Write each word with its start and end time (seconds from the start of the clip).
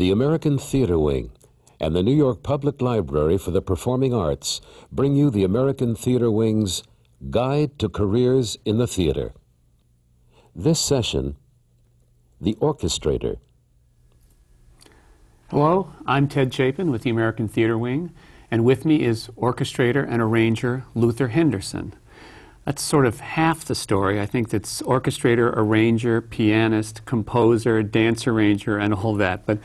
the 0.00 0.10
American 0.10 0.56
Theater 0.56 0.98
Wing 0.98 1.30
and 1.78 1.94
the 1.94 2.02
New 2.02 2.14
York 2.14 2.42
Public 2.42 2.80
Library 2.80 3.36
for 3.36 3.50
the 3.50 3.60
Performing 3.60 4.14
Arts 4.14 4.62
bring 4.90 5.14
you 5.14 5.28
the 5.28 5.44
American 5.44 5.94
Theater 5.94 6.30
Wing's 6.30 6.82
Guide 7.28 7.78
to 7.78 7.86
Careers 7.90 8.56
in 8.64 8.78
the 8.78 8.86
Theater. 8.86 9.34
This 10.56 10.80
session, 10.80 11.36
The 12.40 12.54
Orchestrator. 12.62 13.40
Hello, 15.50 15.92
I'm 16.06 16.28
Ted 16.28 16.54
Chapin 16.54 16.90
with 16.90 17.02
the 17.02 17.10
American 17.10 17.46
Theater 17.46 17.76
Wing, 17.76 18.10
and 18.50 18.64
with 18.64 18.86
me 18.86 19.02
is 19.02 19.28
orchestrator 19.36 20.02
and 20.08 20.22
arranger 20.22 20.86
Luther 20.94 21.28
Henderson. 21.28 21.92
That's 22.64 22.82
sort 22.82 23.04
of 23.04 23.20
half 23.20 23.64
the 23.64 23.74
story. 23.74 24.20
I 24.20 24.26
think 24.26 24.50
that's 24.50 24.80
orchestrator, 24.82 25.52
arranger, 25.56 26.20
pianist, 26.20 27.04
composer, 27.04 27.82
dance 27.82 28.26
arranger, 28.26 28.78
and 28.78 28.94
all 28.94 29.14
that. 29.16 29.44
But 29.44 29.58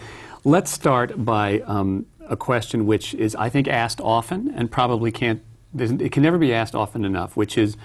let's 0.46 0.72
start 0.72 1.26
by 1.26 1.60
um, 1.62 2.06
a 2.30 2.38
question 2.38 2.86
which 2.86 3.14
is, 3.16 3.36
I 3.36 3.50
think, 3.50 3.68
asked 3.68 4.00
often 4.00 4.54
and 4.56 4.72
probably 4.72 5.12
can't, 5.12 5.42
it 5.78 6.12
can 6.12 6.24
never 6.24 6.38
be 6.38 6.54
asked 6.54 6.76
often 6.76 7.04
enough, 7.04 7.36
which 7.36 7.58
is, 7.58 7.76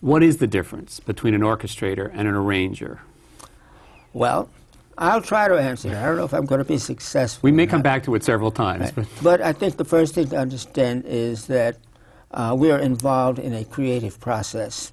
what 0.00 0.22
is 0.22 0.38
the 0.38 0.46
difference 0.46 0.98
between 1.00 1.34
an 1.34 1.40
orchestrator 1.40 2.10
and 2.12 2.26
an 2.26 2.34
arranger? 2.34 3.00
Well, 4.12 4.50
I'll 4.98 5.22
try 5.22 5.48
to 5.48 5.54
answer 5.54 5.88
it. 5.88 5.94
I 5.94 6.04
don't 6.06 6.16
know 6.16 6.24
if 6.24 6.34
I'm 6.34 6.46
going 6.46 6.58
to 6.58 6.64
be 6.64 6.78
successful. 6.78 7.40
We 7.42 7.52
may 7.52 7.66
come 7.66 7.80
back 7.80 8.02
to 8.04 8.14
it 8.14 8.24
several 8.24 8.50
times. 8.50 8.84
Right. 8.84 8.94
But, 8.94 9.06
but 9.22 9.40
I 9.40 9.52
think 9.52 9.76
the 9.76 9.84
first 9.84 10.14
thing 10.14 10.28
to 10.28 10.36
understand 10.36 11.04
is 11.06 11.46
that 11.46 11.78
uh, 12.32 12.56
we 12.58 12.70
are 12.70 12.78
involved 12.78 13.38
in 13.38 13.54
a 13.54 13.64
creative 13.64 14.18
process, 14.20 14.92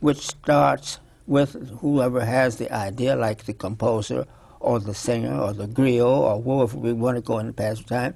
which 0.00 0.26
starts 0.26 1.00
with 1.26 1.78
whoever 1.80 2.24
has 2.24 2.56
the 2.56 2.72
idea, 2.72 3.14
like 3.14 3.44
the 3.44 3.52
composer 3.52 4.26
or 4.66 4.80
the 4.80 4.94
singer 4.94 5.40
or 5.40 5.52
the 5.52 5.68
griot 5.68 6.04
or 6.04 6.42
whoever 6.42 6.76
we 6.76 6.92
want 6.92 7.16
to 7.16 7.22
go 7.22 7.38
in 7.38 7.46
the 7.46 7.52
past 7.52 7.86
time, 7.86 8.14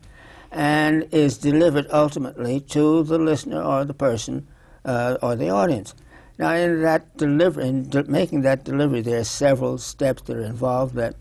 and 0.51 1.07
is 1.13 1.39
delivered 1.39 1.87
ultimately 1.93 2.61
to 2.61 3.05
the 3.05 3.19
listener 3.19 3.63
or 3.63 3.85
the 3.85 3.95
person 3.95 4.47
uh, 4.85 5.17
or 5.23 5.37
the 5.37 5.49
audience. 5.49 5.95
Now, 6.39 6.55
in 6.55 6.83
that 6.83 7.17
delivery, 7.17 7.69
in 7.69 7.89
de 7.89 8.03
making 8.05 8.43
that 8.43 8.65
delivery, 8.65 9.01
there 9.03 9.21
are 9.21 9.25
several 9.25 9.79
steps 9.79 10.23
that 10.23 10.37
are 10.37 10.43
involved 10.43 10.95
that, 10.97 11.15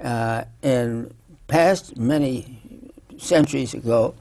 uh, 0.00 0.44
in 0.62 1.12
past 1.48 1.96
many 1.96 2.60
centuries 3.18 3.74
ago, 3.74 4.14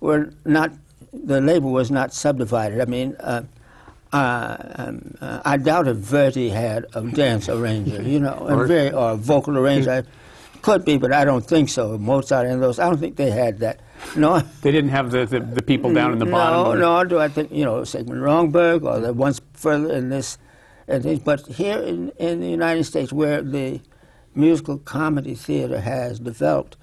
were 0.00 0.32
not 0.44 0.70
the 1.12 1.40
labor 1.40 1.68
was 1.68 1.90
not 1.90 2.12
subdivided. 2.12 2.80
I 2.80 2.84
mean, 2.86 3.16
uh, 3.20 3.42
uh, 4.14 4.56
um, 4.76 5.14
uh, 5.20 5.40
I 5.44 5.56
doubt 5.56 5.88
if 5.88 5.96
Verdi 5.96 6.48
had 6.48 6.86
a 6.94 7.02
dance 7.02 7.48
arranger, 7.48 8.00
you 8.00 8.20
know, 8.20 8.46
or, 8.48 8.64
very, 8.64 8.92
or 8.92 9.10
a 9.10 9.16
vocal 9.16 9.58
arranger. 9.58 10.06
Could 10.62 10.84
be, 10.84 10.96
but 10.96 11.12
I 11.12 11.24
don't 11.24 11.44
think 11.44 11.68
so. 11.68 11.98
Mozart 11.98 12.46
and 12.46 12.62
those, 12.62 12.78
I 12.78 12.88
don't 12.88 12.98
think 12.98 13.16
they 13.16 13.30
had 13.30 13.58
that. 13.58 13.80
No, 14.16 14.38
they 14.62 14.70
didn't 14.70 14.90
have 14.90 15.10
the, 15.10 15.26
the, 15.26 15.40
the 15.40 15.62
people 15.62 15.92
down 15.92 16.12
in 16.12 16.20
the 16.20 16.24
no, 16.24 16.30
bottom. 16.30 16.78
No, 16.78 17.02
no. 17.02 17.04
Do 17.04 17.18
I 17.18 17.28
think 17.28 17.50
you 17.52 17.64
know 17.64 17.82
Sigmund 17.84 18.22
Romberg 18.22 18.84
or 18.84 19.00
the 19.00 19.12
ones 19.12 19.42
further 19.52 19.92
in 19.92 20.08
this, 20.10 20.38
and 20.88 21.02
things, 21.02 21.18
but 21.18 21.44
here 21.48 21.78
in 21.78 22.10
in 22.18 22.40
the 22.40 22.48
United 22.48 22.84
States, 22.84 23.12
where 23.12 23.42
the 23.42 23.80
musical 24.34 24.78
comedy 24.78 25.34
theater 25.34 25.80
has 25.80 26.18
developed, 26.20 26.76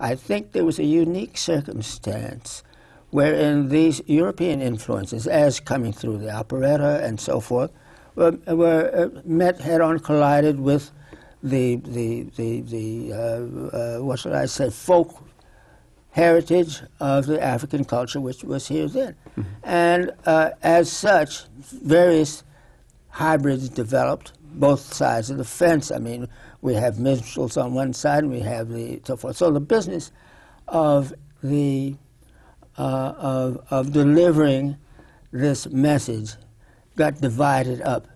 I 0.00 0.14
think 0.14 0.52
there 0.52 0.64
was 0.64 0.78
a 0.78 0.84
unique 0.84 1.36
circumstance 1.36 2.62
wherein 3.10 3.68
these 3.68 4.00
European 4.06 4.60
influences, 4.60 5.26
as 5.26 5.60
coming 5.60 5.92
through 5.92 6.18
the 6.18 6.30
operetta 6.30 7.04
and 7.04 7.20
so 7.20 7.40
forth, 7.40 7.70
were, 8.14 8.32
were 8.46 8.90
uh, 8.94 9.20
met 9.24 9.60
head 9.60 9.80
on, 9.80 9.98
collided 9.98 10.60
with 10.60 10.90
the 11.42 11.76
the 11.76 12.22
the, 12.36 12.60
the 12.62 13.12
uh, 13.12 13.76
uh, 13.76 13.98
what 14.02 14.18
should 14.18 14.32
I 14.32 14.46
say 14.46 14.70
folk 14.70 15.22
heritage 16.10 16.80
of 16.98 17.26
the 17.26 17.42
African 17.42 17.84
culture, 17.84 18.20
which 18.20 18.42
was 18.42 18.68
here 18.68 18.88
then, 18.88 19.14
mm-hmm. 19.36 19.42
and 19.62 20.10
uh, 20.24 20.50
as 20.62 20.90
such, 20.90 21.44
various 21.58 22.42
hybrids 23.10 23.68
developed 23.68 24.32
both 24.40 24.94
sides 24.94 25.28
of 25.30 25.36
the 25.36 25.44
fence. 25.44 25.90
I 25.90 25.98
mean, 25.98 26.26
we 26.62 26.74
have 26.74 26.98
minstrels 26.98 27.56
on 27.56 27.74
one 27.74 27.92
side, 27.92 28.24
and 28.24 28.32
we 28.32 28.40
have 28.40 28.70
the 28.70 29.00
so 29.04 29.16
forth. 29.16 29.36
So 29.36 29.50
the 29.50 29.60
business 29.60 30.10
of 30.68 31.12
the 31.42 31.96
uh, 32.78 33.14
of, 33.16 33.66
of 33.70 33.92
delivering 33.92 34.76
this 35.32 35.66
message 35.68 36.32
got 36.96 37.20
divided 37.20 37.80
up 37.82 38.08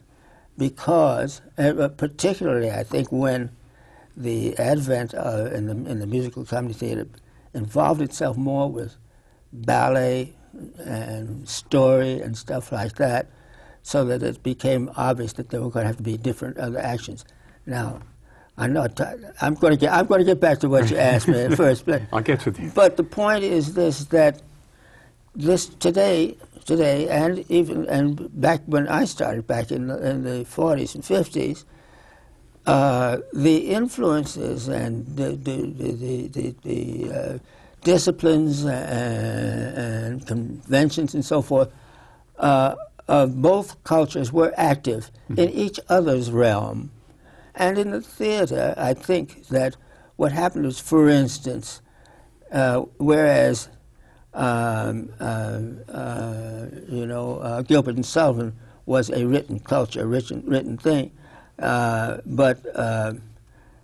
because, 0.58 1.40
uh, 1.58 1.88
particularly, 1.96 2.70
I 2.70 2.82
think, 2.82 3.10
when 3.10 3.50
the 4.16 4.56
advent 4.58 5.14
uh, 5.14 5.48
in, 5.52 5.66
the, 5.66 5.90
in 5.90 6.00
the 6.00 6.06
musical 6.06 6.44
comedy 6.44 6.74
theater 6.74 7.08
involved 7.54 8.02
itself 8.02 8.36
more 8.36 8.70
with 8.70 8.96
ballet 9.52 10.34
and 10.78 11.48
story 11.48 12.20
and 12.20 12.36
stuff 12.36 12.72
like 12.72 12.96
that, 12.96 13.30
so 13.82 14.04
that 14.04 14.22
it 14.22 14.42
became 14.42 14.90
obvious 14.96 15.32
that 15.34 15.48
there 15.48 15.62
were 15.62 15.70
going 15.70 15.84
to 15.84 15.86
have 15.88 15.96
to 15.96 16.02
be 16.02 16.18
different 16.18 16.58
other 16.58 16.78
actions. 16.78 17.24
Now, 17.64 18.00
I'm 18.58 18.74
not. 18.74 19.00
I'm 19.40 19.54
going 19.54 19.72
to 19.72 19.78
get. 19.78 19.92
I'm 19.92 20.06
going 20.06 20.18
to 20.18 20.24
get 20.24 20.40
back 20.40 20.58
to 20.58 20.68
what 20.68 20.90
you 20.90 20.98
asked 20.98 21.28
me 21.28 21.48
first. 21.56 21.86
But, 21.86 22.02
I'll 22.12 22.20
get 22.20 22.40
to 22.40 22.50
you. 22.50 22.70
But 22.74 22.98
the 22.98 23.04
point 23.04 23.42
is 23.42 23.72
this: 23.72 24.04
that 24.06 24.42
this 25.34 25.66
today, 25.66 26.36
today, 26.64 27.08
and 27.08 27.44
even 27.50 27.86
and 27.88 28.28
back 28.40 28.62
when 28.66 28.88
I 28.88 29.04
started 29.04 29.46
back 29.46 29.70
in 29.70 29.88
the, 29.88 30.10
in 30.10 30.24
the 30.24 30.44
40s 30.44 30.94
and 30.94 31.04
50s, 31.04 31.64
uh, 32.66 33.18
the 33.32 33.70
influences 33.70 34.68
and 34.68 35.06
the 35.16 35.30
the 35.30 35.56
the, 35.66 36.28
the, 36.28 36.54
the 36.62 37.12
uh, 37.12 37.38
disciplines 37.82 38.64
and, 38.64 39.78
and, 39.78 40.26
conventions 40.26 41.14
and 41.14 41.24
so 41.24 41.40
forth 41.40 41.72
uh, 42.38 42.74
of 43.08 43.40
both 43.40 43.82
cultures 43.84 44.32
were 44.32 44.52
active 44.56 45.10
mm-hmm. 45.24 45.40
in 45.40 45.48
each 45.50 45.80
other's 45.88 46.30
realm, 46.30 46.90
and 47.54 47.78
in 47.78 47.90
the 47.90 48.02
theater, 48.02 48.74
I 48.76 48.94
think 48.94 49.46
that 49.48 49.76
what 50.16 50.32
happened 50.32 50.66
was, 50.66 50.78
for 50.78 51.08
instance, 51.08 51.80
uh, 52.52 52.80
whereas 52.98 53.68
um, 54.34 55.10
uh, 55.18 55.60
uh, 55.92 56.66
you 56.88 57.06
know, 57.06 57.38
uh, 57.38 57.62
Gilbert 57.62 57.96
and 57.96 58.06
Sullivan 58.06 58.54
was 58.86 59.10
a 59.10 59.26
written 59.26 59.58
culture, 59.58 60.02
a 60.02 60.06
written, 60.06 60.42
written 60.46 60.76
thing, 60.76 61.10
uh, 61.58 62.18
but 62.26 62.64
uh, 62.74 63.14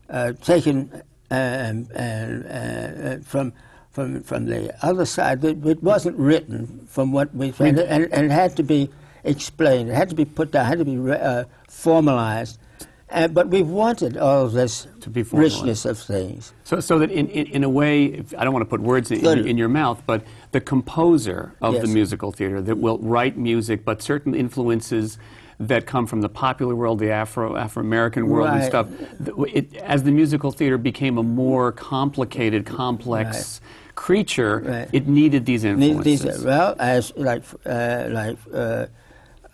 uh, 0.08 0.32
taken 0.42 1.02
and, 1.30 1.90
and, 1.92 3.26
from 3.26 3.52
from 3.90 4.22
from 4.22 4.46
the 4.46 4.74
other 4.84 5.04
side, 5.04 5.42
it, 5.44 5.64
it 5.66 5.82
wasn't 5.82 6.16
written 6.16 6.86
from 6.88 7.12
what 7.12 7.34
we 7.34 7.52
and, 7.58 7.78
and, 7.78 8.12
and, 8.12 8.26
it 8.26 8.30
had 8.30 8.56
to 8.56 8.62
be 8.62 8.90
explained. 9.24 9.88
It 9.88 9.94
had 9.94 10.10
to 10.10 10.14
be 10.14 10.24
put 10.24 10.52
down. 10.52 10.66
It 10.66 10.68
had 10.68 10.78
to 10.78 10.84
be 10.84 11.50
formalized 11.68 12.58
uh, 13.10 13.28
but 13.28 13.48
we've 13.48 13.68
wanted 13.68 14.16
all 14.16 14.44
of 14.44 14.52
this 14.52 14.88
to 15.00 15.10
be 15.10 15.22
richness 15.22 15.84
of 15.84 15.98
things. 15.98 16.52
So, 16.64 16.80
so 16.80 16.98
that 16.98 17.10
in, 17.10 17.28
in, 17.28 17.46
in 17.46 17.64
a 17.64 17.68
way, 17.68 18.24
I 18.36 18.44
don't 18.44 18.52
want 18.52 18.64
to 18.64 18.68
put 18.68 18.80
words 18.80 19.12
in, 19.12 19.24
in, 19.24 19.46
in, 19.46 19.56
your 19.56 19.68
mouth, 19.68 20.02
but 20.06 20.24
the 20.50 20.60
composer 20.60 21.54
of 21.62 21.74
yes. 21.74 21.82
the 21.82 21.88
musical 21.88 22.32
theater 22.32 22.60
that 22.62 22.78
will 22.78 22.98
write 22.98 23.36
music, 23.36 23.84
but 23.84 24.02
certain 24.02 24.34
influences 24.34 25.18
that 25.60 25.86
come 25.86 26.06
from 26.06 26.20
the 26.20 26.28
popular 26.28 26.74
world, 26.74 26.98
the 26.98 27.10
Afro 27.10 27.56
Afro 27.56 27.80
American 27.80 28.28
world 28.28 28.48
right. 28.48 28.60
and 28.60 28.64
stuff. 28.64 28.88
It, 29.54 29.74
as 29.76 30.02
the 30.02 30.10
musical 30.10 30.50
theater 30.50 30.76
became 30.76 31.16
a 31.16 31.22
more 31.22 31.72
complicated, 31.72 32.66
complex 32.66 33.60
right. 33.62 33.94
creature, 33.94 34.62
right. 34.66 34.88
it 34.92 35.06
needed 35.06 35.46
these 35.46 35.62
influences. 35.64 36.22
These, 36.22 36.44
well, 36.44 36.74
as 36.78 37.16
like 37.16 37.44
uh, 37.64 38.08
like. 38.10 38.36
Uh, 38.52 38.86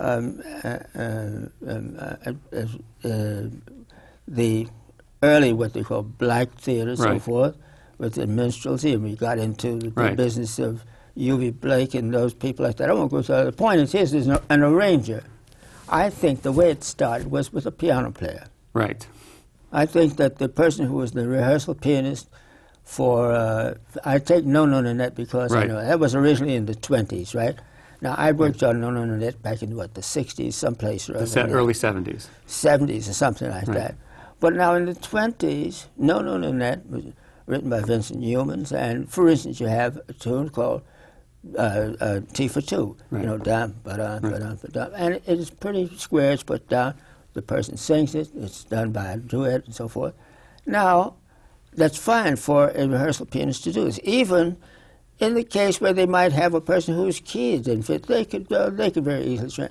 um, 0.02 0.42
uh, 0.64 0.78
um, 0.94 1.52
uh, 1.98 2.32
uh, 3.04 3.48
the 4.26 4.66
early 5.22 5.52
what 5.52 5.72
they 5.72 5.82
call 5.82 6.02
black 6.02 6.50
theater, 6.58 6.90
and 6.90 6.98
right. 6.98 7.14
so 7.14 7.18
forth, 7.20 7.56
with 7.98 8.14
the 8.14 8.26
minstrelsy, 8.26 8.92
and 8.92 9.04
we 9.04 9.14
got 9.14 9.38
into 9.38 9.78
the, 9.78 9.90
right. 9.90 10.16
business 10.16 10.58
of 10.58 10.84
Eubie 11.16 11.58
Blake 11.58 11.94
and 11.94 12.12
those 12.12 12.34
people 12.34 12.66
like 12.66 12.76
that. 12.76 12.90
I 12.90 12.92
won't 12.92 13.10
go 13.10 13.22
through. 13.22 13.44
The 13.44 13.52
point 13.52 13.80
is, 13.80 13.92
here's 13.92 14.12
an, 14.12 14.38
an 14.50 14.62
arranger. 14.62 15.22
I 15.88 16.10
think 16.10 16.42
the 16.42 16.52
way 16.52 16.70
it 16.70 16.82
started 16.82 17.30
was 17.30 17.52
with 17.52 17.66
a 17.66 17.70
piano 17.70 18.10
player. 18.10 18.46
Right. 18.72 19.06
I 19.70 19.86
think 19.86 20.16
that 20.16 20.38
the 20.38 20.48
person 20.48 20.86
who 20.86 20.94
was 20.94 21.12
the 21.12 21.28
rehearsal 21.28 21.74
pianist 21.74 22.28
for, 22.82 23.32
uh, 23.32 23.74
I 24.04 24.18
take 24.18 24.44
No 24.44 24.66
No 24.66 24.80
Nanette 24.80 25.14
because 25.14 25.52
right. 25.52 25.64
I 25.64 25.66
know 25.66 25.84
that 25.84 26.00
was 26.00 26.14
originally 26.14 26.56
in 26.56 26.66
the 26.66 26.74
20s, 26.74 27.34
right? 27.34 27.56
Now, 28.02 28.16
I 28.18 28.32
worked 28.32 28.64
on 28.64 28.82
on 28.82 28.94
Nanette 28.94 29.40
back 29.42 29.62
in, 29.62 29.76
what, 29.76 29.94
the 29.94 30.00
60s, 30.00 30.54
someplace 30.54 31.06
The 31.06 31.46
early 31.48 31.72
70s. 31.72 32.26
70s 32.48 33.08
or 33.08 33.12
something 33.12 33.48
like 33.48 33.68
right. 33.68 33.76
that. 33.76 33.94
But 34.40 34.54
now 34.54 34.74
in 34.74 34.86
the 34.86 34.94
20s, 34.94 35.86
No 35.96 36.20
No 36.20 36.36
No 36.36 36.50
Nanette 36.50 36.84
was 36.90 37.04
written 37.46 37.70
by 37.70 37.80
Vincent 37.80 38.20
Youmans, 38.20 38.72
and 38.72 39.08
for 39.08 39.28
instance, 39.28 39.60
you 39.60 39.68
have 39.68 40.00
a 40.08 40.12
tune 40.14 40.48
called 40.48 40.82
uh, 41.56 41.92
uh, 42.00 42.20
Tea 42.32 42.48
for 42.48 42.60
Two, 42.60 42.96
right. 43.10 43.20
you 43.20 43.26
know, 43.26 43.38
down, 43.38 43.76
ba 43.84 43.96
da 43.96 44.18
ba 44.18 44.38
da 44.38 44.54
ba 44.54 44.68
da 44.68 44.88
and 44.96 45.14
it 45.14 45.22
is 45.26 45.50
pretty 45.50 45.96
square, 45.96 46.32
it's 46.32 46.42
put 46.42 46.68
down. 46.68 46.94
The 47.34 47.42
person 47.42 47.76
sings 47.76 48.16
it, 48.16 48.30
it's 48.34 48.64
done 48.64 48.90
by 48.90 49.12
a 49.12 49.16
duet 49.16 49.64
and 49.64 49.74
so 49.74 49.86
forth. 49.86 50.14
Now, 50.66 51.14
that's 51.72 51.96
fine 51.96 52.34
for 52.34 52.68
a 52.74 52.88
rehearsal 52.88 53.26
pianist 53.26 53.62
to 53.64 53.72
do 53.72 53.84
this. 53.84 54.00
Even 54.02 54.56
in 55.22 55.34
the 55.34 55.44
case 55.44 55.80
where 55.80 55.92
they 55.92 56.06
might 56.06 56.32
have 56.32 56.52
a 56.52 56.60
person 56.60 56.94
whose 56.94 57.20
keys 57.20 57.62
didn't 57.62 57.84
fit, 57.84 58.06
they 58.06 58.24
could 58.24 58.52
uh, 58.52 58.70
they 58.70 58.90
could 58.90 59.04
very 59.04 59.24
easily 59.24 59.50
train. 59.50 59.70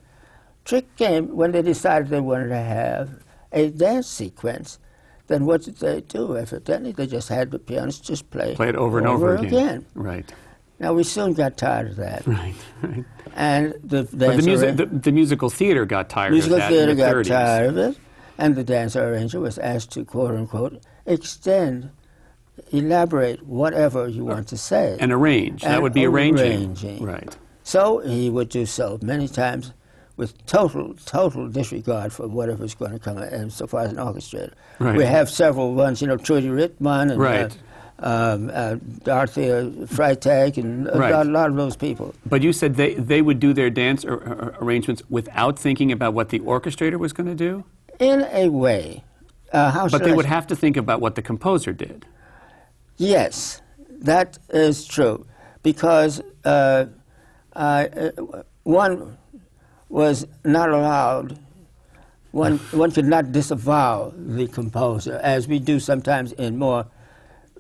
Trick 0.64 0.96
came 0.96 1.36
when 1.36 1.52
they 1.52 1.62
decided 1.62 2.10
they 2.10 2.22
wanted 2.22 2.50
to 2.50 2.56
have 2.56 3.24
a 3.52 3.70
dance 3.70 4.08
sequence. 4.08 4.80
Then 5.28 5.46
what 5.46 5.64
did 5.64 5.78
they 5.78 6.02
do? 6.02 6.38
Evidently, 6.38 6.92
they 6.94 7.08
just 7.08 7.30
had 7.30 7.52
the 7.52 7.60
pianist 7.60 8.04
just 8.04 8.30
play 8.32 8.56
Play 8.56 8.70
it 8.70 8.76
over 8.76 8.98
and 8.98 9.08
over, 9.08 9.36
again. 9.36 9.86
Right, 9.94 10.32
Now 10.80 10.94
we 10.94 11.04
soon 11.04 11.34
got 11.34 11.58
tired 11.58 11.90
of 11.92 11.96
that, 11.98 12.26
right, 12.26 12.56
right. 12.82 13.06
and 13.36 13.74
the 13.84 14.04
the, 14.04 14.38
music, 14.42 14.78
the, 14.78 14.86
the 14.86 15.12
musical 15.12 15.50
theater 15.50 15.86
got 15.86 16.10
tired 16.10 16.32
musical 16.32 16.56
of 16.56 16.62
that 16.62 16.70
theater 16.70 16.92
in 16.92 16.98
the 16.98 17.04
got 17.04 17.16
30s. 17.16 17.28
tired 17.28 17.68
of 17.68 17.78
it, 17.78 17.98
and 18.38 18.56
the 18.56 18.64
dancer 18.64 19.04
arranger 19.04 19.40
was 19.40 19.58
asked 19.58 19.92
to 19.92 20.06
quote 20.06 20.34
unquote 20.36 20.82
extend, 21.06 21.92
elaborate 22.72 23.46
whatever 23.46 24.08
you 24.08 24.26
want 24.26 24.48
to 24.50 24.58
say. 24.58 24.98
And 25.00 25.12
arrange. 25.12 25.62
that 25.64 25.82
would 25.82 25.94
be 25.94 26.06
arranging. 26.06 26.46
arranging. 26.52 27.04
Right. 27.04 27.38
So 27.64 28.00
he 28.00 28.30
would 28.30 28.50
do 28.50 28.66
so 28.66 28.98
many 29.02 29.28
times 29.28 29.74
with 30.18 30.46
total, 30.46 30.94
total 31.06 31.48
disregard 31.48 32.12
for 32.14 32.28
whatever 32.28 32.62
was 32.64 32.76
going 32.76 32.92
to 32.92 33.00
come 33.00 33.18
and 33.18 33.52
so 33.52 33.66
far 33.68 33.82
as 33.84 33.92
an 33.92 33.98
orchestrator. 33.98 34.54
Right. 34.80 34.96
We 34.98 35.06
have 35.06 35.30
several 35.30 35.74
ones, 35.74 36.02
you 36.02 36.08
know, 36.08 36.18
Trude 36.18 36.44
Rittmann 36.44 37.12
and 37.12 37.20
Right. 37.20 37.58
uh, 38.02 38.34
um, 38.34 38.52
uh, 38.54 38.76
Dorothea 39.04 39.66
Freitag 39.86 40.58
and 40.58 40.88
a 40.90 40.98
Right. 40.98 41.12
lot, 41.12 41.28
lot 41.28 41.50
of 41.50 41.56
those 41.56 41.76
people. 41.76 42.14
But 42.26 42.42
you 42.42 42.52
said 42.52 42.76
they, 42.76 42.96
they 42.96 43.22
would 43.22 43.40
do 43.40 43.54
their 43.54 43.70
dance 43.70 44.04
ar- 44.06 44.22
ar- 44.24 44.54
arrangements 44.62 45.04
without 45.10 45.58
thinking 45.58 45.92
about 45.92 46.14
what 46.14 46.30
the 46.30 46.40
orchestrator 46.40 46.98
was 46.98 47.14
going 47.14 47.28
to 47.28 47.36
do? 47.36 47.64
In 48.00 48.26
a 48.32 48.50
way, 48.50 49.04
uh, 49.54 49.70
how 49.72 49.88
But 49.88 50.04
they 50.04 50.12
I 50.12 50.16
would 50.16 50.24
say- 50.26 50.30
have 50.30 50.48
to 50.48 50.56
think 50.56 50.78
about 50.78 51.00
what 51.00 51.14
the 51.16 51.22
composer 51.22 51.74
did. 51.74 52.06
Yes, 53.02 53.64
that 54.02 54.38
is 54.52 54.86
true, 54.86 55.26
because 55.64 56.22
uh, 56.46 56.86
uh, 57.54 57.88
one 58.62 59.18
was 59.90 60.28
not 60.46 60.70
allowed. 60.70 61.40
One 62.30 62.58
one 62.72 62.92
could 62.92 63.08
not 63.08 63.32
disavow 63.32 64.14
the 64.16 64.48
composer, 64.48 65.20
as 65.24 65.48
we 65.48 65.58
do 65.58 65.80
sometimes 65.80 66.32
in 66.34 66.60
more 66.60 66.86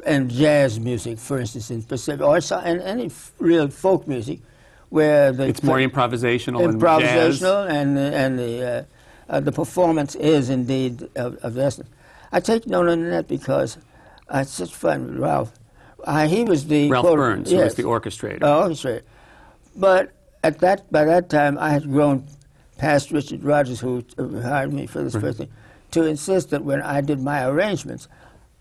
in 0.05 0.29
jazz 0.29 0.79
music, 0.79 1.17
for 1.17 1.39
instance, 1.39 1.71
in 1.71 1.81
Pacific, 1.81 2.21
or 2.23 2.39
so, 2.39 2.59
in 2.59 2.79
any 2.79 3.07
f- 3.07 3.31
real 3.39 3.67
folk 3.67 4.07
music, 4.07 4.41
where 4.89 5.31
the 5.31 5.47
It's 5.47 5.63
more 5.63 5.77
improvisational 5.79 6.63
and 6.63 6.79
improvisational, 6.79 7.67
and 7.67 7.97
the, 7.97 8.15
and 8.15 8.37
the 8.37 8.61
uh, 8.63 8.83
uh, 9.27 9.39
the 9.39 9.51
performance 9.51 10.13
is 10.13 10.51
indeed 10.51 11.09
of, 11.15 11.37
of 11.37 11.55
the 11.55 11.63
essence. 11.63 11.89
I 12.31 12.41
take 12.41 12.67
note 12.67 12.87
on 12.89 13.09
that 13.09 13.27
because 13.27 13.79
I 14.31 14.37
had 14.39 14.47
such 14.47 14.73
fun 14.73 15.07
with 15.07 15.17
Ralph. 15.19 15.51
Uh, 16.03 16.27
he 16.27 16.43
was 16.43 16.65
the 16.67 16.89
Ralph 16.89 17.05
quote- 17.05 17.17
Burns, 17.17 17.51
who 17.51 17.57
was 17.57 17.75
the 17.75 17.83
orchestrator. 17.83 18.41
uh, 18.43 18.67
orchestrator. 18.67 19.03
But 19.75 20.11
at 20.43 20.59
that 20.59 20.91
by 20.91 21.05
that 21.05 21.29
time, 21.29 21.57
I 21.59 21.71
had 21.71 21.83
grown 21.83 22.25
past 22.77 23.11
Richard 23.11 23.43
Rodgers, 23.43 23.79
who 23.79 24.03
uh, 24.17 24.41
hired 24.41 24.73
me 24.73 24.87
for 24.87 25.03
this 25.03 25.15
first 25.15 25.37
thing, 25.37 25.49
to 25.91 26.03
insist 26.05 26.49
that 26.49 26.63
when 26.63 26.81
I 26.81 27.01
did 27.01 27.19
my 27.19 27.45
arrangements, 27.45 28.07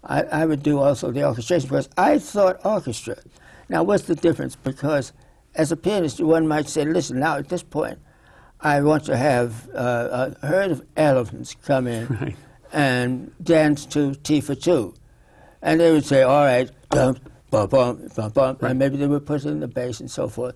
I, 0.04 0.22
I 0.24 0.46
would 0.46 0.62
do 0.62 0.78
also 0.78 1.10
the 1.10 1.24
orchestration 1.24 1.68
because 1.68 1.88
I 1.96 2.18
thought 2.18 2.60
orchestra. 2.64 3.16
Now, 3.68 3.82
what's 3.84 4.04
the 4.04 4.16
difference? 4.16 4.56
Because 4.56 5.12
as 5.54 5.72
a 5.72 5.76
pianist, 5.76 6.20
one 6.20 6.46
might 6.48 6.68
say, 6.68 6.84
listen, 6.84 7.18
now 7.20 7.36
at 7.36 7.48
this 7.48 7.62
point, 7.62 7.98
I 8.60 8.82
want 8.82 9.04
to 9.04 9.16
have 9.16 9.68
uh, 9.74 10.32
a 10.42 10.46
herd 10.46 10.70
of 10.72 10.82
elephants 10.96 11.54
come 11.64 11.86
in 11.86 12.06
Right. 12.20 12.36
and 12.72 13.32
dance 13.42 13.86
to 13.86 14.14
Tea 14.16 14.40
for 14.42 14.54
two. 14.54 14.94
And 15.62 15.80
they 15.80 15.92
would 15.92 16.04
say, 16.04 16.22
all 16.22 16.44
right, 16.44 16.70
dum, 16.90 17.18
bum, 17.50 17.68
bum, 17.68 18.08
bum, 18.16 18.30
bum, 18.30 18.56
Right. 18.60 18.70
and 18.70 18.78
maybe 18.78 18.96
they 18.96 19.06
would 19.06 19.26
put 19.26 19.44
it 19.44 19.48
in 19.48 19.60
the 19.60 19.68
bass 19.68 20.00
and 20.00 20.10
so 20.10 20.28
forth. 20.28 20.54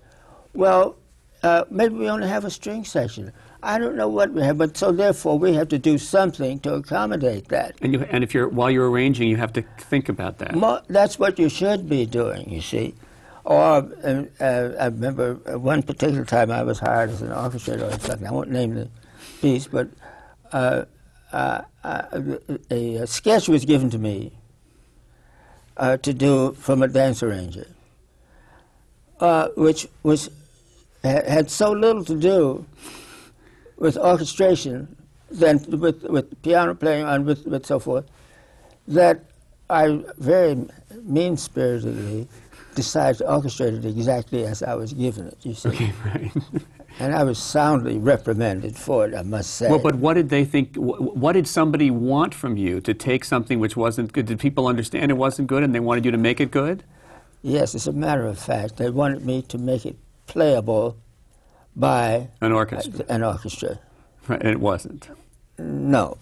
Well, 0.53 0.95
uh, 1.43 1.65
maybe 1.69 1.95
we 1.95 2.09
only 2.09 2.27
have 2.27 2.45
a 2.45 2.49
string 2.49 2.83
section. 2.85 3.31
I 3.61 3.77
don't 3.77 3.95
know 3.95 4.07
what 4.07 4.31
we 4.31 4.41
have, 4.41 4.57
but 4.57 4.77
so 4.77 4.91
therefore 4.91 5.37
we 5.37 5.53
have 5.53 5.67
to 5.69 5.79
do 5.79 5.97
something 5.97 6.59
to 6.59 6.75
accommodate 6.75 7.49
that. 7.49 7.75
And, 7.81 7.93
you, 7.93 8.01
and 8.09 8.23
if 8.23 8.33
you're, 8.33 8.47
while 8.47 8.71
you're 8.71 8.89
arranging, 8.89 9.27
you 9.27 9.37
have 9.37 9.53
to 9.53 9.61
think 9.79 10.09
about 10.09 10.39
that. 10.39 10.55
Mo- 10.55 10.81
that's 10.87 11.19
what 11.19 11.37
you 11.37 11.49
should 11.49 11.87
be 11.89 12.05
doing, 12.05 12.49
you 12.49 12.61
see. 12.61 12.95
Or 13.43 13.61
uh, 14.03 14.23
uh, 14.39 14.71
I 14.79 14.85
remember 14.85 15.35
one 15.57 15.83
particular 15.83 16.25
time 16.25 16.49
I 16.49 16.63
was 16.63 16.79
hired 16.79 17.11
as 17.11 17.21
an 17.21 17.29
orchestrator 17.29 17.87
or 17.95 17.99
something. 17.99 18.27
I 18.27 18.31
won't 18.31 18.49
name 18.49 18.73
the 18.73 18.89
piece, 19.41 19.67
but 19.67 19.87
uh, 20.51 20.85
uh, 21.31 21.61
uh, 21.83 22.37
a, 22.71 22.95
a 22.97 23.07
sketch 23.07 23.47
was 23.47 23.65
given 23.65 23.91
to 23.91 23.99
me 23.99 24.31
uh, 25.77 25.97
to 25.97 26.13
do 26.13 26.53
from 26.53 26.81
a 26.81 26.87
dance 26.87 27.21
arranger, 27.23 27.67
uh, 29.19 29.49
which 29.55 29.87
was 30.03 30.29
ha- 31.03 31.23
had 31.27 31.49
so 31.49 31.71
little 31.71 32.03
to 32.05 32.15
do 32.19 32.65
with 33.77 33.97
orchestration 33.97 34.95
than 35.29 35.59
with 35.79 36.03
with 36.03 36.41
piano 36.43 36.73
playing 36.75 37.05
and 37.05 37.25
with, 37.25 37.45
with 37.45 37.65
so 37.65 37.79
forth 37.79 38.05
that 38.87 39.25
I 39.69 40.03
very 40.17 40.67
mean 41.03 41.37
spiritedly 41.37 42.27
decided 42.75 43.17
to 43.19 43.23
orchestrate 43.25 43.77
it 43.79 43.85
exactly 43.85 44.45
as 44.45 44.61
I 44.61 44.75
was 44.75 44.93
given 44.93 45.27
it. 45.27 45.37
You 45.43 45.53
see, 45.55 45.69
Okay, 45.69 45.91
right. 46.05 46.31
And 46.99 47.13
I 47.15 47.23
was 47.23 47.37
soundly 47.37 47.97
reprimanded 47.97 48.75
for 48.77 49.05
it. 49.07 49.13
I 49.15 49.21
must 49.23 49.51
say. 49.55 49.69
Well, 49.69 49.79
but 49.79 49.95
what 49.95 50.13
did 50.15 50.29
they 50.29 50.45
think? 50.45 50.75
wh- 50.75 51.15
What 51.15 51.33
did 51.33 51.47
somebody 51.47 51.91
want 51.91 52.33
from 52.33 52.57
you 52.57 52.79
to 52.81 52.93
take 52.93 53.25
something 53.25 53.59
which 53.59 53.75
wasn't 53.75 54.13
good? 54.13 54.25
Did 54.27 54.39
people 54.39 54.67
understand 54.67 55.11
it 55.11 55.15
wasn't 55.15 55.47
good 55.47 55.63
and 55.63 55.73
they 55.75 55.79
wanted 55.79 56.05
you 56.05 56.11
to 56.11 56.17
make 56.17 56.39
it 56.39 56.51
good? 56.51 56.83
yes, 57.41 57.75
as 57.75 57.85
a 57.85 57.93
matter 57.93 58.25
of 58.25 58.39
fact, 58.39 58.77
they 58.77 58.89
wanted 58.89 59.23
me 59.23 59.39
to 59.43 59.57
make 59.59 59.85
it 59.85 59.95
playable 60.25 60.97
by 61.75 62.27
An 62.41 62.51
orchestra. 62.51 63.05
an 63.07 63.23
orchestra. 63.23 63.77
Right, 64.27 64.41
and 64.41 64.49
it 64.49 64.59
wasn't. 64.59 65.09
No, 65.59 66.17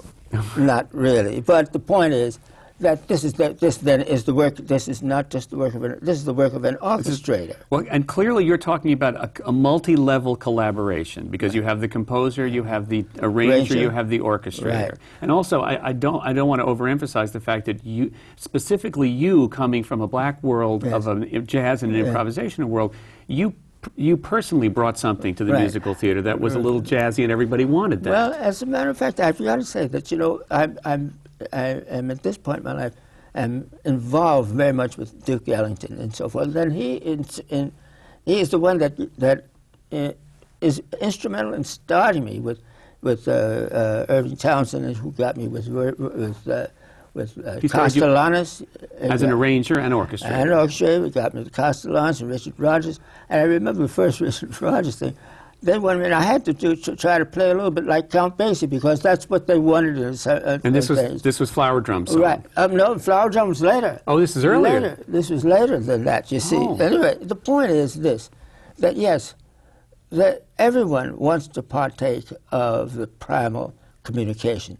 not 0.57 0.87
really. 0.93 1.39
But 1.39 1.71
the 1.71 1.79
point 1.79 2.13
is 2.13 2.39
that 2.83 3.07
this 3.07 3.24
is 3.24 3.33
the, 3.33 3.53
this 3.53 3.77
then 3.77 4.01
is 4.01 4.24
the 4.25 4.33
work. 4.33 4.56
This 4.57 4.88
is 4.88 5.01
not 5.01 5.30
just 5.30 5.50
the 5.50 5.57
work 5.57 5.74
of 5.74 5.83
an. 5.83 5.97
This 6.01 6.18
is 6.18 6.25
the 6.25 6.33
work 6.33 6.53
of 6.53 6.63
an 6.65 6.75
orchestrator. 6.75 7.56
Well, 7.69 7.83
and 7.89 8.07
clearly 8.07 8.45
you're 8.45 8.57
talking 8.57 8.91
about 8.94 9.15
a, 9.15 9.30
a 9.50 9.51
multi-level 9.51 10.35
collaboration 10.35 11.27
because 11.27 11.56
you 11.56 11.63
have 11.63 11.81
the 11.81 11.88
composer, 11.88 12.45
you 12.45 12.63
have 12.63 12.88
the 12.89 13.06
arranger, 13.19 13.75
you 13.77 13.89
have 13.89 14.09
the 14.09 14.19
orchestrator, 14.19 14.91
Right. 14.91 14.94
and 15.21 15.31
also 15.31 15.62
I, 15.62 15.89
I 15.89 15.94
don't 15.94 16.21
I 16.21 16.31
don't 16.33 16.47
want 16.47 16.62
to 16.62 16.65
overemphasize 16.65 17.31
the 17.31 17.39
fact 17.39 17.65
that 17.65 17.83
you 17.85 18.12
specifically 18.35 19.09
you 19.09 19.50
coming 19.50 19.83
from 19.83 20.01
a 20.01 20.07
black 20.07 20.41
world 20.44 20.83
of 20.86 21.07
a 21.07 21.25
jazz 21.41 21.83
and 21.83 21.95
an 21.95 22.05
improvisational 22.05 22.65
world, 22.65 22.93
you 23.27 23.53
you 23.98 24.15
personally 24.15 24.69
brought 24.69 24.98
something 24.98 25.36
to 25.36 25.43
the 25.43 25.51
Right. 25.51 25.60
musical 25.62 25.93
theater 25.93 26.22
that 26.22 26.39
was 26.39 26.55
a 26.55 26.60
little 26.60 26.81
jazzy 26.81 27.24
and 27.24 27.31
everybody 27.34 27.65
wanted 27.65 28.01
that. 28.03 28.12
Well, 28.12 28.34
as 28.34 28.62
a 28.62 28.65
matter 28.65 28.89
of 28.89 28.98
fact, 28.98 29.19
I've 29.19 29.38
got 29.38 29.57
to 29.57 29.65
say 29.65 29.88
that 29.88 30.10
you 30.10 30.17
know 30.17 30.41
I'm, 30.50 30.79
I'm 30.86 31.13
I 31.51 31.81
am 31.89 32.11
at 32.11 32.23
this 32.23 32.37
point 32.37 32.59
in 32.59 32.63
my 32.63 32.73
life 32.73 32.93
am 33.35 33.69
involved 33.83 34.51
very 34.51 34.73
much 34.73 34.97
with 34.97 35.25
Duke 35.25 35.47
Ellington 35.49 35.99
and 35.99 36.13
so 36.13 36.29
forth. 36.29 36.53
Then 36.53 36.71
he 36.71 36.95
in, 36.95 37.25
in, 37.49 37.71
he 38.25 38.39
is 38.39 38.49
the 38.49 38.59
one 38.59 38.77
that 38.79 38.95
that 39.19 39.47
uh, 39.91 40.11
is 40.61 40.81
instrumental 41.01 41.53
in 41.53 41.63
starting 41.63 42.23
me 42.23 42.39
with 42.39 42.59
with 43.01 43.27
uh, 43.27 43.31
uh, 43.31 44.05
Irving 44.09 44.37
Townsend, 44.37 44.95
who 44.97 45.11
got 45.11 45.35
me 45.35 45.47
with 45.47 45.67
with 45.67 46.47
uh, 46.47 46.67
with 47.13 47.37
uh, 47.45 47.59
you- 47.61 47.69
Castellanos 47.69 48.63
as 48.99 49.21
an 49.21 49.31
arranger 49.31 49.79
and 49.79 49.93
orchestrator. 49.93 50.31
and 50.31 50.49
orchestrator. 50.49 51.03
We 51.03 51.09
got 51.09 51.33
me 51.33 51.43
the 51.43 51.49
Castellanos 51.49 52.21
and 52.21 52.29
Richard 52.29 52.53
Rodgers. 52.57 52.99
And 53.29 53.41
I 53.41 53.43
remember 53.43 53.81
the 53.81 53.87
first 53.87 54.19
Richard 54.21 54.59
Rodgers 54.61 54.97
thing. 54.97 55.15
Then 55.63 55.82
one 55.82 56.00
minute 56.00 56.13
I 56.13 56.22
had 56.22 56.43
to 56.46 56.53
do 56.53 56.75
to 56.75 56.93
try 56.98 57.17
to 57.17 57.25
play 57.25 57.50
a 57.50 57.53
little 57.53 57.72
bit 57.72 57.86
like 57.86 58.10
Count 58.10 58.38
Basie 58.38 58.70
because 58.70 59.00
that's 59.00 59.29
what 59.29 59.48
they 59.48 59.58
wanted. 59.58 59.98
In, 59.98 60.13
uh, 60.29 60.60
and 60.62 60.75
this 60.75 60.89
was 60.89 61.00
days. 61.00 61.22
this 61.22 61.39
was 61.39 61.50
flower 61.50 61.79
drum 61.79 62.05
song. 62.05 62.20
right. 62.20 62.41
Um, 62.58 62.75
no, 62.75 62.98
Flower 63.00 63.29
drums 63.29 63.62
later. 63.62 64.01
Oh, 64.05 64.20
this 64.20 64.36
is 64.36 64.43
earlier. 64.43 64.82
Later. 64.82 65.03
This 65.08 65.29
was 65.29 65.46
later 65.46 65.79
than 65.79 66.03
that. 66.03 66.34
You 66.34 66.41
see. 66.41 66.58
Oh. 66.58 66.77
Anyway, 66.77 67.17
the 67.22 67.38
point 67.38 67.72
is 67.72 67.93
this: 67.96 68.29
that 68.79 68.98
yes, 68.98 69.36
that 70.10 70.48
everyone 70.60 71.17
wants 71.17 71.48
to 71.48 71.63
partake 71.63 72.25
of 72.51 72.96
the 72.96 73.08
primal 73.08 73.74
communication. 74.03 74.77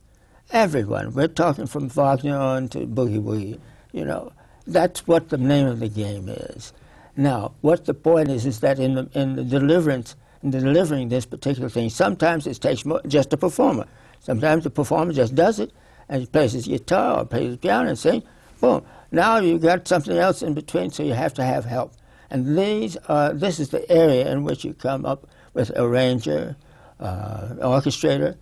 Everyone. 0.52 1.14
We're 1.14 1.30
talking 1.30 1.66
from 1.66 1.88
Wagner 1.88 2.38
on 2.38 2.68
to 2.70 2.80
Boogie 2.80 3.24
Woogie. 3.24 3.58
You 3.94 4.04
know, 4.04 4.34
that's 4.68 5.08
what 5.08 5.30
the 5.30 5.38
name 5.38 5.66
of 5.66 5.80
the 5.80 5.88
game 5.88 6.28
is. 6.28 6.74
Now, 7.16 7.54
what 7.62 7.86
the 7.86 7.94
point 7.94 8.30
is 8.30 8.46
is 8.46 8.60
that 8.60 8.80
in 8.80 8.96
the 8.96 9.10
in 9.14 9.38
the 9.38 9.46
deliverance, 9.46 10.18
delivering 10.52 11.10
this 11.10 11.26
particular 11.26 11.70
thing, 11.70 11.90
sometimes 11.90 12.48
it 12.48 12.60
takes 12.60 12.86
more, 12.86 13.02
just 13.08 13.34
a 13.34 13.38
performer. 13.38 13.86
Sometimes 14.20 14.64
the 14.64 14.70
performer 14.70 15.14
just 15.14 15.36
does 15.36 15.60
it, 15.60 15.72
and 16.10 16.22
he 16.22 16.28
plays 16.28 16.54
his 16.54 16.68
guitar 16.68 17.20
or 17.20 17.26
plays 17.26 17.48
his 17.48 17.58
piano 17.58 17.90
and 17.90 18.00
sings. 18.00 18.24
Boom. 18.60 18.86
Now 19.12 19.38
you've 19.38 19.62
got 19.62 19.88
something 19.88 20.18
else 20.18 20.42
in 20.42 20.54
between, 20.54 20.92
so 20.92 21.04
you 21.04 21.14
have 21.14 21.34
to 21.36 21.44
have 21.44 21.66
help. 21.66 21.94
And 22.30 22.58
these 22.58 22.98
are, 23.08 23.34
this 23.34 23.60
is 23.60 23.70
the 23.70 23.90
area 23.92 24.32
in 24.32 24.44
which 24.44 24.64
you 24.66 24.74
come 24.74 25.06
up 25.06 25.28
with 25.54 25.72
arranger, 25.76 26.56
uh, 27.00 27.56
orchestrator, 27.60 28.38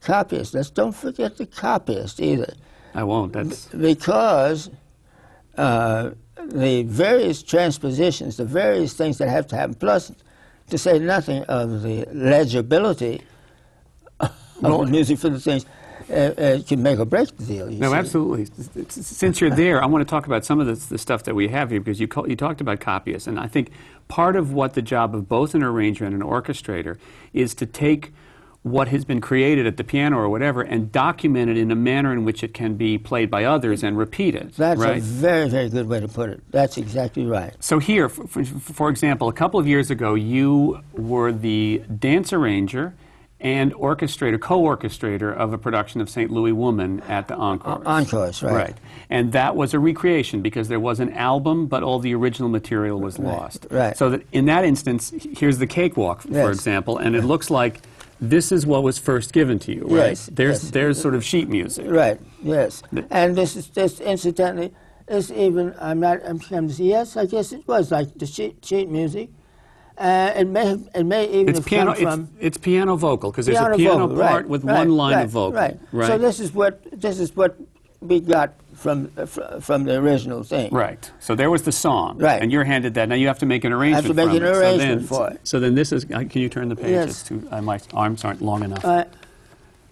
copyist. 0.00 0.54
Let's 0.54 0.70
don't 0.70 0.96
forget 0.96 1.36
the 1.36 1.46
copyist 1.46 2.20
either, 2.20 2.54
I 2.94 3.04
won't. 3.04 3.32
That's 3.32 3.66
because 3.66 4.70
uh, 5.56 6.10
the 6.44 6.82
various 6.84 7.42
transpositions, 7.42 8.36
the 8.36 8.44
various 8.44 8.94
things 8.94 9.18
that 9.18 9.28
have 9.28 9.46
to 9.48 9.56
happen, 9.56 9.74
plus 9.74 10.12
to 10.70 10.78
say 10.78 10.98
nothing 10.98 11.42
of 11.44 11.82
the 11.82 12.06
legibility 12.12 13.22
of 14.20 14.32
Well- 14.62 14.84
music 14.84 15.18
for 15.18 15.28
the 15.30 15.40
things, 15.40 15.66
uh, 16.10 16.12
uh, 16.12 16.62
can 16.66 16.82
make 16.82 16.98
or 16.98 17.04
break 17.04 17.36
the 17.36 17.44
deal. 17.44 17.70
No, 17.70 17.90
see. 17.90 17.96
absolutely. 17.96 18.46
Since 18.88 19.40
you're 19.40 19.50
there, 19.50 19.82
I 19.82 19.86
want 19.86 20.06
to 20.06 20.10
talk 20.10 20.26
about 20.26 20.44
some 20.44 20.58
of 20.60 20.66
the, 20.66 20.74
the 20.88 20.98
stuff 20.98 21.22
that 21.24 21.34
we 21.34 21.48
have 21.48 21.70
here 21.70 21.80
because 21.80 22.00
you, 22.00 22.08
call, 22.08 22.28
you 22.28 22.36
talked 22.36 22.60
about 22.60 22.80
copyists, 22.80 23.26
and 23.28 23.38
I 23.38 23.46
think 23.46 23.70
part 24.08 24.34
of 24.34 24.52
what 24.52 24.74
the 24.74 24.82
job 24.82 25.14
of 25.14 25.28
both 25.28 25.54
an 25.54 25.62
arranger 25.62 26.04
and 26.04 26.14
an 26.14 26.22
orchestrator 26.22 26.98
is 27.32 27.54
to 27.56 27.66
take 27.66 28.12
what 28.62 28.88
has 28.88 29.06
been 29.06 29.20
created 29.22 29.66
at 29.66 29.78
the 29.78 29.84
piano 29.84 30.18
or 30.18 30.28
whatever 30.28 30.60
and 30.60 30.92
document 30.92 31.48
it 31.50 31.56
in 31.56 31.70
a 31.70 31.74
manner 31.74 32.12
in 32.12 32.24
which 32.26 32.44
it 32.44 32.52
can 32.52 32.74
be 32.74 32.98
played 32.98 33.30
by 33.30 33.42
others 33.44 33.82
and 33.82 33.96
repeated. 33.96 34.52
That's 34.52 34.78
right? 34.78 34.98
a 34.98 35.00
very, 35.00 35.48
very 35.48 35.70
good 35.70 35.88
way 35.88 35.98
to 36.00 36.08
put 36.08 36.28
it. 36.28 36.42
That's 36.50 36.76
exactly 36.76 37.24
right. 37.24 37.54
So 37.60 37.78
here, 37.78 38.10
for, 38.10 38.26
for, 38.26 38.44
for 38.44 38.90
example, 38.90 39.28
a 39.28 39.32
couple 39.32 39.58
of 39.58 39.66
years 39.66 39.90
ago, 39.90 40.14
you 40.14 40.80
were 40.92 41.32
the 41.32 41.82
dance 41.98 42.34
arranger 42.34 42.92
and 43.42 43.72
orchestrator, 43.72 44.38
co-orchestrator 44.38 45.34
of 45.34 45.54
a 45.54 45.58
production 45.58 46.02
of 46.02 46.10
St. 46.10 46.30
Louis 46.30 46.52
Woman 46.52 47.00
at 47.08 47.28
the 47.28 47.34
Encore. 47.34 47.80
Encores, 47.86 48.42
right. 48.42 48.52
Right. 48.54 48.76
And 49.08 49.32
that 49.32 49.56
was 49.56 49.72
a 49.72 49.78
recreation 49.78 50.42
because 50.42 50.68
there 50.68 50.78
was 50.78 51.00
an 51.00 51.14
album, 51.14 51.66
but 51.66 51.82
all 51.82 51.98
the 51.98 52.14
original 52.14 52.50
material 52.50 53.00
was 53.00 53.18
lost. 53.18 53.66
right. 53.70 53.96
So 53.96 54.10
that 54.10 54.22
in 54.32 54.44
that 54.44 54.66
instance, 54.66 55.14
here's 55.38 55.56
the 55.56 55.66
cakewalk, 55.66 56.20
for 56.20 56.28
Yes. 56.32 56.54
example, 56.56 56.98
and 56.98 57.16
it 57.16 57.24
looks 57.24 57.48
like 57.48 57.80
this 58.20 58.52
is 58.52 58.66
what 58.66 58.82
was 58.82 58.98
first 58.98 59.32
given 59.32 59.58
to 59.60 59.74
you, 59.74 59.82
right? 59.84 60.10
Yes, 60.10 60.28
There's, 60.32 60.62
yes. 60.62 60.72
there's 60.72 61.00
sort 61.00 61.14
of 61.14 61.24
sheet 61.24 61.48
music. 61.48 61.86
Right. 61.88 62.20
Yes. 62.42 62.82
And 63.10 63.36
this 63.36 63.56
is 63.56 63.68
this 63.68 64.00
incidentally 64.00 64.72
is 65.08 65.32
even 65.32 65.74
I'm 65.80 66.00
not 66.00 66.20
I'm 66.24 66.38
trying 66.38 66.68
to 66.68 66.74
say 66.74 66.84
yes 66.84 67.16
I 67.16 67.26
guess 67.26 67.52
it 67.52 67.66
was 67.66 67.90
like 67.90 68.14
the 68.14 68.26
sheet, 68.26 68.64
sheet 68.64 68.88
music. 68.88 69.30
Uh, 69.98 70.32
it 70.34 70.46
may 70.46 70.66
have, 70.66 70.88
it 70.94 71.04
may 71.04 71.28
even 71.28 71.54
It's 71.54 71.60
piano, 71.60 71.92
come 71.92 72.02
it's, 72.02 72.10
from 72.10 72.28
it's 72.40 72.56
piano 72.56 72.96
vocal 72.96 73.30
because 73.30 73.44
there's 73.44 73.58
a 73.58 73.60
piano 73.60 73.76
piano 73.76 74.06
vocal, 74.06 74.22
part 74.22 74.32
right, 74.32 74.48
with 74.48 74.64
right, 74.64 74.78
one 74.78 74.96
line 74.96 75.14
right, 75.14 75.24
of 75.24 75.30
vocal. 75.30 75.60
Right. 75.60 75.78
Right. 75.92 76.06
So 76.06 76.16
this 76.16 76.40
is 76.40 76.52
what 76.52 76.82
this 76.92 77.20
is 77.20 77.36
what 77.36 77.56
we 78.00 78.20
got 78.20 78.54
from 78.80 79.12
uh, 79.16 79.26
from 79.60 79.84
the 79.84 79.98
original 79.98 80.42
thing. 80.42 80.72
Right. 80.72 81.10
So 81.20 81.34
there 81.34 81.50
was 81.50 81.62
the 81.62 81.72
song. 81.72 82.18
Right. 82.18 82.40
And 82.42 82.50
you're 82.50 82.64
handed 82.64 82.94
that. 82.94 83.08
Now 83.08 83.14
you 83.14 83.26
have 83.26 83.38
to 83.40 83.46
make 83.46 83.64
an 83.64 83.72
arrangement. 83.72 84.06
Have 84.06 84.16
to 84.16 84.26
make 84.26 84.34
an 84.36 84.42
it. 84.42 84.56
arrangement 84.56 85.02
so 85.08 85.18
then, 85.18 85.28
for 85.28 85.30
it. 85.34 85.40
So 85.44 85.60
then 85.60 85.74
this 85.74 85.92
is. 85.92 86.04
uh, 86.06 86.24
Can 86.28 86.40
you 86.40 86.48
turn 86.48 86.68
the 86.70 86.76
pages 86.76 86.90
Yes. 86.92 87.22
to? 87.24 87.48
Uh, 87.50 87.60
my 87.60 87.78
arms 87.92 88.24
aren't 88.24 88.40
long 88.40 88.64
enough. 88.64 88.84
Uh, 88.84 89.04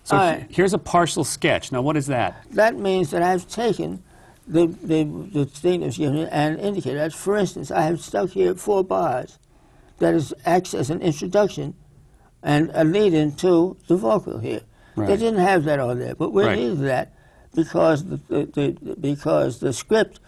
so 0.05 0.17
all 0.17 0.23
right. 0.23 0.47
here's 0.51 0.73
a 0.73 0.79
partial 0.79 1.23
sketch. 1.23 1.71
Now 1.71 1.83
what 1.83 1.97
is 1.97 2.07
that? 2.07 2.45
that 2.53 2.77
means 2.77 3.11
that 3.11 3.23
I've 3.23 3.47
taken 3.49 4.03
the 4.47 4.67
the, 4.83 5.05
the 5.33 5.45
thing 5.45 5.83
that's 5.83 5.99
given 5.99 6.17
and 6.29 6.59
indicated. 6.59 6.99
That, 6.99 7.13
for 7.13 7.37
instance, 7.37 7.71
I 7.71 7.83
have 7.83 8.01
stuck 8.01 8.31
here 8.31 8.55
four 8.55 8.83
bars 8.83 9.39
that 9.99 10.15
is 10.15 10.33
acts 10.47 10.73
as 10.73 10.89
an 10.89 11.03
introduction 11.03 11.75
and 12.43 12.71
a 12.73 12.85
lead-in 12.85 13.33
to 13.33 13.77
the 13.89 13.97
vocal 13.97 14.39
here. 14.39 14.63
They 14.97 15.17
didn't 15.17 15.41
have 15.41 15.63
that 15.65 15.79
on 15.79 15.99
there, 16.01 16.15
but 16.15 16.33
we 16.33 16.45
Right. 16.45 16.59
needed 16.59 16.79
that 16.81 17.13
because 17.55 18.05
the, 18.05 18.17
the, 18.29 18.77
the 18.83 18.97
because 19.01 19.61
the 19.61 19.73
script 19.73 20.21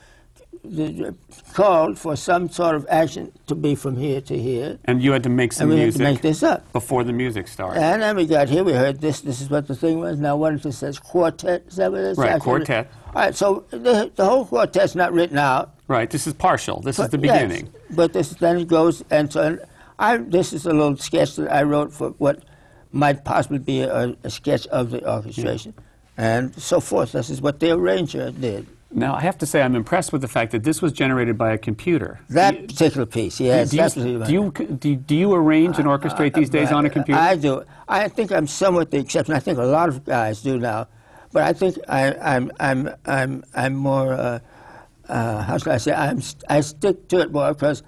the, 0.63 1.15
called 1.55 1.99
for 1.99 2.17
some 2.17 2.51
sort 2.51 2.75
of 2.77 2.87
action 2.91 3.33
to 3.47 3.55
be 3.55 3.75
from 3.75 3.97
here 3.97 4.21
to 4.21 4.39
here, 4.39 4.79
And 4.85 5.03
you 5.03 5.13
had 5.13 5.23
to 5.23 5.29
make 5.31 5.53
some 5.55 5.71
and 5.71 5.75
we 5.75 5.77
had 5.79 5.85
music 5.87 5.99
to 6.01 6.05
make 6.05 6.21
this 6.23 6.43
up. 6.43 6.71
before 6.73 7.03
the 7.03 7.13
music 7.15 7.49
started. 7.49 7.81
And 7.81 8.03
then 8.03 8.15
we 8.17 8.27
got 8.27 8.49
here, 8.51 8.63
we 8.63 8.73
heard 8.73 9.01
this, 9.01 9.23
this 9.23 9.41
is 9.41 9.49
what 9.49 9.69
the 9.69 9.75
thing 9.75 10.01
was. 10.01 10.19
Now, 10.19 10.37
what 10.37 10.53
if 10.55 10.67
it 10.67 10.73
says 10.73 10.99
quartet? 10.99 11.65
Is 11.69 11.77
that 11.77 11.91
what 11.93 12.03
it 12.03 12.19
Right, 12.19 12.33
says? 12.33 12.43
quartet. 12.43 12.91
All 13.07 13.13
right, 13.23 13.35
so 13.35 13.65
the, 13.71 14.11
the 14.15 14.25
whole 14.25 14.45
quartet's 14.45 14.95
not 14.95 15.13
written 15.15 15.39
out. 15.39 15.75
right. 15.89 16.11
This 16.11 16.27
is 16.27 16.35
partial. 16.35 16.81
This 16.81 16.99
is 16.99 17.09
the 17.09 17.17
but 17.19 17.27
yes, 17.27 17.43
beginning. 17.43 17.73
but 17.91 18.13
this 18.13 18.31
then 18.31 18.59
it 18.59 18.69
goes, 18.69 19.03
and 19.11 19.33
so 19.33 19.59
I, 19.99 20.19
this 20.19 20.53
is 20.53 20.67
a 20.67 20.73
little 20.75 20.97
sketch 20.97 21.37
that 21.37 21.51
I 21.51 21.63
wrote 21.63 21.91
for 21.93 22.11
what 22.19 22.45
might 22.93 23.25
possibly 23.25 23.59
be 23.59 23.81
a, 23.81 24.15
a 24.25 24.31
sketch 24.31 24.67
of 24.69 24.91
the 24.91 25.09
orchestration, 25.11 25.73
and 26.17 26.55
so 26.61 26.81
forth. 26.81 27.13
This 27.13 27.31
is 27.31 27.41
what 27.41 27.61
the 27.61 27.73
arranger 27.73 28.31
did. 28.31 28.67
Now 28.93 29.15
I 29.15 29.21
have 29.21 29.39
to 29.39 29.47
say 29.47 29.63
I'm 29.63 29.77
impressed 29.77 30.13
with 30.13 30.21
the 30.21 30.29
fact 30.29 30.51
that 30.51 30.65
this 30.65 30.83
was 30.83 30.93
generated 30.93 31.39
by 31.39 31.53
a 31.53 31.59
computer. 31.59 32.19
That 32.31 32.61
you- 32.61 32.67
particular 32.67 33.07
piece, 33.07 33.39
yes, 33.39 33.71
do 33.71 33.77
you, 33.77 34.25
do 34.27 34.33
you 34.33 34.51
do 34.77 34.89
you, 34.91 34.97
do 34.97 35.15
you 35.15 35.33
arrange 35.33 35.79
and 35.79 35.87
orchestrate 35.87 36.35
these 36.35 36.51
days 36.51 36.73
on 36.73 36.85
a 36.87 36.91
computer? 36.91 37.21
I 37.21 37.37
do. 37.37 37.63
I 37.89 38.09
think 38.09 38.33
I'm 38.33 38.49
somewhat 38.49 38.91
the 38.91 38.99
exception. 38.99 39.35
I 39.35 39.39
think 39.41 39.59
a 39.59 39.65
lot 39.65 39.89
of 39.89 40.05
guys 40.05 40.43
do 40.43 40.59
now, 40.59 40.89
but 41.33 41.45
I 41.45 41.53
think 41.53 41.79
I, 41.89 42.15
I'm 42.15 42.51
I'm 42.59 42.91
I'm 43.07 43.45
I'm 43.55 43.75
more. 43.75 44.13
Uh, 44.13 44.39
uh, 45.09 45.43
how 45.43 45.59
should 45.59 45.69
I 45.73 45.77
say? 45.79 45.93
I'm 45.93 46.21
I 46.49 46.61
stick 46.61 47.07
to 47.09 47.21
it 47.21 47.31
more 47.33 47.53
because 47.55 47.85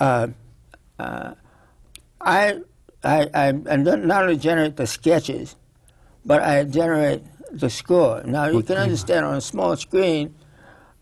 uh, 0.00 0.28
uh, 0.98 1.34
I 2.22 2.60
I 3.04 3.28
I 3.34 3.46
and 3.48 3.84
not 3.84 4.04
not 4.04 4.22
only 4.22 4.36
generate 4.38 4.76
the 4.76 4.86
sketches, 4.86 5.56
but 6.24 6.42
I 6.42 6.64
generate 6.64 7.22
the 7.52 7.70
score. 7.70 8.22
Now 8.24 8.46
you 8.46 8.62
can 8.62 8.76
understand 8.76 9.24
on 9.26 9.34
a 9.34 9.40
small 9.40 9.76
screen. 9.76 10.34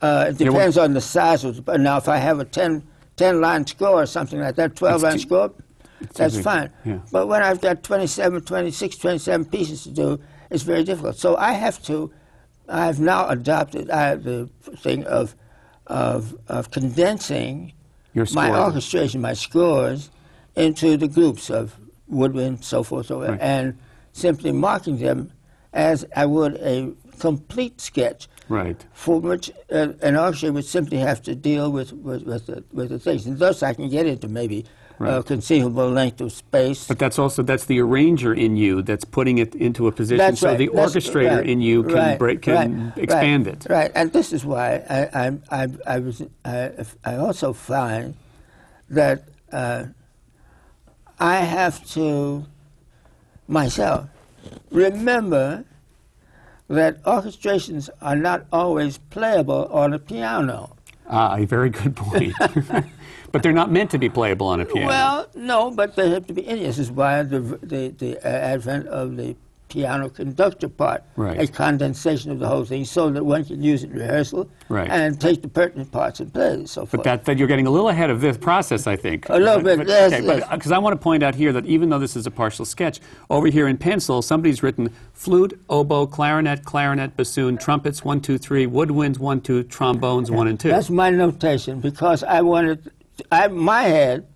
Uh, 0.03 0.27
it 0.29 0.41
Yeah, 0.41 0.49
depends 0.51 0.79
on 0.79 0.95
the 0.95 1.01
size 1.01 1.45
of 1.45 1.57
the. 1.57 1.63
But 1.63 1.81
now, 1.81 1.97
if 1.99 2.09
I 2.09 2.17
have 2.17 2.41
a 2.41 2.45
10, 2.45 2.83
10 3.17 3.41
line 3.41 3.67
score 3.67 4.03
or 4.03 4.07
something 4.07 4.41
like 4.41 4.57
that, 4.57 4.75
12 4.77 5.03
line 5.03 5.13
too- 5.15 5.19
score, 5.19 5.53
that's 6.15 6.37
big, 6.37 6.45
fine. 6.45 6.71
yeah. 6.85 6.99
But 7.13 7.29
when 7.29 7.43
I've 7.43 7.61
got 7.61 7.83
27, 7.83 8.41
26, 8.43 8.97
27 8.97 9.45
pieces 9.47 9.83
to 9.85 9.91
do, 9.91 10.21
it's 10.49 10.63
very 10.63 10.85
difficult. 10.85 11.17
So 11.17 11.37
I 11.37 11.53
have 11.53 11.83
to, 11.85 12.11
I've 12.69 12.99
now 12.99 13.29
adopted 13.29 13.91
I, 13.91 14.09
have 14.09 14.25
the 14.25 14.49
thing 14.79 15.05
of, 15.05 15.37
of, 15.87 16.35
of 16.49 16.71
condensing 16.71 17.73
Your 18.15 18.27
my 18.33 18.51
orchestration, 18.59 19.21
my 19.21 19.35
scores, 19.35 20.11
into 20.57 20.97
the 20.97 21.09
groups 21.09 21.51
of 21.51 21.77
woodwind, 22.09 22.65
so 22.65 22.83
forth, 22.83 23.07
so 23.07 23.21
Right. 23.21 23.39
and 23.41 23.77
simply 24.13 24.51
marking 24.53 24.97
them 24.99 25.31
as 25.73 26.05
I 26.17 26.27
would 26.27 26.55
a 26.57 26.93
complete 27.19 27.81
sketch 27.81 28.29
Right. 28.49 28.85
for 28.93 29.21
which 29.21 29.53
uh, 29.71 29.93
an 30.03 30.17
orchestra 30.17 30.51
would 30.51 30.65
simply 30.65 30.99
have 30.99 31.23
to 31.23 31.37
deal 31.37 31.71
with, 31.71 31.93
with, 31.93 32.25
with, 32.25 32.47
the, 32.47 32.65
with 32.73 32.89
the 32.89 32.99
things. 32.99 33.27
And 33.27 33.39
thus 33.39 33.63
I 33.63 33.75
can 33.75 33.89
get 33.89 34.07
into 34.07 34.27
maybe 34.27 34.65
a 34.99 35.05
Right. 35.05 35.25
conceivable 35.25 35.89
length 35.89 36.21
of 36.21 36.31
space. 36.31 36.87
But 36.87 36.99
that's 36.99 37.19
also 37.19 37.43
that's 37.43 37.65
the 37.65 37.81
arranger 37.81 38.35
in 38.35 38.57
you 38.57 38.83
that's 38.83 39.05
putting 39.05 39.39
it 39.39 39.55
into 39.55 39.87
a 39.87 39.93
position 39.93 40.19
That's 40.19 40.41
so 40.41 40.49
right. 40.49 40.59
the 40.59 40.69
That's 40.75 40.95
orchestrator 40.95 41.37
right. 41.39 41.47
in 41.49 41.63
you 41.63 41.85
can 41.85 41.95
Right. 41.95 42.19
break 42.19 42.43
can 42.43 42.93
expand 42.97 43.47
it. 43.47 43.67
Right, 43.71 43.91
and 43.95 44.13
this 44.13 44.31
is 44.33 44.45
why 44.45 44.83
I, 44.91 45.27
I, 45.27 45.63
I, 45.63 45.69
I, 45.87 45.99
was, 46.01 46.23
I, 46.45 46.73
I 47.05 47.17
also 47.17 47.55
find 47.55 48.15
that 48.91 49.23
uh, 49.53 49.85
I 51.19 51.37
have 51.37 51.83
to 51.93 52.45
myself 53.49 54.07
remember 54.71 55.65
that 56.69 57.03
orchestrations 57.03 57.91
are 58.01 58.17
not 58.17 58.47
always 58.53 58.99
playable 58.99 59.67
on 59.73 59.93
a 59.93 59.99
piano. 59.99 60.77
Ah, 61.09 61.37
a 61.37 61.45
very 61.45 61.71
good 61.71 61.97
point. 61.97 62.33
but 63.33 63.43
they're 63.43 63.53
not 63.53 63.71
meant 63.71 63.91
to 63.91 63.99
be 63.99 64.09
playable 64.09 64.47
on 64.47 64.61
a 64.61 64.65
piano. 64.65 64.87
Well, 64.87 65.27
no, 65.35 65.71
but 65.73 65.97
they 65.97 66.11
have 66.11 66.27
to 66.29 66.33
be 66.33 66.47
in. 66.47 66.61
This 66.61 66.79
is 66.79 66.91
why 66.91 67.23
the 67.25 67.41
the, 67.41 67.89
the 67.89 68.19
uh, 68.19 68.29
advent 68.29 68.87
of 68.87 69.17
the 69.17 69.35
piano 69.71 70.11
conductor 70.11 70.69
part, 70.69 71.03
Right. 71.17 71.41
a 71.41 71.47
condensation 71.47 72.31
of 72.31 72.39
the 72.39 72.49
whole 72.49 72.65
thing, 72.65 72.85
so 72.85 73.09
that 73.11 73.25
one 73.25 73.45
can 73.45 73.63
use 73.63 73.83
it 73.85 73.91
in 73.91 73.97
rehearsal 73.99 74.51
Right. 74.69 74.91
and 74.91 75.19
take 75.19 75.41
the 75.41 75.49
pertinent 75.49 75.91
parts 75.91 76.21
and 76.21 76.33
play 76.33 76.49
it 76.49 76.53
and 76.55 76.69
so 76.69 76.87
But 76.91 77.05
that, 77.05 77.25
that 77.25 77.39
you're 77.39 77.49
getting 77.49 77.67
a 77.67 77.71
little 77.71 77.89
ahead 77.89 78.11
of 78.11 78.21
this 78.21 78.37
process, 78.37 78.87
I 78.87 78.97
think. 78.97 79.29
A 79.31 79.39
little 79.39 79.63
bit, 79.63 79.89
yes, 79.89 80.13
yes. 80.23 80.49
Because 80.51 80.73
uh, 80.73 80.75
I 80.75 80.79
want 80.79 80.93
to 80.93 81.03
point 81.03 81.23
out 81.23 81.35
here 81.35 81.53
that 81.53 81.65
even 81.65 81.89
though 81.89 81.99
this 81.99 82.17
is 82.17 82.27
a 82.27 82.31
partial 82.31 82.65
sketch, 82.65 83.01
over 83.31 83.47
here 83.47 83.69
in 83.69 83.79
pencil, 83.79 84.21
somebody's 84.21 84.63
written 84.63 84.93
flute, 85.15 85.59
oboe, 85.71 86.07
clarinet, 86.07 86.65
clarinet, 86.65 87.17
bassoon, 87.17 87.57
trumpets, 87.57 88.05
one, 88.05 88.21
two, 88.21 88.37
three, 88.39 88.67
woodwinds, 88.67 89.19
one, 89.19 89.41
two, 89.41 89.63
trombones, 89.63 90.31
one 90.31 90.49
and 90.49 90.59
two. 90.59 90.69
That's 90.69 90.91
my 90.91 91.11
notation 91.11 91.81
because 91.81 92.23
I 92.25 92.41
wanted, 92.43 92.91
I 93.31 93.49
my 93.49 93.83
head 93.83 94.27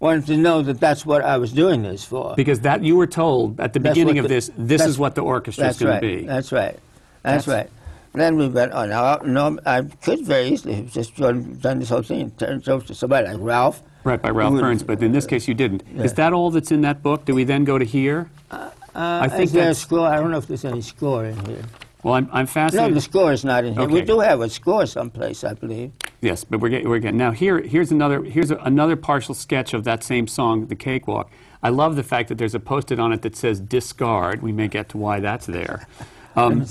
wanted 0.00 0.26
to 0.26 0.36
know 0.36 0.62
that 0.62 0.80
that's 0.80 1.04
what 1.04 1.22
I 1.22 1.38
was 1.38 1.52
doing 1.52 1.82
this 1.82 2.04
for. 2.04 2.34
because 2.36 2.60
that 2.60 2.82
you 2.82 2.96
were 2.96 3.06
told 3.06 3.60
at 3.60 3.72
the 3.72 3.78
That's 3.80 3.94
beginning 3.94 4.18
of 4.18 4.24
the- 4.24 4.28
this, 4.28 4.50
this 4.56 4.84
is 4.84 4.98
what 4.98 5.14
the 5.14 5.22
orchestra 5.22 5.68
is 5.68 5.78
going 5.78 5.92
right. 5.92 6.00
to 6.00 6.06
be. 6.20 6.26
That's 6.26 6.52
right. 6.52 6.78
That's, 7.22 7.46
That's- 7.46 7.48
right. 7.48 7.70
Then 8.14 8.36
we 8.36 8.48
went 8.48 8.72
on. 8.72 8.88
Now, 8.88 9.20
no, 9.24 9.58
I 9.66 9.82
could 9.82 10.24
very 10.24 10.48
easily 10.48 10.74
have 10.76 10.92
just 10.92 11.14
done, 11.16 11.58
done 11.60 11.78
this 11.78 11.90
whole 11.90 12.02
thing 12.02 12.22
and 12.22 12.38
turned 12.38 12.62
it 12.62 12.68
over 12.68 12.84
to 12.86 12.94
somebody 12.94 13.28
like 13.28 13.36
Ralph. 13.38 13.82
Right, 14.02 14.20
by 14.20 14.30
Ralph 14.30 14.58
Burns, 14.58 14.82
but 14.82 15.02
in 15.02 15.12
this 15.12 15.26
case 15.26 15.46
you 15.46 15.54
didn't. 15.54 15.82
Yeah. 15.94 16.04
Is 16.04 16.14
that 16.14 16.32
all 16.32 16.50
that's 16.50 16.72
in 16.72 16.80
that 16.80 17.02
book? 17.02 17.26
Do 17.26 17.34
we 17.34 17.44
then 17.44 17.64
go 17.64 17.78
to 17.78 17.84
here? 17.84 18.30
Uh, 18.50 18.70
I 18.94 19.28
think 19.28 19.44
is 19.44 19.52
there 19.52 19.70
a 19.70 19.74
score? 19.74 20.08
I 20.08 20.16
don't 20.16 20.30
know 20.30 20.38
if 20.38 20.46
there's 20.46 20.64
any 20.64 20.80
score 20.80 21.26
in 21.26 21.36
here. 21.46 21.62
Well, 22.08 22.16
I'm, 22.16 22.30
I'm 22.32 22.70
No, 22.72 22.90
the 22.90 23.02
score 23.02 23.32
is 23.34 23.44
not 23.44 23.64
in 23.64 23.74
here. 23.74 23.86
We 23.86 24.00
do 24.00 24.20
have 24.20 24.40
a 24.40 24.48
score 24.48 24.86
someplace, 24.86 25.44
I 25.44 25.52
believe. 25.52 25.92
Yes, 26.22 26.42
but 26.42 26.58
we're 26.58 26.70
getting, 26.70 26.88
we're 26.88 27.00
getting 27.00 27.18
now 27.18 27.32
here. 27.32 27.60
Here's 27.60 27.90
another 27.90 28.24
here's 28.24 28.50
a, 28.50 28.56
another 28.56 28.96
partial 28.96 29.34
sketch 29.34 29.74
of 29.74 29.84
that 29.84 30.02
same 30.02 30.26
song, 30.26 30.68
"The 30.68 30.74
Cakewalk." 30.74 31.30
I 31.62 31.68
love 31.68 31.96
the 31.96 32.02
fact 32.02 32.30
that 32.30 32.38
there's 32.38 32.54
a 32.54 32.60
post-it 32.60 32.98
on 32.98 33.12
it 33.12 33.20
that 33.22 33.36
says 33.36 33.60
"discard." 33.60 34.40
We 34.40 34.52
may 34.52 34.68
get 34.68 34.88
to 34.90 34.96
why 34.98 35.20
that's 35.20 35.46
there. 35.46 35.86
Um, 36.36 36.66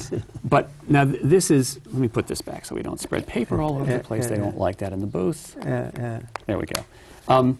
but 0.45 0.69
now 0.87 1.03
th- 1.03 1.19
this 1.21 1.51
is. 1.51 1.81
Let 1.87 1.95
me 1.95 2.07
put 2.07 2.27
this 2.27 2.41
back 2.41 2.63
so 2.63 2.73
we 2.73 2.81
don't 2.83 3.01
spread 3.01 3.27
paper 3.27 3.59
all 3.61 3.75
over 3.79 3.91
Yeah, 3.91 3.97
the 3.97 4.03
place. 4.03 4.23
yeah, 4.23 4.29
they 4.29 4.35
yeah. 4.35 4.43
don't 4.43 4.57
like 4.57 4.77
that 4.77 4.93
in 4.93 5.01
the 5.01 5.07
booth. 5.07 5.55
There 5.61 6.21
we 6.47 6.65
go. 6.65 6.85
Um, 7.27 7.59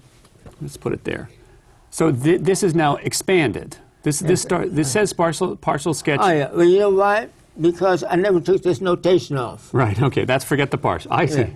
let's 0.62 0.78
put 0.78 0.94
it 0.94 1.04
there. 1.04 1.30
So 1.90 2.14
th- 2.14 2.42
this 2.42 2.64
is 2.64 2.74
now 2.76 2.96
expanded. 2.98 3.76
This 4.04 4.20
this 4.20 4.42
start. 4.42 4.74
This 4.74 4.90
says 4.90 5.12
partial 5.12 5.58
partial 5.58 5.94
sketch. 5.94 6.22
Oh, 6.24 6.32
yeah. 6.32 6.50
Well, 6.50 6.64
you 6.64 6.80
know 6.80 6.92
why? 6.92 7.28
Because 7.60 8.04
I 8.04 8.16
never 8.16 8.40
took 8.40 8.62
this 8.64 8.82
notation 8.82 9.38
off. 9.38 9.74
Right. 9.74 10.00
Okay. 10.02 10.26
That's 10.26 10.46
forget 10.46 10.72
the 10.72 10.78
partial. 10.78 11.12
I 11.14 11.26
see. 11.26 11.40
Yeah. 11.42 11.48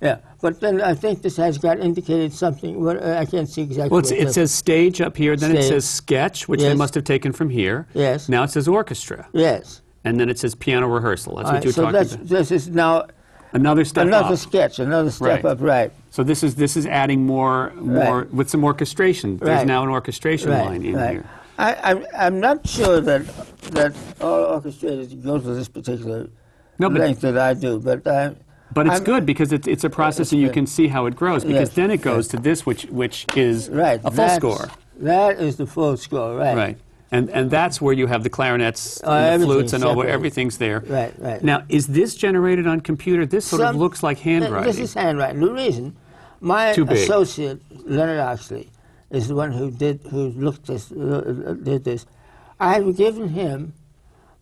Yeah. 0.00 0.18
But 0.42 0.60
then 0.60 0.82
I 0.82 0.94
think 0.94 1.22
this 1.22 1.36
has 1.38 1.56
got 1.56 1.80
indicated 1.80 2.32
something. 2.32 2.82
What, 2.84 3.02
uh, 3.02 3.16
I 3.18 3.24
can't 3.24 3.48
see 3.48 3.62
exactly. 3.62 3.88
Well, 3.88 4.02
it 4.12 4.32
says 4.32 4.52
stage 4.52 5.00
up 5.00 5.16
here. 5.16 5.34
Then 5.36 5.56
it 5.56 5.62
says 5.62 5.88
sketch, 5.88 6.46
which 6.46 6.60
they 6.60 6.74
must 6.74 6.94
have 6.94 7.04
taken 7.04 7.32
from 7.32 7.48
here. 7.48 7.86
Yes. 7.94 8.28
Now 8.28 8.42
it 8.42 8.50
says 8.50 8.68
orchestra, 8.68 9.26
Yes. 9.32 9.80
and 10.04 10.20
then 10.20 10.28
it 10.28 10.38
says 10.38 10.54
piano 10.54 10.88
rehearsal. 10.88 11.36
That's 11.36 11.46
All 11.46 11.52
what 11.52 11.56
right, 11.56 11.64
you're 11.64 11.72
so 11.72 11.82
talking 11.84 11.92
that's, 11.94 12.14
about. 12.14 12.28
this 12.28 12.50
is 12.50 12.68
now 12.68 13.06
Another 13.54 13.84
step 13.84 14.06
another 14.08 14.34
up. 14.34 14.38
sketch, 14.40 14.78
another 14.80 15.10
step 15.12 15.44
Right. 15.44 15.52
up, 15.52 15.60
right? 15.60 15.92
So 16.10 16.24
this 16.24 16.42
is 16.42 16.56
this 16.56 16.76
is 16.76 16.86
adding 16.86 17.24
more 17.24 17.72
more 17.76 18.18
Right. 18.22 18.34
with 18.34 18.50
some 18.50 18.64
orchestration. 18.64 19.38
There's 19.38 19.58
Right. 19.58 19.66
now 19.66 19.84
an 19.84 19.90
orchestration 19.90 20.50
line 20.50 20.82
in 20.84 20.96
right. 20.96 21.10
here. 21.12 21.24
I, 21.58 21.74
I'm, 21.82 22.06
I'm 22.16 22.40
not 22.40 22.66
sure 22.68 23.00
that 23.00 23.26
that 23.72 23.94
all 24.20 24.60
orchestrators 24.60 25.22
go 25.22 25.38
to 25.38 25.54
this 25.54 25.68
particular 25.68 26.28
No, 26.78 26.90
but- 26.90 27.00
length 27.00 27.20
that 27.22 27.38
I 27.38 27.54
do, 27.54 27.78
but 27.80 28.06
I. 28.06 28.34
But 28.72 28.86
it's 28.86 28.96
I'm- 28.96 29.04
good 29.04 29.24
because 29.24 29.52
it's, 29.52 29.68
it's 29.68 29.84
a 29.84 29.90
process 29.90 30.32
and 30.32 30.40
you 30.40 30.48
good. 30.48 30.54
can 30.54 30.66
see 30.66 30.88
how 30.88 31.06
it 31.06 31.14
grows. 31.14 31.44
Because 31.44 31.68
Yes, 31.68 31.76
then 31.76 31.90
it 31.92 31.98
goes 32.02 32.24
yes. 32.26 32.28
to 32.32 32.36
this, 32.38 32.66
which 32.66 32.84
which 32.86 33.24
is 33.36 33.68
Right. 33.70 34.00
a 34.04 34.10
full 34.10 34.28
score. 34.30 34.68
That 34.98 35.38
is 35.40 35.56
the 35.56 35.66
full 35.66 35.96
score, 35.96 36.34
right? 36.36 36.56
Right. 36.56 36.78
And 37.12 37.30
and 37.30 37.48
that's 37.50 37.80
where 37.80 37.92
you 37.94 38.08
have 38.08 38.24
the 38.24 38.30
clarinets, 38.30 39.00
Oh, 39.04 39.12
and 39.12 39.40
the 39.42 39.46
oh, 39.46 39.52
flutes, 39.52 39.72
and 39.74 39.84
all 39.84 40.02
everything's 40.02 40.58
there. 40.58 40.80
Right, 40.80 41.14
right. 41.18 41.44
Now, 41.44 41.62
is 41.68 41.86
this 41.86 42.16
generated 42.16 42.66
on 42.66 42.80
computer? 42.80 43.24
This 43.26 43.44
sort 43.44 43.62
of 43.62 43.76
looks 43.76 44.02
like 44.02 44.18
handwriting. 44.18 44.66
This 44.66 44.80
is 44.80 44.94
handwriting. 44.94 45.40
The 45.40 45.52
reason, 45.52 45.94
my 46.40 46.70
associate 46.70 47.60
Leonard 47.86 48.18
Oxley 48.18 48.70
is 49.14 49.28
the 49.28 49.34
one 49.34 49.52
who 49.52 49.70
did 49.70 50.00
who 50.10 50.28
looked 50.30 50.66
this 50.66 50.90
uh, 50.92 50.96
uh, 51.46 51.52
did 51.54 51.84
this. 51.84 52.06
I 52.58 52.74
have 52.74 52.96
given 52.96 53.28
him 53.28 53.74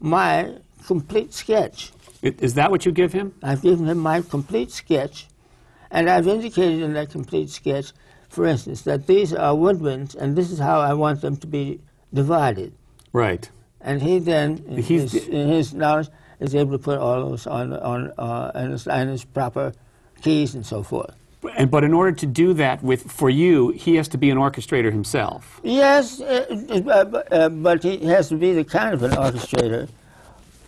my 0.00 0.54
complete 0.86 1.32
sketch. 1.32 1.92
Is 2.22 2.54
that 2.54 2.70
what 2.70 2.86
you 2.86 2.92
give 2.92 3.12
him? 3.12 3.34
I've 3.42 3.62
given 3.62 3.86
him 3.86 3.98
my 3.98 4.20
complete 4.22 4.70
sketch, 4.70 5.26
and 5.90 6.08
I've 6.08 6.28
indicated 6.28 6.80
in 6.82 6.92
that 6.94 7.10
complete 7.10 7.50
sketch, 7.50 7.92
for 8.28 8.46
instance, 8.46 8.82
that 8.82 9.06
these 9.06 9.32
are 9.34 9.54
woodwinds, 9.54 10.14
and 10.14 10.36
this 10.36 10.50
is 10.50 10.58
how 10.58 10.80
I 10.80 10.94
want 10.94 11.20
them 11.20 11.36
to 11.38 11.46
be 11.46 11.80
divided. 12.14 12.72
Right. 13.12 13.48
And 13.80 14.00
he 14.00 14.20
then, 14.20 14.62
in, 14.68 14.82
He's- 14.82 15.12
his, 15.12 15.28
in 15.28 15.48
his 15.48 15.74
knowledge, 15.74 16.08
is 16.38 16.54
able 16.54 16.72
to 16.72 16.78
put 16.78 16.98
all 16.98 17.28
those 17.30 17.46
on 17.46 17.72
on 17.72 18.12
uh, 18.18 18.50
and 18.54 18.72
his, 18.72 18.86
and 18.86 19.10
his 19.10 19.24
proper 19.24 19.72
keys 20.22 20.54
and 20.54 20.64
so 20.64 20.82
forth. 20.82 21.14
And 21.56 21.70
but 21.70 21.82
in 21.84 21.92
order 21.92 22.12
to 22.12 22.26
do 22.26 22.52
that 22.54 22.82
with 22.82 23.10
for 23.10 23.28
you, 23.28 23.70
he 23.70 23.96
has 23.96 24.08
to 24.08 24.18
be 24.18 24.30
an 24.30 24.38
orchestrator 24.38 24.92
himself. 24.92 25.60
Yes, 25.62 26.20
uh, 26.20 26.46
uh, 26.88 27.04
but- 27.04 27.32
uh, 27.32 27.78
he 27.82 28.06
has 28.06 28.28
to 28.28 28.36
be 28.36 28.52
the 28.52 28.64
kind 28.64 28.94
of 28.94 29.02
an 29.02 29.12
orchestrator 29.12 29.88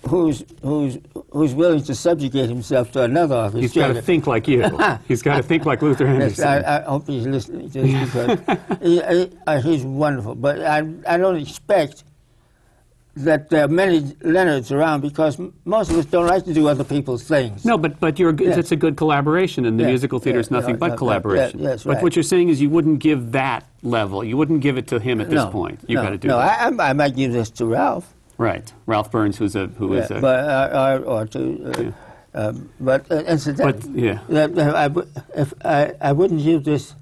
who's 0.08 0.44
who's 0.62 0.98
who's 1.30 1.54
willing 1.54 1.82
to 1.82 1.94
subjugate 1.94 2.48
himself 2.48 2.92
to 2.92 3.02
another 3.02 3.34
orchestrator. 3.34 3.60
He's 3.60 3.72
got 3.74 3.92
to 3.94 4.02
think 4.02 4.26
like 4.26 4.48
you. 4.48 4.62
He's 5.08 5.22
got 5.22 5.36
to 5.36 5.42
think 5.42 5.64
like 5.64 5.82
Luther 5.82 6.04
Yes, 6.04 6.38
Henderson. 6.38 6.48
I, 6.48 6.78
I 6.78 6.82
hope 6.82 7.06
he's 7.06 7.26
listening 7.26 7.70
to 7.70 7.82
this 7.82 8.12
because 8.12 8.78
he, 8.82 9.00
he, 9.00 9.30
uh, 9.46 9.60
he's 9.60 9.82
wonderful. 9.84 10.34
But 10.34 10.60
I, 10.62 10.86
I 11.06 11.16
don't 11.16 11.36
expect 11.36 12.04
that 13.16 13.48
there 13.50 13.64
are 13.64 13.68
many 13.68 14.16
Leonards 14.22 14.72
around 14.72 15.00
because 15.00 15.38
most 15.64 15.90
of 15.90 15.96
us 15.98 16.04
don't 16.06 16.26
like 16.26 16.44
to 16.44 16.52
do 16.54 16.66
other 16.68 16.84
people's 16.84 17.22
things. 17.22 17.64
No, 17.64 17.78
but 17.78 18.00
but 18.00 18.18
you're 18.18 18.34
Yes. 18.34 18.56
it's 18.58 18.72
a 18.72 18.76
good 18.76 18.96
collaboration, 18.96 19.64
and 19.66 19.78
the 19.78 19.84
Yeah, 19.84 19.90
musical 19.90 20.18
theater 20.18 20.40
is 20.40 20.48
yeah, 20.50 20.56
nothing 20.58 20.74
yeah, 20.74 20.78
but 20.78 20.90
yeah, 20.90 20.96
collaboration. 20.96 21.58
yeah, 21.60 21.68
yes, 21.70 21.84
but 21.84 22.02
what 22.02 22.16
you're 22.16 22.22
saying 22.24 22.48
is 22.48 22.60
you 22.60 22.70
wouldn't 22.70 22.98
give 22.98 23.32
that 23.32 23.64
level. 23.82 24.24
You 24.24 24.36
wouldn't 24.36 24.60
give 24.60 24.76
it 24.78 24.86
to 24.88 24.98
him 24.98 25.20
at 25.20 25.30
this 25.30 25.44
no, 25.44 25.50
point. 25.50 25.80
You've 25.86 25.96
no, 25.98 26.02
got 26.02 26.10
to 26.10 26.18
do 26.18 26.28
no. 26.28 26.38
that. 26.38 26.60
I, 26.60 26.84
I, 26.86 26.90
I 26.90 26.92
might 26.92 27.14
give 27.14 27.32
this 27.32 27.50
to 27.50 27.66
Ralph. 27.66 28.12
right. 28.38 28.72
Ralph 28.86 29.10
Burns, 29.12 29.38
who's 29.38 29.54
a 29.54 29.68
who 29.68 29.94
is 29.94 30.10
Yeah, 30.10 30.18
a 30.18 30.20
but 30.20 30.38
uh, 30.40 31.00
or, 31.06 31.20
or 31.20 31.26
to, 31.26 31.92
uh, 32.34 32.48
um, 32.48 32.68
but 32.80 33.08
uh, 33.12 33.22
incidentally, 33.28 33.72
But, 33.72 33.90
yeah. 33.94 34.18
that- 34.28 34.54
that 34.56 34.74
I, 34.74 34.86
if 35.40 35.54
I, 35.64 35.92
I 36.00 36.12
wouldn't 36.12 36.42
give 36.42 36.64
this 36.64 36.94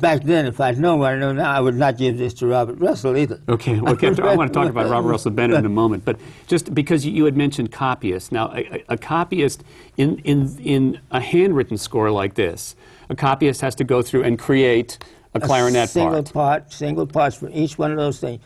back 0.00 0.22
then. 0.22 0.46
If 0.46 0.60
I'd 0.60 0.78
known 0.78 1.00
what 1.00 1.12
I 1.12 1.16
know 1.16 1.32
now, 1.32 1.50
I 1.50 1.60
would 1.60 1.74
not 1.74 1.96
give 1.98 2.18
this 2.18 2.34
to 2.34 2.46
Robert 2.46 2.78
Russell 2.78 3.16
either. 3.16 3.40
Okay, 3.48 3.80
well, 3.80 3.96
Captain, 3.96 4.24
I 4.24 4.36
want 4.36 4.52
to 4.52 4.58
talk 4.58 4.68
about 4.68 4.90
Robert 4.90 5.08
Russell 5.08 5.30
Bennett 5.32 5.58
in 5.58 5.66
a 5.66 5.68
moment, 5.82 6.04
but 6.04 6.18
just 6.46 6.74
because 6.74 7.04
you, 7.04 7.12
you 7.12 7.24
had 7.24 7.36
mentioned 7.36 7.72
copyists. 7.72 8.30
Now, 8.30 8.52
a, 8.52 8.60
a- 8.76 8.84
a 8.90 8.98
copyist 8.98 9.64
in, 9.96 10.18
in, 10.20 10.56
in 10.60 11.00
a 11.10 11.20
handwritten 11.20 11.76
score 11.78 12.10
like 12.10 12.34
this, 12.34 12.76
a 13.08 13.16
copyist 13.16 13.60
has 13.60 13.74
to 13.76 13.84
go 13.84 14.02
through 14.02 14.22
and 14.24 14.38
create 14.38 14.98
a 15.34 15.40
clarinet 15.40 15.88
single 15.88 16.22
part. 16.22 16.32
part, 16.32 16.72
single 16.72 17.06
parts 17.06 17.36
for 17.36 17.48
each 17.52 17.78
one 17.78 17.90
of 17.90 17.96
those 17.96 18.20
things. 18.20 18.42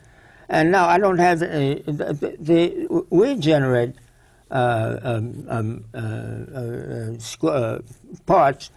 And 0.48 0.70
now 0.70 0.86
I 0.86 0.98
don't 0.98 1.18
have 1.18 1.40
any. 1.42 1.80
The, 1.82 2.36
the, 2.38 3.04
we 3.10 3.36
generate 3.36 3.94
uh, 4.50 4.98
um, 5.02 5.46
um, 5.48 5.84
uh, 5.94 5.98
uh, 5.98 6.00
squ- 7.16 7.78
uh, 7.78 7.78
parts 8.26 8.70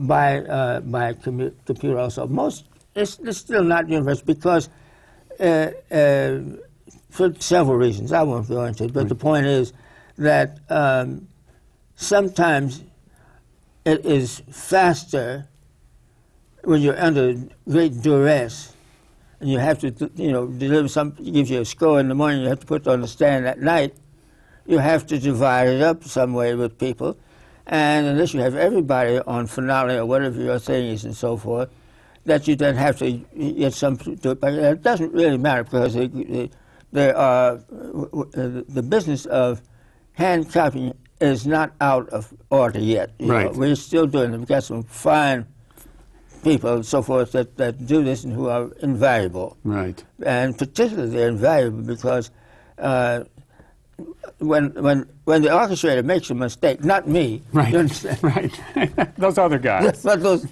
by 0.00 0.40
uh, 0.40 0.80
by 0.80 1.14
commu- 1.14 1.54
computer 1.66 1.98
also. 1.98 2.26
Most 2.26 2.64
it's, 2.94 3.18
it's 3.20 3.38
still 3.38 3.62
not 3.62 3.88
universal 3.88 4.26
because 4.26 4.68
uh, 5.38 5.70
uh, 5.90 6.40
for 7.10 7.34
several 7.38 7.76
reasons. 7.76 8.12
I 8.12 8.22
won't 8.22 8.48
go 8.48 8.64
into 8.64 8.84
it, 8.84 8.92
but 8.92 9.08
the 9.08 9.14
point 9.14 9.46
is 9.46 9.72
that 10.18 10.58
um, 10.68 11.28
sometimes 11.96 12.82
it 13.84 14.04
is 14.04 14.42
faster 14.50 15.48
when 16.64 16.82
you're 16.82 16.98
under 16.98 17.34
great 17.68 18.02
duress 18.02 18.74
and 19.40 19.48
you 19.48 19.58
have 19.58 19.78
to, 19.80 20.10
you 20.16 20.30
know, 20.30 20.46
deliver 20.46 20.88
some, 20.88 21.12
gives 21.12 21.50
you 21.50 21.60
a 21.60 21.64
score 21.64 21.98
in 21.98 22.08
the 22.08 22.14
morning, 22.14 22.42
you 22.42 22.48
have 22.48 22.60
to 22.60 22.66
put 22.66 22.82
it 22.82 22.88
on 22.88 23.00
the 23.00 23.08
stand 23.08 23.46
at 23.46 23.58
night, 23.60 23.94
you 24.66 24.78
have 24.78 25.06
to 25.06 25.18
divide 25.18 25.68
it 25.68 25.82
up 25.82 26.04
some 26.04 26.34
way 26.34 26.54
with 26.54 26.78
people. 26.78 27.16
And 27.66 28.06
unless 28.06 28.34
you 28.34 28.40
have 28.40 28.56
everybody 28.56 29.18
on 29.20 29.46
finale 29.46 29.96
or 29.96 30.06
whatever 30.06 30.40
your 30.40 30.58
thing 30.58 30.86
is 30.86 31.04
and 31.04 31.16
so 31.16 31.36
forth, 31.36 31.68
that 32.26 32.46
you 32.48 32.56
then 32.56 32.74
have 32.74 32.98
to 32.98 33.12
get 33.12 33.72
some 33.72 33.96
to 33.96 34.30
it. 34.30 34.40
But 34.40 34.54
it 34.54 34.82
doesn't 34.82 35.12
really 35.12 35.38
matter 35.38 35.64
because 35.64 35.96
it, 35.96 36.52
there 36.92 37.16
are, 37.16 37.52
uh, 37.54 37.60
the 38.34 38.84
business 38.86 39.26
of 39.26 39.62
hand 40.12 40.52
copying 40.52 40.94
is 41.20 41.46
not 41.46 41.72
out 41.80 42.08
of 42.08 42.32
order 42.50 42.78
yet. 42.78 43.10
you 43.18 43.26
know. 43.26 43.34
Right. 43.34 43.54
We're 43.54 43.76
still 43.76 44.06
doing 44.06 44.32
it. 44.32 44.38
We've 44.38 44.48
got 44.48 44.64
some 44.64 44.82
fine 44.82 45.46
people 46.42 46.76
and 46.76 46.86
so 46.86 47.02
forth 47.02 47.32
that, 47.32 47.56
that 47.58 47.86
do 47.86 48.02
this 48.02 48.24
and 48.24 48.32
who 48.32 48.48
are 48.48 48.70
invaluable. 48.80 49.56
Right. 49.62 50.02
And 50.24 50.56
particularly 50.56 51.10
they're 51.10 51.28
invaluable 51.28 51.82
because 51.82 52.30
uh, 52.78 53.24
when, 54.38 54.70
when, 54.74 55.08
when 55.24 55.42
the 55.42 55.48
orchestrator 55.48 56.04
makes 56.04 56.30
a 56.30 56.34
mistake, 56.34 56.84
not 56.84 57.06
me, 57.08 57.42
Right. 57.52 57.72
you 57.72 57.78
understand? 57.80 58.18
Right. 58.22 58.52
Those 59.18 59.38
other 59.38 59.58
guys. 59.58 60.02
but 60.04 60.22
those, 60.22 60.46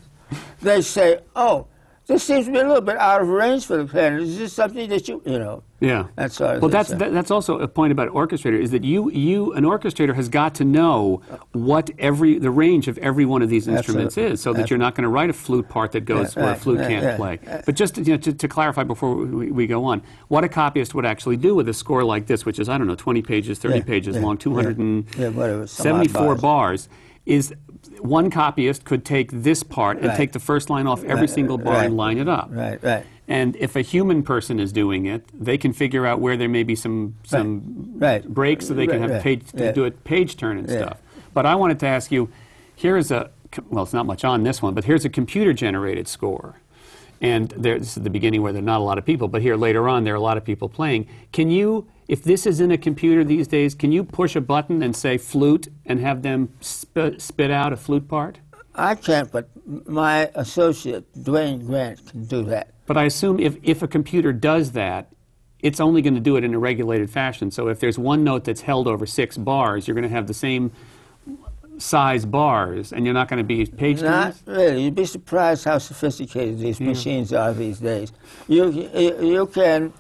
they 0.63 0.81
say, 0.83 1.21
oh, 1.37 1.67
this 2.09 2.25
seems 2.25 2.47
to 2.47 2.53
be 2.53 2.59
a 2.59 2.67
little 2.67 2.81
bit 2.81 2.97
out 2.97 3.21
of 3.21 3.29
range 3.29 3.67
for 3.67 3.77
the 3.77 3.85
planet. 3.85 4.23
Is 4.23 4.39
this 4.39 4.55
something 4.55 4.89
that 4.89 5.07
you, 5.09 5.21
you 5.27 5.39
know? 5.39 5.63
Yeah. 5.79 6.07
That 6.17 6.33
sort 6.33 6.57
of 6.57 6.63
well, 6.63 6.71
that's 6.71 6.89
that, 6.89 7.13
that's 7.13 7.31
also 7.31 7.59
a 7.59 7.69
point 7.69 7.93
about 7.93 8.09
orchestrator 8.09 8.59
is 8.59 8.71
that 8.71 8.83
you 8.83 9.11
you 9.11 9.53
an 9.53 9.65
orchestrator 9.65 10.15
has 10.15 10.31
got 10.31 10.55
to 10.57 10.65
know 10.65 11.21
what 11.53 11.91
every 11.99 12.39
the 12.39 12.51
range 12.51 12.89
of 12.89 12.97
every 12.99 13.27
one 13.27 13.43
of 13.43 13.51
these 13.51 13.69
instruments 13.69 14.13
Absolutely. 14.17 14.33
is, 14.35 14.41
so 14.41 14.55
that 14.55 14.71
you're 14.71 14.79
not 14.79 14.95
going 14.95 15.03
to 15.03 15.09
write 15.11 15.29
a 15.29 15.35
flute 15.35 15.69
part 15.69 15.93
that 15.93 16.07
goes 16.07 16.35
Yeah, 16.35 16.45
where 16.45 16.53
a 16.55 16.57
flute 16.57 16.81
yeah, 16.81 16.89
can't 16.89 17.05
yeah. 17.05 17.17
play. 17.17 17.39
But 17.67 17.75
just 17.75 17.97
to, 17.97 18.03
you 18.03 18.13
know, 18.13 18.17
to, 18.17 18.33
to 18.33 18.49
clarify 18.49 18.85
before 18.85 19.15
we, 19.15 19.53
we 19.53 19.67
go 19.67 19.85
on, 19.85 20.03
what 20.29 20.45
a 20.45 20.49
copyist 20.49 20.95
would 20.95 21.05
actually 21.05 21.37
do 21.37 21.55
with 21.55 21.69
a 21.69 21.75
score 21.75 22.03
like 22.05 22.27
this, 22.27 22.47
which 22.47 22.59
is 22.59 22.71
I 22.71 22.79
don't 22.79 22.87
know, 22.87 22.97
20 22.97 23.21
pages, 23.21 23.59
30 23.59 23.77
Yeah, 23.77 23.85
pages 23.85 24.17
long, 24.17 24.39
yeah. 24.41 25.03
Yeah, 25.17 25.29
whatever, 25.29 25.67
some 25.67 25.85
274 25.85 26.23
bars. 26.23 26.41
bars, 26.41 26.89
is 27.27 27.55
one 28.01 28.31
copyist 28.31 28.85
could 28.85 29.05
take 29.05 29.31
this 29.33 29.63
part 29.63 29.99
and 29.99 30.09
Right. 30.09 30.17
take 30.17 30.33
the 30.33 30.39
first 30.39 30.71
line 30.71 30.87
off 30.87 31.03
every 31.05 31.23
Right, 31.23 31.31
single 31.31 31.59
bar 31.59 31.75
right. 31.75 31.87
and 31.87 31.97
line 31.97 32.19
it 32.19 32.29
up. 32.29 32.49
Right, 32.53 32.83
right. 32.83 33.05
And 33.27 33.57
if 33.57 33.77
a 33.77 33.83
human 33.83 34.23
person 34.23 34.59
is 34.59 34.73
doing 34.73 35.05
it, 35.07 35.23
they 35.39 35.59
can 35.59 35.73
figure 35.73 36.07
out 36.07 36.21
where 36.21 36.37
there 36.37 36.49
may 36.49 36.63
be 36.63 36.75
some 36.75 37.15
some 37.25 37.95
Right. 37.99 38.27
breaks, 38.27 38.67
so 38.69 38.75
they 38.75 38.87
can 38.87 39.03
have 39.03 39.23
page 39.23 39.43
do 39.75 39.85
it 39.85 40.05
page 40.05 40.37
turn 40.37 40.59
and 40.59 40.69
stuff. 40.69 40.99
But 41.35 41.45
I 41.47 41.55
wanted 41.55 41.79
to 41.81 41.87
ask 41.87 42.11
you, 42.11 42.29
here 42.75 42.97
is 42.97 43.11
a 43.11 43.31
well, 43.71 43.85
it's 43.85 43.95
not 43.95 44.05
much 44.07 44.25
on 44.25 44.43
this 44.43 44.61
one, 44.61 44.75
but 44.75 44.85
here's 44.85 45.05
a 45.05 45.09
computer 45.09 45.53
generated 45.55 46.07
score. 46.07 46.57
And 47.21 47.51
there, 47.51 47.79
this 47.79 47.97
is 47.97 48.03
the 48.03 48.11
beginning 48.11 48.43
where 48.43 48.53
there 48.53 48.63
are 48.63 48.65
not 48.65 48.79
a 48.79 48.85
lot 48.85 48.99
of 48.99 49.05
people, 49.05 49.29
but 49.29 49.43
here 49.43 49.57
later 49.57 49.89
on 49.89 50.05
there 50.05 50.15
are 50.15 50.17
a 50.17 50.21
lot 50.21 50.37
of 50.37 50.45
people 50.45 50.69
playing. 50.69 51.09
Can 51.33 51.51
you, 51.51 51.89
if 52.07 52.23
this 52.23 52.47
is 52.47 52.61
in 52.61 52.71
a 52.71 52.79
computer 52.79 53.25
these 53.25 53.49
days, 53.49 53.75
can 53.75 53.91
you 53.91 54.05
push 54.05 54.37
a 54.37 54.41
button 54.41 54.83
and 54.83 54.95
say 54.95 55.19
flute 55.19 55.69
and 55.85 56.01
have 56.01 56.23
them 56.23 56.53
sp- 56.63 57.19
spit 57.19 57.51
out 57.51 57.73
a 57.73 57.77
flute 57.77 58.09
part? 58.09 58.39
I 58.75 58.95
can't, 58.95 59.33
but 59.33 59.49
my 59.67 60.31
associate, 60.37 61.13
Dwayne 61.15 61.67
Grant, 61.67 62.07
can 62.09 62.25
do 62.27 62.45
that. 62.45 62.73
But 62.87 62.97
I 62.97 63.05
assume 63.05 63.41
if, 63.41 63.57
if 63.63 63.83
a 63.83 63.89
computer 63.89 64.33
does 64.33 64.73
that, 64.73 65.13
it's 65.61 65.81
only 65.81 66.01
going 66.03 66.15
to 66.15 66.21
do 66.21 66.37
it 66.37 66.45
in 66.45 66.55
a 66.55 66.59
regulated 66.59 67.11
fashion. 67.11 67.51
So 67.51 67.67
if 67.67 67.81
there's 67.81 67.99
one 67.99 68.23
note 68.23 68.45
that's 68.45 68.61
held 68.61 68.87
over 68.87 69.07
six 69.07 69.37
bars, 69.37 69.89
you're 69.89 69.97
going 69.97 70.09
to 70.09 70.09
have 70.09 70.29
the 70.29 70.35
same 70.35 70.71
size 71.79 72.25
bars, 72.27 72.93
and 72.93 73.05
you're 73.05 73.15
not 73.15 73.29
going 73.29 73.39
to 73.39 73.45
be 73.45 73.65
page 73.67 74.03
Not 74.03 74.33
turns. 74.35 74.43
really. 74.47 74.85
You'd 74.85 74.95
be 74.95 75.05
surprised 75.07 75.65
how 75.65 75.79
sophisticated 75.79 76.59
these 76.59 76.81
machines 76.81 77.33
are 77.33 77.53
these 77.53 77.79
days. 77.79 78.13
You, 78.49 78.71
you, 78.71 79.27
you 79.35 79.47
can, 79.47 79.93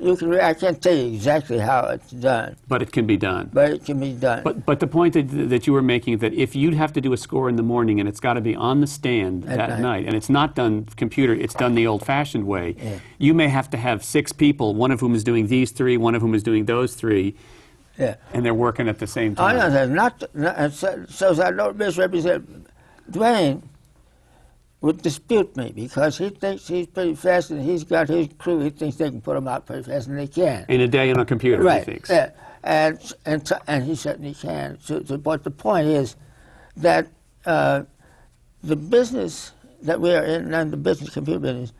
you 0.00 0.16
can. 0.16 0.34
I 0.40 0.52
can't 0.54 0.82
tell 0.82 0.96
you 0.96 1.06
exactly 1.14 1.58
how 1.58 1.86
it's 1.86 2.10
done, 2.10 2.56
But 2.66 2.82
it 2.82 2.90
can 2.90 3.06
be 3.06 3.16
done. 3.16 3.50
but 3.52 3.70
it 3.70 3.84
can 3.84 4.00
be 4.00 4.12
done. 4.14 4.42
But, 4.42 4.66
but 4.66 4.80
the 4.80 4.86
point 4.88 5.14
that, 5.14 5.28
that 5.50 5.66
you 5.68 5.72
were 5.72 5.82
making 5.82 6.18
that 6.18 6.32
if 6.32 6.56
you'd 6.56 6.74
have 6.74 6.92
to 6.94 7.00
do 7.00 7.12
a 7.12 7.16
score 7.16 7.48
in 7.48 7.54
the 7.54 7.62
morning 7.62 8.00
and 8.00 8.08
it's 8.08 8.18
got 8.18 8.34
to 8.34 8.40
be 8.40 8.56
on 8.56 8.80
the 8.80 8.86
stand 8.88 9.44
At 9.44 9.58
that 9.58 9.68
night. 9.70 9.80
night. 9.80 10.06
and 10.06 10.16
it's 10.16 10.28
not 10.28 10.56
done 10.56 10.86
computer, 10.96 11.32
it's 11.34 11.54
done 11.54 11.76
the 11.76 11.86
old-fashioned 11.86 12.46
way, 12.46 13.00
you 13.18 13.32
may 13.32 13.46
have 13.48 13.70
to 13.70 13.76
have 13.76 14.02
six 14.02 14.32
people, 14.32 14.74
one 14.74 14.90
of 14.90 14.98
whom 14.98 15.14
is 15.14 15.22
doing 15.22 15.46
these 15.46 15.70
three, 15.70 15.96
one 15.96 16.16
of 16.16 16.22
whom 16.22 16.34
is 16.34 16.42
doing 16.42 16.64
those 16.64 16.94
three, 16.94 17.36
yeah. 17.98 18.16
and 18.32 18.44
they're 18.44 18.54
working 18.54 18.88
at 18.88 18.98
the 18.98 19.06
same 19.06 19.32
I 19.32 19.52
time. 19.52 19.56
know 19.56 19.70
that 19.70 19.90
not, 19.90 20.34
not 20.34 20.72
so, 20.72 21.04
so 21.08 21.42
I 21.42 21.50
don't 21.50 21.76
misrepresent. 21.76 22.66
Dwayne 23.10 23.62
would 24.80 25.00
dispute 25.00 25.56
me 25.56 25.72
because 25.74 26.18
he 26.18 26.28
thinks 26.28 26.66
he's 26.66 26.88
pretty 26.88 27.14
fast 27.14 27.50
and 27.50 27.62
he's 27.62 27.84
got 27.84 28.08
his 28.08 28.28
crew. 28.38 28.60
He 28.60 28.70
thinks 28.70 28.96
they 28.96 29.10
can 29.10 29.20
put 29.20 29.36
him 29.36 29.46
out 29.46 29.64
pretty 29.64 29.84
fast 29.84 30.08
and 30.08 30.18
they 30.18 30.26
can. 30.26 30.66
In 30.68 30.80
a 30.80 30.88
day 30.88 31.10
on 31.10 31.20
a 31.20 31.24
computer, 31.24 31.62
right. 31.62 31.84
he 31.84 31.92
thinks. 31.92 32.10
Yeah. 32.10 32.30
And 32.64 33.00
and 33.24 33.50
and 33.66 33.84
he 33.84 33.94
certainly 33.94 34.34
can. 34.34 34.78
So, 34.80 35.02
so, 35.04 35.16
but 35.16 35.44
the 35.44 35.50
point 35.50 35.86
is 35.86 36.16
that 36.76 37.08
uh, 37.44 37.82
the 38.62 38.76
business 38.76 39.52
that 39.82 40.00
we 40.00 40.14
are 40.14 40.24
in, 40.24 40.52
and 40.54 40.70
the 40.72 40.76
business 40.76 41.10
computer 41.10 41.40
business, 41.40 41.72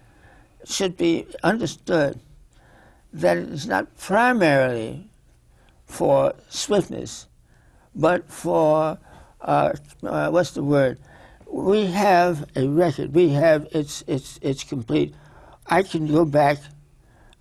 should 0.65 0.97
be 0.97 1.27
understood 1.43 2.19
that 3.13 3.37
it 3.37 3.49
is 3.49 3.67
not 3.67 3.97
primarily 3.97 5.09
for 5.93 6.33
swiftness, 6.49 7.27
but 7.95 8.29
for 8.31 8.99
uh, 9.43 9.73
uh, 10.03 10.31
what's 10.31 10.53
the 10.53 10.63
word? 10.63 10.99
We 11.51 11.87
have 11.87 12.49
a 12.57 12.67
record. 12.67 13.15
We 13.15 13.29
have 13.31 13.67
it's 13.73 14.03
it's 14.07 14.39
it's 14.43 14.65
complete. 14.65 15.15
I 15.67 15.83
can 15.83 16.07
go 16.07 16.25
back. 16.25 16.59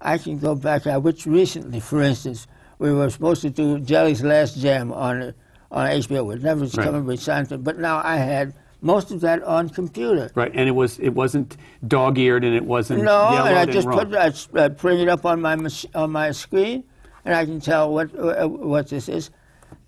I 0.01 0.17
can 0.17 0.37
go 0.37 0.53
back. 0.55 0.85
I 0.85 0.97
which 0.97 1.25
recently, 1.25 1.79
for 1.79 2.01
instance, 2.01 2.45
we 2.77 2.91
were 2.91 3.09
supposed 3.09 3.41
to 3.43 3.49
do 3.49 3.79
Jelly's 3.79 4.21
Last 4.21 4.57
Jam 4.57 4.91
on 4.91 5.33
on 5.71 5.87
HBO. 5.89 6.35
It 6.35 6.43
never 6.43 6.61
was 6.61 6.75
Right. 6.75 6.85
coming 6.85 7.05
with 7.05 7.21
something, 7.21 7.61
but 7.61 7.79
now 7.79 8.01
I 8.03 8.17
had 8.17 8.53
most 8.81 9.11
of 9.11 9.21
that 9.21 9.41
on 9.43 9.69
computer. 9.69 10.29
Right, 10.35 10.51
and 10.53 10.67
it 10.67 10.73
was 10.73 10.99
it 10.99 11.13
wasn't 11.13 11.55
dog-eared 11.87 12.43
and 12.43 12.53
it 12.53 12.65
wasn't 12.65 13.03
No, 13.03 13.27
and 13.45 13.57
I 13.57 13.65
just 13.65 13.87
raw. 13.87 14.03
put 14.03 14.13
I 14.59 14.67
bring 14.67 14.99
it 14.99 15.07
up 15.07 15.25
on 15.25 15.39
my 15.39 15.55
mach- 15.55 15.85
on 15.95 16.11
my 16.11 16.31
screen, 16.31 16.83
and 17.25 17.35
I 17.35 17.45
can 17.45 17.59
tell 17.61 17.93
what 17.93 18.07
what 18.49 18.89
this 18.89 19.09
is. 19.09 19.29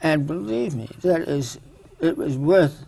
And 0.02 0.28
believe 0.28 0.76
me, 0.76 0.90
that 1.02 1.22
is 1.28 1.60
it 2.02 2.18
was 2.18 2.38
worth 2.38 2.86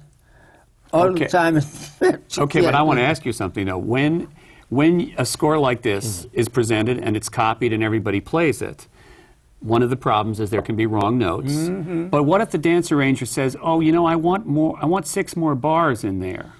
all 0.93 1.07
Okay. 1.07 1.25
the 1.25 1.29
time. 1.29 1.57
it 1.57 1.61
spent 1.63 2.37
Okay, 2.37 2.61
but 2.61 2.75
I 2.75 2.81
want 2.81 2.99
to 2.99 3.03
ask 3.03 3.25
you 3.25 3.33
something 3.33 3.65
though. 3.65 3.77
When 3.77 4.27
when 4.69 5.13
a 5.17 5.25
score 5.25 5.57
like 5.59 5.81
this 5.81 6.25
Mm-hmm. 6.25 6.39
is 6.39 6.49
presented 6.49 6.99
and 6.99 7.15
it's 7.17 7.29
copied 7.29 7.73
and 7.73 7.83
everybody 7.83 8.19
plays 8.21 8.61
it, 8.61 8.87
one 9.59 9.81
of 9.83 9.89
the 9.89 9.95
problems 9.97 10.39
is 10.39 10.49
there 10.49 10.61
can 10.61 10.75
be 10.75 10.85
wrong 10.85 11.17
notes. 11.17 11.53
Mm-hmm. 11.53 12.07
But 12.07 12.23
what 12.23 12.41
if 12.41 12.51
the 12.51 12.57
dance 12.57 12.91
arranger 12.91 13.25
says, 13.25 13.55
"Oh, 13.61 13.79
you 13.79 13.91
know, 13.91 14.05
I 14.05 14.15
want 14.15 14.45
more. 14.47 14.77
I 14.81 14.85
want 14.85 15.07
six 15.07 15.35
more 15.35 15.55
bars 15.55 16.03
in 16.03 16.19
there." 16.19 16.53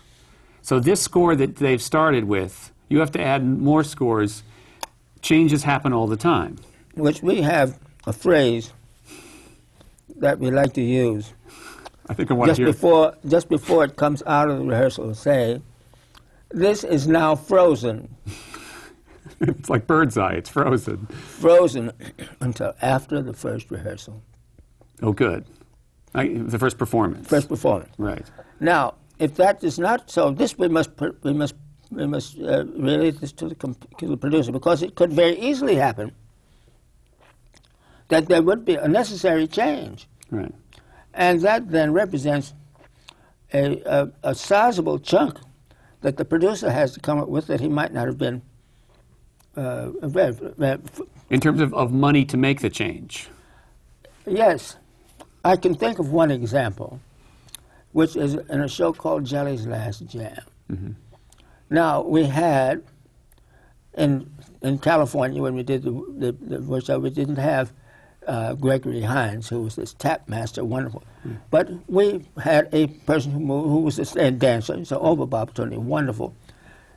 So 0.62 0.80
this 0.80 1.02
score 1.02 1.36
that 1.36 1.58
they've 1.58 1.82
started 1.82 2.26
with, 2.26 2.72
you 2.90 3.00
have 3.00 3.12
to 3.12 3.22
add 3.22 3.46
more 3.46 3.84
scores. 3.84 4.44
Changes 5.22 5.64
happen 5.64 5.94
all 5.94 6.08
the 6.08 6.18
time. 6.18 6.58
Which 6.96 7.22
we 7.22 7.42
have 7.42 7.78
a 8.08 8.14
phrase 8.14 8.72
that 10.18 10.40
we 10.40 10.50
like 10.52 10.74
to 10.74 10.82
use 10.82 11.34
I 12.08 12.14
think 12.14 12.32
I 12.32 12.34
want 12.36 12.50
just 12.50 12.58
to 12.58 12.64
hear. 12.66 12.74
before 12.74 13.16
just 13.28 13.50
before 13.50 13.84
it 13.84 13.96
comes 13.96 14.22
out 14.28 14.50
of 14.50 14.60
the 14.60 14.66
rehearsal. 14.66 15.14
Say, 15.16 15.62
"This 16.52 16.84
is 16.84 17.08
now 17.08 17.36
frozen." 17.36 18.16
it's 19.42 19.70
like 19.70 19.88
bird's 19.88 20.18
eye. 20.18 20.34
It's 20.34 20.50
frozen. 20.50 21.08
Frozen 21.08 21.92
until 22.42 22.74
after 22.82 23.22
the 23.22 23.34
first 23.34 23.72
rehearsal, 23.72 24.22
Oh, 25.02 25.14
good. 25.14 25.46
I, 26.14 26.28
the 26.28 26.60
first 26.60 26.78
performance. 26.78 27.28
first 27.28 27.50
performance. 27.50 27.92
Right. 27.98 28.26
Now, 28.60 28.94
if 29.20 29.36
that 29.36 29.64
is 29.64 29.78
not 29.80 30.10
so, 30.10 30.30
this 30.32 30.58
we 30.58 30.68
must 30.70 30.92
we 31.24 31.34
must 31.34 31.56
we 31.90 32.06
must 32.06 32.38
uh, 32.40 32.66
relate 32.78 33.20
this 33.20 33.32
to 33.34 33.50
the, 33.50 33.56
comp- 33.56 33.98
to 33.98 34.08
the 34.08 34.18
producer 34.18 34.52
because 34.52 34.84
it 34.84 34.96
could 34.96 35.12
very 35.12 35.38
easily 35.40 35.76
happen 35.76 36.12
that 38.10 38.28
there 38.28 38.42
would 38.42 38.66
be 38.66 38.76
a 38.76 38.88
necessary 38.88 39.48
change, 39.48 40.08
Right. 40.32 40.54
and 41.14 41.42
that 41.42 41.70
then 41.70 41.92
represents 41.94 42.54
a, 43.54 43.82
a, 43.86 44.12
a 44.24 44.36
sizable 44.36 45.00
chunk 45.00 45.38
that 46.02 46.18
the 46.18 46.26
producer 46.26 46.70
has 46.72 46.92
to 46.94 47.00
come 47.00 47.20
up 47.20 47.28
with 47.30 47.48
that 47.48 47.60
he 47.62 47.70
might 47.70 47.94
not 47.94 48.08
have 48.08 48.18
been. 48.18 48.42
Uh, 49.58 49.90
In 51.30 51.40
terms 51.40 51.62
of, 51.62 51.74
of 51.74 51.92
money 51.94 52.26
to 52.26 52.36
make 52.38 52.60
the 52.60 52.70
change. 52.70 53.30
Yes, 54.28 54.76
I 55.46 55.56
can 55.56 55.74
think 55.76 55.98
of 56.00 56.12
one 56.12 56.30
example, 56.30 57.00
which 57.94 58.16
is 58.18 58.34
in 58.34 58.62
a 58.62 58.68
show 58.68 58.92
called 58.92 59.24
Jelly's 59.26 59.66
Last 59.66 60.06
Jam. 60.08 60.98
Now 61.70 62.02
we 62.04 62.26
had 62.26 62.84
in 63.98 64.30
in 64.62 64.78
California 64.80 65.42
when 65.42 65.56
we 65.56 65.64
did 65.64 65.84
the 65.84 65.92
the, 66.18 66.32
the 66.34 66.62
workshop, 66.62 67.02
we 67.02 67.10
didn't 67.10 67.38
have 67.38 67.72
uh, 68.28 68.54
Gregory 68.54 69.02
Hines, 69.02 69.50
who 69.50 69.62
was 69.62 69.76
this 69.76 69.94
tap 69.94 70.28
master, 70.28 70.64
wonderful, 70.66 71.04
but 71.52 71.70
we 71.88 72.26
had 72.42 72.70
a 72.74 72.88
person 72.88 73.32
who 73.32 73.64
who 73.64 73.80
was 73.82 73.98
a 74.16 74.32
dancer, 74.32 74.84
so 74.86 75.00
Obba 75.00 75.28
Babatundé, 75.28 75.78
wonderful. 75.78 76.36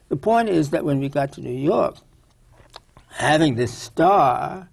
The 0.08 0.16
point 0.16 0.48
is 0.48 0.70
that 0.70 0.84
when 0.84 1.00
we 1.00 1.08
got 1.08 1.32
to 1.32 1.40
New 1.40 1.50
York, 1.50 1.96
having 3.08 3.56
this 3.56 3.72
star 3.72 4.68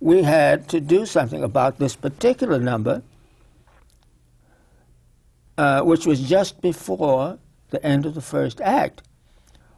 we 0.00 0.22
had 0.22 0.68
to 0.68 0.80
do 0.80 1.04
something 1.06 1.42
about 1.42 1.78
this 1.78 1.96
particular 1.96 2.58
number, 2.58 3.02
uh, 5.56 5.82
which 5.82 6.06
was 6.06 6.20
just 6.20 6.60
before 6.60 7.38
the 7.70 7.84
end 7.84 8.06
of 8.06 8.14
the 8.14 8.20
first 8.20 8.60
act, 8.60 9.02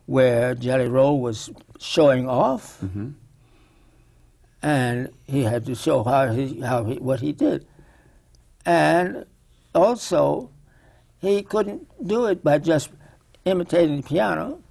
where 0.07 0.55
Jelly 0.55 0.89
Roll 0.89 1.21
was 1.21 1.51
showing 1.79 2.29
off, 2.29 2.83
and 4.63 5.11
he 5.27 5.43
had 5.45 5.65
to 5.67 5.75
show 5.75 6.03
how 6.05 6.33
he, 6.33 6.61
how 6.61 6.85
he, 6.85 6.97
what 6.97 7.21
he 7.21 7.33
did, 7.33 7.67
and 8.67 9.25
also 9.75 10.51
he 11.21 11.43
couldn't 11.43 11.87
do 12.07 12.27
it 12.27 12.43
by 12.45 12.59
just 12.59 12.91
imitating 13.45 13.97
the 13.99 14.03
piano. 14.03 14.63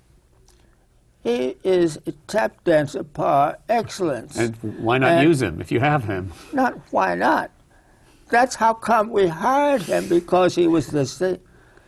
He 1.24 1.58
is 1.64 1.98
a 2.08 2.14
tap 2.28 2.64
dancer 2.64 3.04
par 3.04 3.58
excellence. 3.68 4.38
And 4.38 4.56
why 4.80 4.98
not 5.00 5.12
And- 5.12 5.28
use 5.28 5.42
him 5.42 5.60
if 5.60 5.72
you 5.72 5.80
have 5.80 6.06
him? 6.06 6.32
Not 6.54 6.76
why 6.92 7.16
not? 7.16 7.52
That's 8.30 8.56
how 8.56 8.74
come 8.76 9.10
we 9.10 9.28
hired 9.28 9.82
him 9.82 10.08
because 10.08 10.56
he 10.56 10.68
was 10.68 10.88
this 10.88 11.18
thing. 11.18 11.40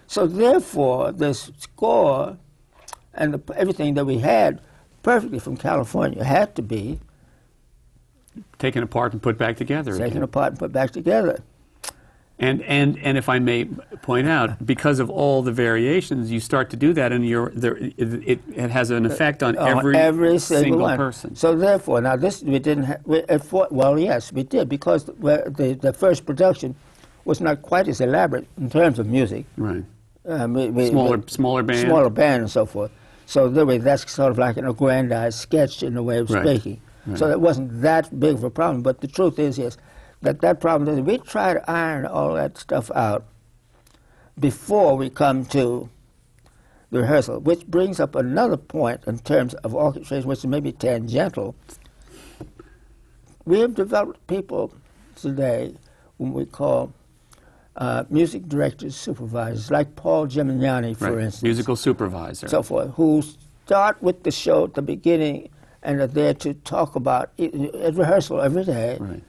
So 0.08 0.26
therefore, 0.28 1.12
this 1.12 1.52
score 1.58 2.38
and 3.14 3.36
the, 3.36 3.54
everything 3.56 3.94
that 3.94 4.06
we 4.06 4.18
had 4.18 4.60
perfectly 5.04 5.40
from 5.40 5.56
California 5.56 6.24
had 6.24 6.56
to 6.56 6.62
be 6.62 7.00
Taken 8.60 8.84
apart 8.84 9.14
and 9.14 9.22
put 9.22 9.38
back 9.38 9.58
together. 9.58 9.92
taken 9.92 10.06
again. 10.08 10.24
apart 10.24 10.52
and 10.52 10.60
put 10.60 10.72
back 10.72 10.92
together. 10.92 11.40
And, 12.40 12.64
and, 12.64 12.98
and 13.04 13.18
if 13.20 13.30
I 13.30 13.38
may 13.38 13.66
point 14.02 14.28
out, 14.28 14.66
because 14.66 15.00
of 15.00 15.12
all 15.12 15.44
the 15.44 15.52
variations, 15.52 16.32
you 16.32 16.40
start 16.40 16.72
to 16.72 16.76
do 16.76 16.92
that, 16.94 17.12
and 17.12 17.24
you're, 17.28 17.52
there, 17.52 17.78
it, 17.78 17.94
it, 18.00 18.40
it 18.56 18.72
has 18.72 18.90
an 18.90 19.06
effect 19.06 19.44
on 19.44 19.56
on 19.60 19.78
every, 19.78 19.96
every 19.96 20.40
single, 20.40 20.80
one. 20.80 20.98
person. 20.98 21.36
So 21.36 21.56
therefore, 21.56 22.02
now 22.02 22.16
this 22.16 22.42
we 22.42 22.58
didn't. 22.58 22.86
Ha- 22.86 22.98
we, 23.06 23.24
well, 23.70 24.00
yes, 24.00 24.34
we 24.34 24.42
did 24.42 24.70
because 24.70 25.06
the, 25.06 25.14
the 25.56 25.78
the 25.80 25.94
first 25.94 26.26
production 26.26 26.74
was 27.26 27.42
not 27.42 27.62
quite 27.62 27.88
as 27.88 28.02
elaborate 28.02 28.48
in 28.58 28.72
terms 28.72 28.98
of 28.98 29.06
music. 29.06 29.46
right. 29.58 29.84
Um, 30.26 30.54
we- 30.56 30.70
we- 30.70 30.88
Smaller, 30.90 31.22
smaller 31.28 31.62
band. 31.64 31.80
smaller 31.82 32.10
band 32.10 32.42
and 32.44 32.50
so 32.52 32.66
forth. 32.66 32.90
So 33.28 33.50
that 33.50 33.66
way, 33.68 33.78
that's 33.78 34.12
sort 34.12 34.32
of 34.32 34.40
like 34.40 34.58
an 34.58 34.66
aggrandized 34.66 35.38
sketch 35.38 35.84
in 35.84 35.96
a 35.96 36.02
way 36.02 36.18
of 36.18 36.30
Right. 36.32 36.44
speaking. 36.48 36.82
So 37.16 37.30
it 37.30 37.42
wasn't 37.42 37.82
that 37.82 38.20
big 38.20 38.36
of 38.36 38.44
a 38.44 38.50
problem. 38.50 38.84
But 38.84 39.02
the 39.02 39.08
truth 39.08 39.40
is, 39.40 39.58
yes, 39.58 39.78
that 40.22 40.42
that 40.42 40.60
problem 40.60 40.88
is 40.94 41.02
we 41.02 41.18
try 41.18 41.54
to 41.54 41.70
iron 41.70 42.06
all 42.06 42.34
that 42.36 42.58
stuff 42.58 42.92
out 42.92 43.26
before 44.40 44.96
we 44.96 45.10
come 45.10 45.46
to 45.46 45.90
the 46.92 47.00
rehearsal, 47.00 47.40
which 47.40 47.66
brings 47.66 48.00
up 48.00 48.16
another 48.16 48.58
point 48.58 49.02
in 49.08 49.20
terms 49.20 49.54
of 49.56 49.74
orchestration, 49.74 50.28
which 50.28 50.40
is 50.40 50.46
maybe 50.46 50.72
tangential. 50.72 51.56
We 53.46 53.60
have 53.62 53.74
developed 53.74 54.26
people 54.28 54.74
today 55.16 55.74
whom 56.18 56.34
we 56.34 56.46
call 56.46 56.94
uh, 57.78 58.04
music 58.10 58.48
directors, 58.48 58.96
supervisors, 58.96 59.72
like 59.72 59.96
Paul 59.96 60.28
Gemignani, 60.28 60.96
for 60.96 61.14
right. 61.14 61.24
instance, 61.24 61.44
Musical 61.44 61.76
supervisor. 61.76 62.48
so 62.48 62.62
forth, 62.62 62.92
who 62.96 63.24
start 63.66 64.02
with 64.04 64.24
the 64.24 64.32
show 64.32 64.66
at 64.66 64.76
the 64.76 64.82
beginning 64.82 65.50
and 65.84 66.00
are 66.00 66.08
there 66.08 66.34
to 66.36 66.54
talk 66.54 66.96
about 66.96 67.32
at 67.40 67.96
rehearsal 67.96 68.42
every 68.42 68.64
day, 68.64 68.98
Right. 69.00 69.24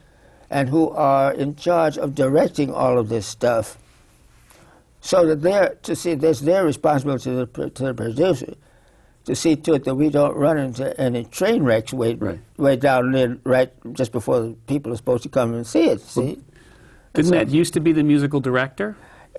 and 0.50 0.68
who 0.68 0.90
are 0.90 1.32
in 1.32 1.56
charge 1.56 1.96
of 1.98 2.14
directing 2.14 2.72
all 2.72 2.98
of 2.98 3.08
this 3.08 3.26
stuff. 3.26 3.78
So 5.00 5.26
that 5.26 5.42
they're 5.42 5.76
to 5.82 5.96
see 5.96 6.14
there's 6.14 6.40
their 6.40 6.64
responsibility 6.64 7.24
to 7.30 7.46
the, 7.46 7.70
to 7.70 7.82
the 7.86 7.94
producer 7.94 8.54
to 9.24 9.34
see 9.36 9.54
to 9.56 9.74
it 9.74 9.84
that 9.84 9.94
we 9.94 10.10
don't 10.10 10.36
run 10.36 10.58
into 10.58 11.00
any 11.00 11.24
train 11.24 11.62
wrecks 11.62 11.92
way 11.92 12.14
Right. 12.14 12.38
way 12.56 12.76
down 12.76 13.12
there 13.12 13.36
right 13.44 13.70
just 13.94 14.12
before 14.12 14.40
the 14.40 14.54
people 14.66 14.92
are 14.92 14.96
supposed 14.96 15.22
to 15.24 15.28
come 15.28 15.54
and 15.54 15.66
see 15.66 15.84
it. 15.88 16.00
See. 16.00 16.38
Didn't 17.14 17.28
So- 17.28 17.34
that 17.34 17.48
used 17.50 17.72
to 17.74 17.80
be 17.80 17.92
the 17.92 18.02
musical 18.02 18.40
director? 18.40 18.96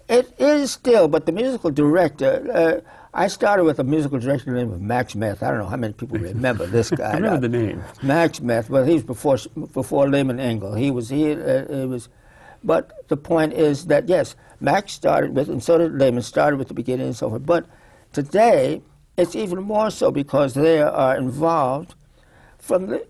It 0.10 0.34
is 0.38 0.71
still, 0.71 1.08
but 1.08 1.26
the 1.26 1.32
musical 1.32 1.69
director. 1.71 2.45
Uh, 2.54 2.89
I 3.15 3.28
started 3.28 3.65
with 3.65 3.78
a 3.80 3.84
musical 3.84 4.17
director 4.17 4.52
named 4.52 4.82
Max 4.82 5.13
Meth. 5.13 5.43
I 5.43 5.49
don't 5.49 5.60
know 5.60 5.67
how 5.67 5.78
many 5.78 5.93
people 5.93 6.17
remember 6.17 6.65
this 6.65 6.89
guy. 6.91 7.12
I 7.12 7.15
remember 7.15 7.47
the 7.47 7.58
name. 7.58 7.84
Max 8.02 8.41
Meth. 8.41 8.69
Well, 8.71 8.84
he 8.84 8.93
was 8.95 9.04
before 9.04 9.38
before 9.73 10.10
Lehman 10.10 10.39
Engel. 10.39 10.73
He 10.73 10.89
was 10.89 11.10
he. 11.10 11.32
Uh, 11.32 11.36
it 11.36 11.88
was, 11.88 12.10
but 12.63 13.08
the 13.10 13.17
point 13.17 13.54
is 13.54 13.86
that 13.86 14.10
yes, 14.10 14.36
Max 14.60 14.93
started 14.93 15.36
with, 15.36 15.47
and 15.47 15.62
so 15.62 15.78
did 15.78 15.93
Lehman. 15.93 16.23
Started 16.23 16.58
with 16.58 16.69
the 16.69 16.73
beginning 16.73 17.06
and 17.06 17.15
so 17.15 17.30
forth. 17.30 17.45
But 17.45 17.67
today, 18.13 18.82
it's 19.15 19.36
even 19.36 19.62
more 19.62 19.91
so 19.91 20.10
because 20.10 20.56
they 20.56 20.82
are 20.82 21.15
involved 21.15 21.93
from 22.58 22.88
the 22.88 23.06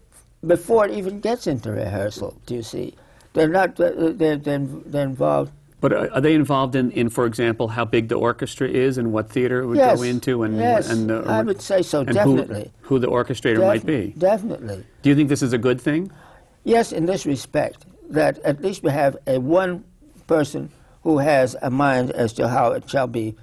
before 0.46 0.86
it 0.86 0.92
even 0.92 1.22
gets 1.22 1.48
into 1.48 1.72
rehearsal. 1.72 2.38
Do 2.46 2.56
you 2.56 2.64
see? 2.64 2.96
They're 3.32 3.48
not. 3.48 3.78
They're 3.78 4.12
they're, 4.12 4.38
they're 4.38 5.06
involved. 5.06 5.54
But 5.84 5.92
are 5.92 6.10
are 6.14 6.22
they 6.22 6.34
involved 6.34 6.76
in, 6.76 6.92
in, 6.92 7.10
for 7.10 7.26
example, 7.26 7.68
how 7.68 7.84
big 7.84 8.08
the 8.08 8.16
orchestra 8.16 8.70
is 8.70 8.98
and 8.98 9.12
what 9.12 9.30
theater 9.30 9.60
it 9.60 9.66
would 9.68 9.76
Yes. 9.78 9.98
go 9.98 10.04
into, 10.04 10.44
and 10.44 10.56
Yes, 10.56 10.90
and 10.90 11.10
the, 11.10 11.26
I 11.28 11.42
would 11.42 11.62
say 11.62 11.82
so, 11.82 12.06
definitely. 12.06 12.72
Who, 12.84 12.96
who 12.96 13.00
the 13.00 13.08
orchestrator 13.08 13.60
might 13.60 13.86
be? 13.86 14.14
Definitely. 14.18 14.86
Do 15.02 15.10
you 15.10 15.16
think 15.18 15.28
this 15.28 15.42
is 15.42 15.52
a 15.52 15.58
good 15.58 15.82
thing? 15.82 16.10
Yes, 16.64 16.94
in 16.94 17.06
this 17.06 17.26
respect, 17.26 17.86
that 18.10 18.40
at 18.46 18.62
least 18.62 18.82
we 18.82 18.92
have 18.92 19.18
a 19.28 19.42
one 19.42 19.84
person 20.26 20.70
who 21.02 21.18
has 21.18 21.58
a 21.62 21.70
mind 21.70 22.12
as 22.12 22.32
to 22.40 22.48
how 22.48 22.72
it 22.72 22.90
shall 22.90 23.08
be. 23.08 23.36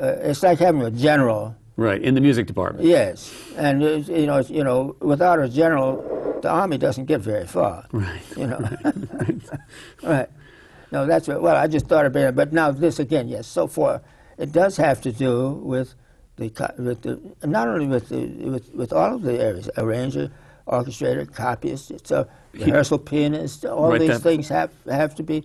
Uh, 0.00 0.30
it's 0.30 0.44
like 0.44 0.60
having 0.60 0.82
a 0.82 0.92
general. 0.92 1.56
Right 1.76 2.00
in 2.00 2.14
the 2.14 2.20
music 2.20 2.46
department. 2.46 2.86
Yes, 2.86 3.34
and 3.56 3.82
uh, 3.82 3.86
you 4.20 4.26
know, 4.26 4.38
you 4.38 4.62
know, 4.62 4.94
without 5.00 5.40
a 5.40 5.48
general, 5.48 6.38
the 6.40 6.50
army 6.50 6.78
doesn't 6.78 7.06
get 7.06 7.20
very 7.20 7.48
far. 7.48 7.84
Right. 7.90 8.22
You 8.36 8.46
know. 8.46 8.60
right. 10.04 10.30
No, 10.94 11.06
that's 11.06 11.26
what, 11.26 11.42
well. 11.42 11.56
I 11.56 11.66
just 11.66 11.88
thought 11.88 12.06
about 12.06 12.28
it, 12.28 12.36
but 12.36 12.52
now 12.52 12.70
this 12.70 13.00
again, 13.00 13.26
yes. 13.26 13.48
So 13.48 13.66
far, 13.66 14.00
it 14.38 14.52
does 14.52 14.76
have 14.76 15.02
to 15.02 15.10
do 15.10 15.50
with 15.50 15.96
the 16.36 16.52
with 16.78 17.02
the 17.02 17.20
not 17.44 17.66
only 17.66 17.88
with 17.88 18.10
the 18.10 18.26
with, 18.26 18.72
with 18.72 18.92
all 18.92 19.16
of 19.16 19.22
the 19.22 19.36
areas, 19.40 19.68
arranger, 19.76 20.30
orchestrator, 20.68 21.26
copyist, 21.34 21.90
it's 21.90 22.12
a 22.12 22.28
rehearsal 22.52 22.98
pianist. 23.00 23.64
All 23.64 23.90
Right, 23.90 24.02
these 24.02 24.20
things 24.20 24.48
have 24.50 24.70
have 24.88 25.16
to 25.16 25.24
be 25.24 25.42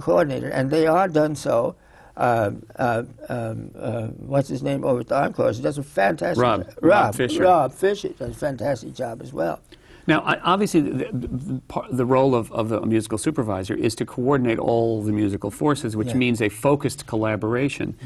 coordinated, 0.00 0.52
and 0.52 0.70
they 0.70 0.86
are 0.86 1.08
done 1.08 1.34
so. 1.34 1.74
Um, 2.16 2.62
uh, 2.76 3.02
um, 3.28 3.72
uh, 3.76 4.06
what's 4.32 4.48
his 4.48 4.62
name 4.62 4.84
over 4.84 5.00
at 5.00 5.08
the 5.08 5.20
Encores? 5.20 5.58
Does 5.58 5.78
a 5.78 5.82
fantastic 5.82 6.40
Rob- 6.40 6.66
job. 6.66 6.74
Rob 6.80 7.14
Fisher. 7.16 7.42
Rob 7.42 7.72
Fisher 7.72 8.10
does 8.10 8.30
a 8.30 8.38
fantastic 8.38 8.94
job 8.94 9.20
as 9.22 9.32
well. 9.32 9.58
Now, 10.06 10.20
I, 10.20 10.38
obviously, 10.40 10.80
the, 10.80 11.08
the, 11.12 11.82
the, 11.90 12.04
role 12.04 12.34
of, 12.34 12.52
of 12.52 12.68
the 12.68 12.80
musical 12.82 13.16
supervisor 13.18 13.74
is 13.74 13.94
to 13.96 14.04
coordinate 14.06 14.58
all 14.58 15.02
the 15.02 15.12
musical 15.12 15.50
forces, 15.50 15.96
which 15.96 16.08
Yeah. 16.08 16.14
means 16.14 16.42
a 16.42 16.48
focused 16.50 17.06
collaboration. 17.06 17.96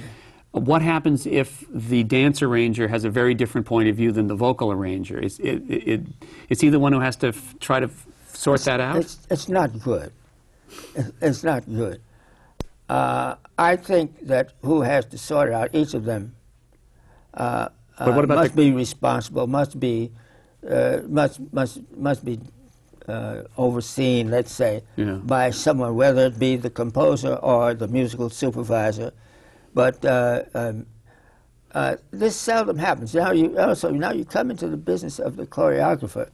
What 0.53 0.81
happens 0.83 1.27
if 1.27 1.65
the 1.73 2.05
dance 2.05 2.41
arranger 2.41 2.89
has 2.89 3.05
a 3.05 3.11
very 3.11 3.35
different 3.35 3.67
point 3.67 3.89
of 3.89 3.97
view 3.97 4.13
than 4.13 4.29
the 4.29 4.35
vocal 4.37 4.71
arranger? 4.73 5.19
Is, 5.19 5.39
it, 5.41 5.63
it, 5.69 5.89
it, 5.89 6.01
is 6.49 6.61
he 6.61 6.69
the 6.69 6.79
one 6.79 6.93
who 6.93 7.01
has 7.01 7.17
to 7.17 7.29
f- 7.29 7.55
try 7.61 7.81
to 7.81 7.87
f- 7.87 8.07
sort 8.33 8.61
that 8.63 8.81
out? 8.81 8.97
It's, 8.97 9.19
it's 9.31 9.49
not 9.49 9.79
good. 9.81 10.13
It's- 10.95 11.13
It's 11.21 11.43
not 11.45 11.67
good. 11.67 12.01
Uh, 12.89 13.35
I 13.59 13.77
think 13.77 14.27
that 14.29 14.53
who 14.63 14.83
has 14.83 15.05
to 15.07 15.19
sort 15.19 15.49
it 15.49 15.55
out, 15.55 15.69
each 15.75 15.93
of 15.95 16.05
them, 16.05 16.35
uh, 17.35 17.69
uh, 18.01 18.05
about 18.13 18.29
must 18.29 18.55
the- 18.55 18.71
be 18.71 18.73
responsible, 18.77 19.47
must 19.47 19.79
be, 19.79 20.13
uh, 20.69 21.01
must, 21.09 21.41
must, 21.53 21.81
must 21.97 22.25
be 22.25 22.39
uh, 23.09 23.43
overseen, 23.57 24.31
let's 24.31 24.53
say, 24.53 24.83
Yeah. 24.97 25.15
by 25.23 25.51
someone, 25.51 25.95
whether 25.97 26.27
it 26.27 26.39
be 26.39 26.57
the 26.57 26.71
composer 26.71 27.35
or 27.37 27.75
the 27.75 27.89
musical 27.89 28.29
supervisor. 28.31 29.13
But 29.75 30.05
uh, 30.05 30.43
um, 30.55 30.87
uh, 31.73 31.97
this 32.11 32.37
seldom 32.37 32.79
happens. 32.79 33.15
Now 33.15 33.33
you 33.33 33.59
also 33.59 33.91
now 33.91 34.13
you 34.13 34.25
come 34.25 34.51
into 34.51 34.69
the 34.69 34.77
business 34.77 35.19
of 35.19 35.37
the 35.37 35.47
choreographer. 35.47 36.29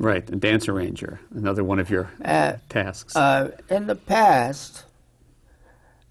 Right, 0.00 0.28
a 0.30 0.36
dance 0.36 0.68
arranger, 0.68 1.20
another 1.34 1.64
one 1.64 1.78
of 1.78 1.90
your 1.90 2.08
Uh, 2.24 2.54
tasks. 2.68 3.16
Uh, 3.16 3.50
in 3.68 3.86
the 3.86 3.94
past, 3.96 4.84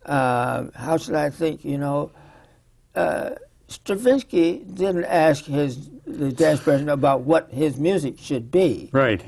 uh, 0.06 0.66
how 0.76 0.98
should 0.98 1.16
I 1.16 1.30
think? 1.30 1.64
You 1.66 1.78
know, 1.78 2.12
uh, 2.96 3.32
Stravinsky 3.68 4.60
didn't 4.74 5.06
ask 5.06 5.46
his 5.46 5.90
the 6.06 6.32
dance 6.32 6.62
person 6.62 6.88
about 6.90 7.22
what 7.22 7.50
his 7.52 7.78
music 7.78 8.16
should 8.20 8.50
be. 8.52 8.90
right. 8.94 9.22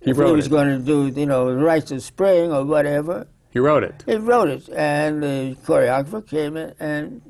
He 0.00 0.10
if 0.12 0.16
he 0.16 0.22
was 0.22 0.46
it. 0.46 0.50
going 0.50 0.68
to 0.68 0.78
do, 0.84 1.20
you 1.20 1.26
know, 1.26 1.52
Rites 1.52 1.90
of 1.90 2.00
Spring 2.02 2.52
or 2.52 2.64
whatever, 2.64 3.26
He 3.50 3.58
wrote 3.58 3.82
it. 3.82 4.04
he 4.06 4.14
wrote 4.16 4.48
it, 4.48 4.68
and 4.70 5.20
the 5.22 5.56
choreographer 5.64 6.24
came 6.26 6.56
in 6.56 6.74
and 6.78 7.20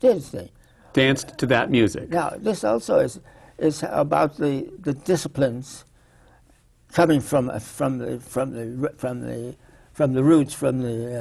did 0.00 0.14
his 0.14 0.28
thing. 0.30 0.48
Danced 0.94 1.36
to 1.38 1.46
that 1.46 1.70
music. 1.70 2.08
Now, 2.10 2.30
this 2.36 2.64
also 2.64 2.98
is 3.00 3.20
is 3.58 3.84
about 3.88 4.36
the, 4.38 4.68
the 4.80 4.94
disciplines 4.94 5.84
coming 6.92 7.20
from 7.20 7.50
from 7.60 7.98
the 7.98 8.18
from 8.20 8.52
the 8.52 8.90
from 8.96 9.20
the 9.20 9.54
from 9.92 10.12
the 10.14 10.24
roots 10.24 10.54
from 10.54 10.80
the 10.80 11.14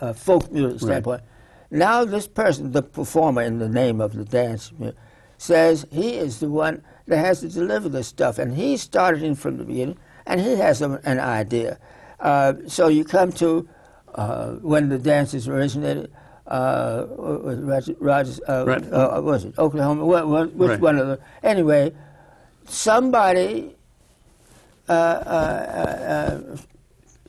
uh, 0.00 0.04
uh, 0.06 0.12
folk 0.14 0.50
music 0.50 0.80
standpoint. 0.80 1.22
Now, 1.72 2.04
this 2.04 2.28
person, 2.28 2.72
the 2.72 2.82
performer 2.82 3.40
in 3.40 3.58
the 3.58 3.68
name 3.68 4.02
of 4.02 4.12
the 4.14 4.26
dance, 4.26 4.70
says 5.38 5.86
he 5.90 6.10
is 6.16 6.38
the 6.38 6.50
one 6.50 6.82
that 7.06 7.16
has 7.16 7.40
to 7.40 7.48
deliver 7.48 7.88
this 7.88 8.06
stuff, 8.06 8.38
and 8.38 8.54
he 8.54 8.76
started 8.76 9.22
in 9.22 9.34
from 9.34 9.56
the 9.56 9.64
beginning, 9.64 9.96
and 10.26 10.38
he 10.38 10.56
has 10.56 10.82
a, 10.82 11.00
an 11.04 11.18
idea. 11.18 11.78
Uh, 12.20 12.52
so 12.66 12.88
you 12.88 13.04
come 13.04 13.32
to 13.32 13.66
uh, 14.14 14.50
when 14.56 14.90
the 14.90 14.98
dance 14.98 15.32
is 15.32 15.48
originated. 15.48 16.12
Uh, 16.46 17.06
was 17.16 17.90
Rodgers, 17.98 18.38
uh, 18.46 18.64
Right. 18.66 18.92
uh, 18.92 19.12
what 19.12 19.24
was 19.24 19.44
it 19.46 19.58
Oklahoma? 19.58 20.04
What, 20.04 20.28
what, 20.28 20.52
which 20.54 20.68
Right. 20.72 20.80
one 20.80 20.98
of 20.98 21.06
the? 21.08 21.18
Anyway, 21.42 21.94
somebody. 22.66 23.74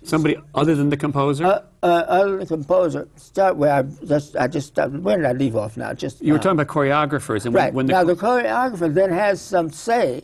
Somebody 0.04 0.38
other 0.54 0.76
than 0.76 0.90
the 0.90 0.98
composer? 0.98 1.46
uh, 1.46 1.62
uh, 1.82 1.86
other 1.86 2.32
than 2.32 2.40
the 2.42 2.46
composer, 2.46 3.08
start 3.16 3.56
where 3.56 3.74
I 3.74 3.84
just 4.06 4.36
I 4.36 4.48
just 4.48 4.68
stopped. 4.68 4.94
Where 4.94 5.18
did 5.18 5.26
I 5.26 5.32
leave 5.32 5.56
off 5.56 5.78
now? 5.78 5.94
Just 5.94 6.22
you 6.22 6.34
were 6.34 6.40
uh, 6.40 6.42
talking 6.42 6.60
about 6.60 6.68
choreographers, 6.74 7.46
and 7.46 7.54
when- 7.54 7.64
right 7.64 7.74
when 7.74 7.86
the 7.86 7.94
now. 7.94 8.04
The 8.04 8.16
choreographer 8.16 8.94
then 8.94 9.10
has 9.12 9.42
some 9.42 9.70
say, 9.70 10.24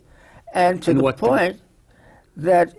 and 0.53 0.81
to 0.83 0.91
In 0.91 0.97
the 0.97 1.03
what- 1.03 1.17
point 1.17 1.61
that 2.37 2.73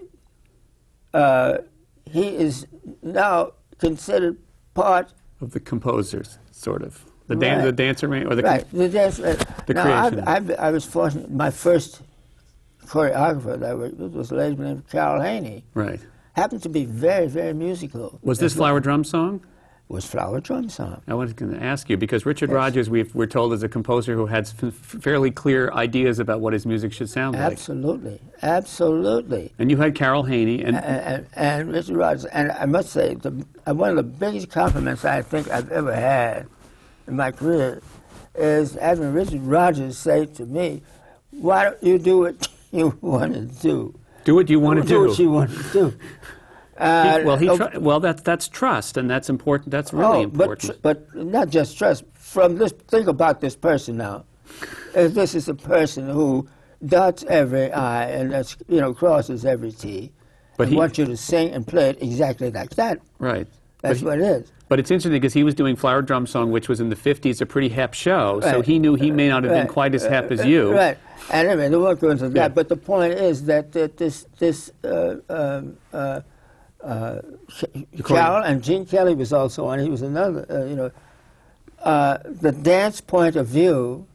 uh, 1.15 1.59
he 2.05 2.29
is 2.37 2.67
now 3.03 3.53
considered 3.79 4.37
part 4.75 5.13
of 5.41 5.53
the 5.53 5.61
composers, 5.61 6.39
sort 6.51 6.83
of 6.83 7.05
the 7.29 7.37
dan- 7.37 7.59
Right. 7.59 7.65
the 7.65 7.73
dancer 7.73 8.07
or 8.29 8.35
the 8.35 8.43
right. 8.43 8.71
The 8.73 8.89
dance, 8.89 9.19
uh, 9.21 9.43
The 9.67 9.75
now 9.75 9.83
creation. 10.11 10.29
I've, 10.29 10.51
I've, 10.51 10.59
I 10.59 10.71
was 10.71 10.85
fortunate. 10.85 11.31
My 11.31 11.51
first 11.51 12.03
choreographer 12.87 13.59
that 13.59 13.77
was, 13.79 13.93
was 13.95 14.31
a 14.33 14.35
lady 14.35 14.57
named 14.57 14.89
Carol 14.91 15.21
Haney. 15.23 15.65
right. 15.75 16.01
Happened 16.35 16.63
to 16.63 16.69
be 16.69 16.85
very 16.85 17.27
very 17.27 17.53
musical. 17.55 18.19
Was 18.23 18.39
this 18.39 18.55
flower 18.55 18.81
drum 18.81 19.05
song? 19.05 19.41
was 19.89 20.07
flower 20.07 20.41
drum 20.41 20.69
song? 20.69 21.03
I 21.09 21.15
was 21.15 21.33
going 21.33 21.53
to 21.53 21.61
ask 21.61 21.91
you 21.91 21.97
because 21.97 22.25
Richard 22.25 22.49
Yes. 22.51 22.55
Rodgers, 22.55 22.89
we've, 22.89 23.13
we're 23.13 23.27
told, 23.27 23.53
is 23.53 23.65
a 23.65 23.69
composer 23.69 24.15
who 24.15 24.27
had 24.27 24.45
f- 24.63 24.73
fairly 24.73 25.33
clear 25.33 25.73
ideas 25.73 26.21
about 26.21 26.41
what 26.41 26.53
his 26.53 26.65
music 26.65 26.93
should 26.93 27.11
sound 27.11 27.35
like. 27.35 27.51
Absolutely, 27.51 28.21
absolutely. 28.43 29.53
And 29.59 29.69
you 29.69 29.77
had 29.79 29.97
Carol 29.97 30.23
Haney, 30.23 30.63
and 30.63 30.77
and, 30.77 31.27
and 31.35 31.73
Richard 31.73 31.97
Rodgers. 31.97 32.25
And 32.27 32.53
I 32.53 32.67
must 32.67 32.91
say, 32.91 33.15
the, 33.15 33.45
uh, 33.67 33.75
one 33.75 33.91
of 33.91 33.97
the 33.97 34.05
biggest 34.05 34.49
compliments 34.49 35.05
I 35.05 35.23
think 35.23 35.51
I've 35.51 35.73
ever 35.73 35.93
had 35.93 36.47
in 37.09 37.17
my 37.17 37.33
career 37.33 37.83
is 38.37 38.75
having 38.75 39.13
Richard 39.13 39.41
Rodgers 39.43 39.99
say 39.99 40.27
to 40.27 40.47
me, 40.47 40.83
"Why 41.33 41.65
don't 41.65 41.83
you 41.83 41.99
do 41.99 42.19
what 42.21 42.49
you 42.71 42.97
want 43.01 43.35
to 43.35 43.41
do? 43.41 43.99
Do 44.25 44.35
what 44.35 44.51
you 44.51 44.61
want 44.61 44.81
to 44.81 44.87
do 44.87 44.89
do. 44.89 45.09
what 45.09 45.19
you 45.19 45.31
want 45.31 45.51
to 45.51 45.73
do." 45.73 45.89
He- 45.91 45.97
Uh, 46.81 47.21
well, 47.27 47.37
he 47.37 47.47
oh, 47.47 47.59
tr- 47.59 47.79
well, 47.79 48.01
that's 48.01 48.23
that's 48.23 48.49
trust, 48.49 48.97
and 48.97 49.11
that's 49.11 49.29
important. 49.29 49.71
That's 49.71 49.93
really 49.93 50.21
oh, 50.21 50.23
important. 50.23 50.81
But, 50.81 51.13
but 51.13 51.27
not 51.27 51.51
just 51.51 51.77
trust. 51.77 52.05
From 52.15 52.57
this, 52.57 52.73
think 52.89 53.07
about 53.07 53.43
this 53.43 53.55
person 53.55 53.99
now. 53.99 54.25
If 54.95 55.13
this 55.13 55.35
is 55.35 55.47
a 55.49 55.55
person 55.55 56.09
who 56.09 56.49
dots 56.87 57.23
every 57.25 57.71
I 57.71 58.09
and 58.09 58.33
that's, 58.33 58.57
you 58.67 58.81
know 58.81 58.95
crosses 58.95 59.45
every 59.45 59.73
T. 59.73 60.11
But 60.57 60.65
and 60.65 60.73
he- 60.73 60.79
wants 60.79 60.97
you 60.97 61.05
to 61.05 61.17
sing 61.19 61.51
and 61.53 61.67
play 61.67 61.91
it 61.91 62.03
exactly 62.03 62.51
like 62.51 62.71
that. 62.77 62.99
right. 63.19 63.47
That's 63.83 64.01
but 64.01 64.09
what 64.09 64.19
it 64.21 64.25
is. 64.25 64.53
But 64.71 64.79
it's 64.79 64.93
interesting 64.93 65.11
because 65.11 65.35
he 65.35 65.43
was 65.43 65.57
doing 65.57 65.75
Flower 65.75 66.01
Drum 66.01 66.29
Song, 66.29 66.53
which 66.53 66.69
was 66.69 66.79
in 66.79 66.91
the 66.91 66.95
50s, 66.95 67.41
a 67.41 67.45
pretty 67.45 67.71
hep 67.71 67.93
show, 67.93 68.41
so 68.41 68.61
he 68.61 68.79
knew 68.79 68.95
he 68.95 69.11
may 69.11 69.29
not 69.29 69.43
have 69.43 69.53
been 69.53 69.67
quite 69.67 69.97
as 69.97 70.05
hep 70.05 70.31
as 70.31 70.47
you. 70.47 70.73
Right. 70.73 70.97
And 71.33 71.49
anyway, 71.49 71.69
they 71.69 71.77
won't 71.77 71.99
go 71.99 72.11
into 72.11 72.29
that. 72.29 72.37
Yeah. 72.41 72.49
But 72.49 72.69
the 72.69 72.77
point 72.77 73.15
is 73.15 73.47
that, 73.47 73.73
that 73.73 73.97
this 73.97 74.27
this 74.39 74.71
uh, 74.85 75.17
um, 75.29 75.77
uh, 75.93 76.21
uh, 76.85 77.21
Carol 78.05 78.45
and 78.45 78.63
Gene 78.63 78.87
Kelly 78.87 79.17
was 79.17 79.33
also 79.33 79.67
on. 79.67 79.81
He 79.81 79.91
was 79.91 80.03
another. 80.03 80.47
Uh, 80.49 80.65
you 80.67 80.77
know, 80.77 80.93
uh, 81.81 82.19
the 82.25 82.53
dance 82.53 83.01
point 83.01 83.35
of 83.35 83.49
view 83.49 84.07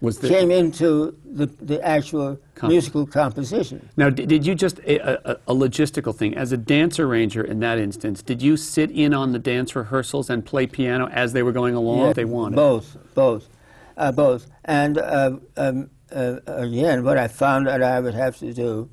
Was 0.00 0.18
the, 0.18 0.28
came 0.28 0.50
into 0.50 1.16
the 1.24 1.46
the 1.46 1.80
actual 1.82 2.38
Com- 2.54 2.68
musical 2.68 3.06
composition. 3.06 3.88
Now, 3.96 4.10
did, 4.10 4.28
did 4.28 4.46
you 4.46 4.54
just, 4.54 4.78
a, 4.80 5.30
a, 5.30 5.38
a 5.48 5.54
logistical 5.54 6.14
thing, 6.14 6.36
as 6.36 6.52
a 6.52 6.56
dance 6.56 6.98
arranger 7.00 7.42
in 7.42 7.60
that 7.60 7.78
instance, 7.78 8.22
did 8.22 8.42
you 8.42 8.56
sit 8.56 8.90
in 8.90 9.14
on 9.14 9.32
the 9.32 9.38
dance 9.38 9.74
rehearsals 9.74 10.28
and 10.28 10.44
play 10.44 10.66
piano 10.66 11.08
as 11.08 11.32
they 11.32 11.42
were 11.42 11.52
going 11.52 11.74
along? 11.74 12.06
Yeah, 12.06 12.12
they 12.12 12.24
wanted. 12.26 12.56
both, 12.56 12.96
both, 13.14 13.48
uh, 13.96 14.12
both. 14.12 14.46
And 14.64 14.98
uh, 14.98 15.36
um, 15.56 15.90
uh, 16.14 16.36
again, 16.46 17.02
what 17.02 17.16
I 17.16 17.28
found 17.28 17.66
that 17.66 17.82
I 17.82 18.00
would 18.00 18.14
have 18.14 18.36
to 18.38 18.52
do 18.52 18.90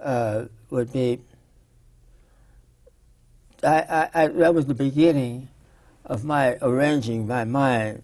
uh, 0.00 0.46
would 0.70 0.92
be. 0.92 1.20
I, 3.62 3.68
I, 4.14 4.24
I, 4.24 4.26
that 4.28 4.54
was 4.54 4.66
the 4.66 4.74
beginning 4.74 5.48
of 6.04 6.24
my 6.24 6.58
arranging 6.60 7.26
my 7.26 7.44
mind 7.44 8.02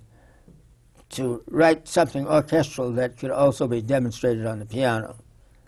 to 1.10 1.42
write 1.48 1.88
something 1.88 2.26
orchestral 2.26 2.92
that 2.92 3.18
could 3.18 3.30
also 3.30 3.66
be 3.66 3.82
demonstrated 3.82 4.46
on 4.46 4.58
the 4.58 4.66
piano. 4.66 5.16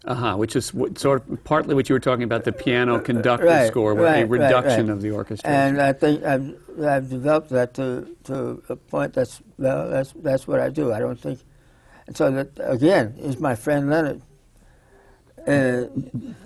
Uh-huh, 0.05 0.35
which 0.37 0.57
is 0.57 0.75
what, 0.75 0.99
sort 0.99 1.29
of 1.29 1.45
partly 1.45 1.77
what 1.77 1.89
you 1.89 1.95
were 1.95 2.01
talking 2.01 2.25
about, 2.25 2.43
the 2.43 2.51
piano 2.51 2.99
conductor 2.99 3.47
Right, 3.47 3.69
score, 3.69 3.93
a 3.93 3.95
right, 3.95 4.05
right, 4.05 4.29
reduction 4.29 4.89
right. 4.89 4.95
of 4.95 5.01
the 5.01 5.13
orchestra. 5.13 5.49
And 5.49 5.81
I 5.81 5.93
think 5.93 6.25
I've, 6.25 6.57
I've 6.83 7.09
developed 7.09 7.51
that 7.51 7.75
to, 7.75 8.17
to 8.25 8.63
a 8.69 8.75
point 8.75 9.13
that's, 9.13 9.41
well, 9.59 9.89
that's, 9.89 10.13
that's 10.17 10.49
what 10.49 10.59
I 10.59 10.71
do. 10.71 10.93
I 10.93 10.99
don't 10.99 11.21
think. 11.21 11.39
And 12.09 12.17
so 12.17 12.33
that, 12.33 12.51
again, 12.59 13.15
is 13.19 13.39
my 13.39 13.55
friend 13.55 13.91
Leonard. 13.91 14.23
Uh, 15.47 15.85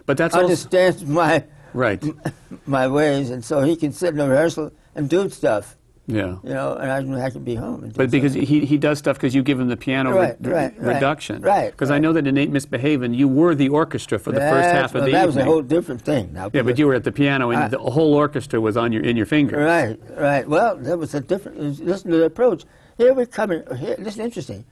but 0.05 0.19
that's 0.19 0.35
also, 0.35 0.45
understands 0.45 1.07
my, 1.07 1.45
right, 1.73 2.03
my 2.67 2.89
ways, 2.89 3.31
and 3.31 3.43
so 3.43 3.63
he 3.63 3.77
can 3.77 3.93
sit 3.93 4.11
in 4.11 4.17
the 4.17 4.29
rehearsal 4.29 4.71
and 4.95 5.09
do 5.09 5.31
stuff, 5.31 5.77
yeah. 6.07 6.37
you 6.43 6.51
know, 6.55 6.75
and 6.77 6.91
I, 6.91 7.03
can- 7.03 7.15
I 7.15 7.31
can 7.31 7.43
be 7.45 7.55
home. 7.55 7.93
But 7.97 8.11
because 8.11 8.35
he, 8.35 8.65
he 8.65 8.79
does 8.79 8.99
stuff 8.99 9.17
because 9.17 9.35
you 9.35 9.43
give 9.43 9.59
him 9.59 9.69
the 9.69 9.77
piano 9.77 10.11
re- 10.13 10.19
Right, 10.19 10.37
right, 10.41 10.75
right, 10.79 10.95
reduction. 10.95 11.43
right, 11.43 11.71
Because 11.71 11.91
I 11.91 11.99
know 11.99 12.13
that 12.13 12.27
in 12.27 12.37
Ain't 12.39 12.53
Misbehavin', 12.53 13.15
you 13.15 13.29
were 13.29 13.55
the 13.55 13.69
orchestra 13.69 14.19
for 14.19 14.31
the 14.33 14.41
first 14.41 14.53
That's- 14.67 14.73
half 14.75 14.91
of 14.91 14.95
well, 15.01 15.05
the 15.07 15.13
that 15.13 15.17
evening. 15.19 15.27
was 15.27 15.37
a 15.37 15.45
whole 15.45 15.63
different 15.63 16.03
thing. 16.03 16.33
Now, 16.33 16.51
yeah, 16.53 16.63
but 16.63 16.79
you 16.79 16.87
were 16.87 16.95
at 16.95 17.05
the 17.05 17.13
piano, 17.13 17.51
and 17.51 17.65
I- 17.65 17.69
the 17.69 17.79
whole 17.79 18.15
orchestra 18.15 18.61
was 18.61 18.77
on 18.77 18.93
your 18.93 19.03
in 19.03 19.17
your 19.17 19.27
fingers. 19.27 19.59
Right, 19.59 19.99
right. 20.17 20.49
Well, 20.49 20.77
there 20.77 20.97
was 20.97 21.15
a 21.15 21.21
different. 21.21 21.59
Listen 21.85 22.11
to 22.13 22.19
the 22.19 22.25
approach. 22.25 22.65
Here 22.99 23.13
we're 23.13 23.27
coming. 23.27 23.63
Here, 23.77 23.97
this 23.99 24.15
is 24.15 24.21
interesting, 24.21 24.65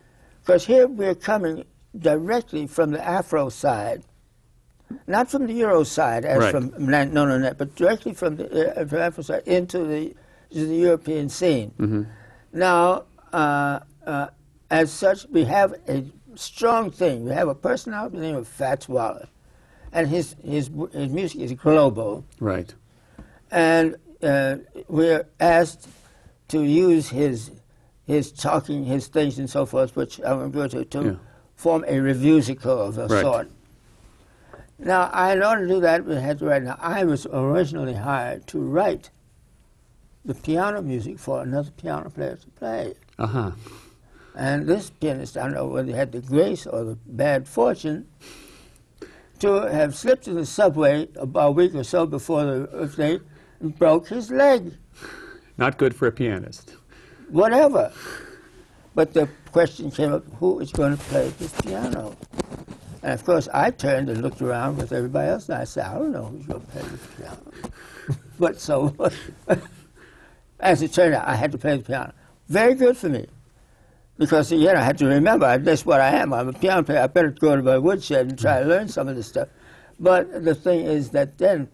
because 0.43 0.65
here 0.67 0.87
we're 0.87 1.15
coming 1.15 1.65
directly 1.99 2.67
from 2.67 2.91
the 2.93 3.05
Afro 3.07 3.49
side, 3.49 4.03
not 5.07 5.31
from 5.31 5.47
the 5.47 5.53
Euro 5.55 5.85
side, 5.85 6.25
as 6.25 6.39
Right. 6.39 6.51
from 6.53 6.73
no, 6.79 7.05
no, 7.05 7.39
no, 7.39 7.55
but 7.55 7.75
directly 7.75 8.13
from 8.15 8.37
the 8.37 8.81
uh, 8.81 8.87
from 8.87 8.99
Afro 8.99 9.23
side 9.23 9.43
into 9.47 9.85
the 9.85 10.15
to 10.55 10.67
the 10.67 10.77
European 10.77 11.29
scene. 11.29 11.73
Mm-hmm. 11.79 12.03
Now, 12.53 13.05
uh, 13.33 13.81
uh, 14.07 14.29
as 14.71 14.91
such, 14.93 15.27
we 15.31 15.45
have 15.45 15.75
a 15.89 16.05
strong 16.37 16.91
thing. 16.91 17.25
We 17.25 17.33
have 17.33 17.49
a 17.49 17.55
person 17.55 17.93
out 17.95 18.13
by 18.13 18.19
the 18.21 18.25
name 18.27 18.37
of 18.37 18.49
Fats 18.49 18.89
Waller, 18.89 19.29
and 19.93 20.09
his 20.09 20.37
his 20.45 20.71
his 20.93 21.09
music 21.11 21.41
is 21.41 21.53
global 21.53 22.25
Right. 22.41 22.73
and 23.51 23.97
uh, 24.23 24.57
we're 24.89 25.27
asked 25.41 25.89
to 26.49 26.63
use 26.63 27.09
his 27.09 27.51
his 28.07 28.31
talking, 28.33 28.85
his 28.85 29.07
things, 29.09 29.39
and 29.39 29.49
so 29.49 29.65
forth, 29.67 29.97
which 29.97 30.21
I'm 30.25 30.51
going 30.51 30.71
to, 30.71 30.85
to 30.85 31.05
Yeah. 31.05 31.15
form 31.57 31.85
a 31.89 31.99
revusical 32.01 32.79
of 32.81 32.99
a 32.99 33.07
Right. 33.09 33.23
sort. 33.23 33.49
Now, 34.79 35.09
I, 35.13 35.33
in 35.33 35.43
order 35.43 35.67
to 35.67 35.75
do 35.75 35.81
that, 35.81 36.05
we 36.05 36.15
had 36.17 36.39
to 36.41 36.47
write. 36.47 36.65
Now, 36.65 36.77
I 36.81 37.05
was 37.05 37.27
originally 37.33 37.95
hired 37.95 38.47
to 38.49 38.59
write 38.61 39.09
the 40.25 40.35
piano 40.35 40.83
music 40.83 41.19
for 41.19 41.43
another 41.43 41.71
piano 41.71 42.11
player 42.11 42.37
to 42.37 42.47
play. 42.51 42.95
Uh 43.19 43.27
huh. 43.27 43.51
And 44.37 44.67
this 44.67 44.91
pianist, 44.91 45.37
I 45.37 45.45
don't 45.45 45.55
know 45.55 45.67
whether 45.67 45.89
he 45.89 45.93
had 45.93 46.13
the 46.13 46.21
grace 46.21 46.67
or 46.67 46.85
the 46.85 46.99
bad 47.07 47.47
fortune 47.47 48.09
to 49.39 49.53
have 49.71 49.95
slipped 49.95 50.27
in 50.27 50.35
the 50.35 50.47
subway 50.47 51.09
about 51.17 51.49
a 51.49 51.53
week 51.53 51.75
or 51.75 51.85
so 51.85 52.07
before 52.07 52.45
the 52.45 52.89
thing 52.89 53.21
and 53.61 53.79
broke 53.79 54.09
his 54.09 54.31
leg. 54.31 54.75
Not 55.57 55.79
good 55.79 55.95
for 55.95 56.09
a 56.09 56.13
pianist. 56.13 56.75
Whatever. 57.29 57.93
But 58.95 59.13
the 59.13 59.29
question 59.53 59.91
came 59.91 60.13
up 60.13 60.25
who 60.35 60.61
is 60.61 60.73
going 60.73 60.97
to 60.97 61.03
play 61.05 61.29
this 61.39 61.53
piano? 61.61 62.17
And 63.03 63.13
of 63.13 63.25
course, 63.25 63.49
I 63.53 63.71
turned 63.71 64.09
and 64.09 64.23
looked 64.23 64.41
around 64.41 64.79
with 64.79 64.93
everybody 64.93 65.29
else, 65.29 65.49
and 65.49 65.59
I 65.59 65.65
said, 65.65 65.85
I 65.85 65.95
don't 65.95 66.13
know 66.13 66.25
who's 66.25 66.47
going 66.47 66.61
to 66.61 66.67
play 66.69 66.83
this 66.83 67.07
piano. 67.19 67.53
but 68.39 68.61
so, 68.61 68.95
as 70.61 70.83
it 70.83 70.93
turned 70.93 71.15
out, 71.15 71.27
I 71.27 71.37
had 71.37 71.53
to 71.53 71.59
play 71.59 71.77
the 71.77 71.83
piano. 71.83 72.13
Very 72.49 72.75
good 72.75 72.97
for 72.97 73.09
me. 73.09 73.27
Because, 74.17 74.53
again, 74.53 74.77
I 74.77 74.83
had 74.83 74.99
to 74.99 75.07
remember 75.07 75.59
that's 75.59 75.85
what 75.85 76.01
I 76.01 76.11
am. 76.11 76.33
I'm 76.33 76.49
a 76.49 76.53
piano 76.53 76.85
player. 76.85 77.01
I 77.01 77.07
better 77.09 77.31
go 77.31 77.57
to 77.57 77.63
my 77.63 77.79
woodshed 77.79 78.29
and 78.29 78.39
try 78.39 78.61
to 78.61 78.67
learn 78.67 78.89
some 78.89 79.09
of 79.09 79.17
this 79.17 79.27
stuff. 79.27 79.49
But 79.99 80.45
the 80.45 80.55
thing 80.55 80.87
is 80.87 81.11
that 81.11 81.39
then, 81.39 81.69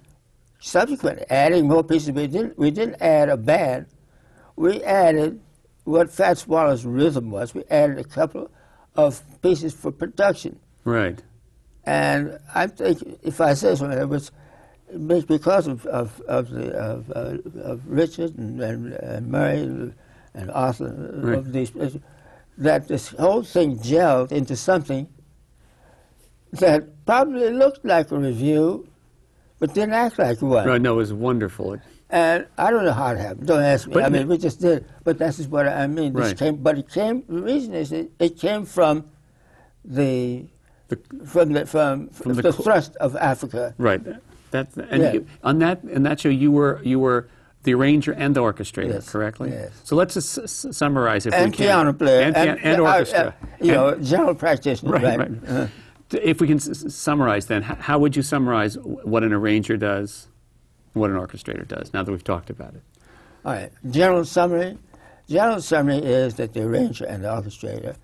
subsequently, 0.59 1.27
adding 1.29 1.69
more 1.69 1.85
pieces, 1.85 2.12
we 2.12 2.27
didn't, 2.27 2.59
we 2.59 2.71
didn't 2.71 3.01
add 3.03 3.29
a 3.29 3.37
band. 3.37 3.87
We 4.57 4.83
added 4.83 5.40
what 5.85 6.11
Fats 6.11 6.47
Waller's 6.47 6.87
rhythm 6.87 7.31
was. 7.31 7.55
We 7.55 7.64
added 7.71 7.99
a 7.99 8.05
couple 8.05 8.51
of 8.95 9.23
pieces 9.43 9.75
for 9.75 9.93
production. 9.93 10.59
Right. 10.85 11.21
And 11.85 12.38
I 12.55 12.66
think, 12.69 13.03
if 13.23 13.40
I 13.40 13.55
say 13.55 13.75
something, 13.75 13.99
it 13.99 14.09
was 14.09 14.31
because 15.26 15.66
of, 15.66 15.87
of, 15.87 16.20
of, 16.22 16.50
the, 16.50 16.72
of, 16.72 17.11
uh, 17.14 17.37
of 17.62 17.83
Richard 17.87 18.37
and, 18.38 18.61
and, 18.61 18.92
and 18.92 19.29
Murray 19.29 19.59
and, 20.35 20.50
Arthur, 20.50 20.87
uh, 20.87 21.26
Right. 21.26 21.38
of 21.38 21.53
these, 21.53 21.72
that 22.59 22.88
this 22.88 23.09
whole 23.09 23.42
thing 23.42 23.79
gelled 23.79 24.33
into 24.33 24.57
something 24.57 25.09
that 26.53 27.05
probably 27.07 27.50
looked 27.50 27.85
like 27.85 28.11
a 28.11 28.18
review, 28.18 28.88
but 29.59 29.74
didn't 29.74 29.94
act 29.94 30.18
like 30.18 30.42
one. 30.42 30.66
Right. 30.66 30.81
No, 30.81 30.94
it 30.94 30.96
was 30.96 31.12
wonderful. 31.12 31.74
It- 31.74 31.81
And 32.12 32.46
I 32.59 32.70
don't 32.72 32.85
know 32.85 32.92
how 32.92 33.12
it 33.12 33.18
happened. 33.18 33.46
Don't 33.46 33.62
ask 33.62 33.87
me. 33.87 34.03
I 34.03 34.09
mean, 34.09 34.26
we 34.26 34.37
just 34.37 34.61
did. 34.61 34.85
But 35.05 35.16
that's 35.18 35.37
just 35.37 35.48
what 35.48 35.68
I 35.68 35.87
mean. 35.87 36.12
This 36.12 36.26
Right. 36.29 36.37
came, 36.38 36.57
but 36.57 36.76
it 36.76 36.88
came. 36.90 37.22
The 37.29 37.40
reason 37.40 37.72
is 37.74 37.92
it, 37.92 38.11
it 38.18 38.37
came 38.37 38.64
from 38.64 39.05
the 39.85 40.46
the, 40.88 40.98
from 41.24 41.53
the 41.53 41.66
from, 41.66 42.09
From 42.09 42.35
the 42.35 42.42
the, 42.42 42.53
thrust 42.53 42.96
of 42.96 43.14
Africa. 43.14 43.74
right. 43.79 44.03
That's 44.50 44.76
and 44.76 45.02
Yeah. 45.02 45.12
you, 45.12 45.26
on 45.44 45.58
that 45.60 45.82
in 45.84 46.02
that 46.04 46.20
show 46.20 46.28
you 46.28 46.50
were 46.52 46.80
you 46.82 46.98
were 46.98 47.28
the 47.62 47.74
arranger 47.74 48.12
and 48.12 48.34
the 48.34 48.40
orchestrator, 48.40 48.94
Yes, 48.94 49.10
correctly? 49.10 49.50
yes. 49.50 49.70
So 49.84 49.94
let's 49.94 50.14
just 50.14 50.72
summarize 50.74 51.26
if 51.26 51.34
And 51.34 51.50
we 51.50 51.56
can. 51.56 51.66
piano 51.66 51.92
player 51.92 52.22
and, 52.22 52.34
pian- 52.34 52.58
and 52.62 52.80
uh, 52.80 52.84
uh, 52.84 52.92
orchestra. 52.94 53.34
you 53.60 53.72
know, 53.72 53.94
general 53.96 54.34
practitioner. 54.34 54.92
Right, 54.92 55.18
Right. 55.18 55.30
Uh, 55.46 55.66
If 56.10 56.40
we 56.40 56.46
can 56.48 56.58
summarize, 56.58 57.46
then, 57.46 57.62
how 57.62 57.98
would 58.00 58.16
you 58.16 58.22
summarize 58.22 58.76
what 58.78 59.22
an 59.22 59.32
arranger 59.32 59.76
does, 59.76 60.26
what 60.94 61.10
an 61.10 61.16
orchestrator 61.16 61.68
does? 61.68 61.92
Now 61.94 62.02
that 62.02 62.10
we've 62.10 62.24
talked 62.24 62.50
about 62.50 62.74
it. 62.74 62.82
all 63.44 63.52
right. 63.52 63.70
General 63.90 64.24
summary. 64.24 64.76
General 65.28 65.60
summary 65.60 65.98
is 65.98 66.34
that 66.36 66.52
the 66.54 66.62
arranger 66.62 67.04
and 67.04 67.22
the 67.22 67.28
orchestrator 67.28 67.94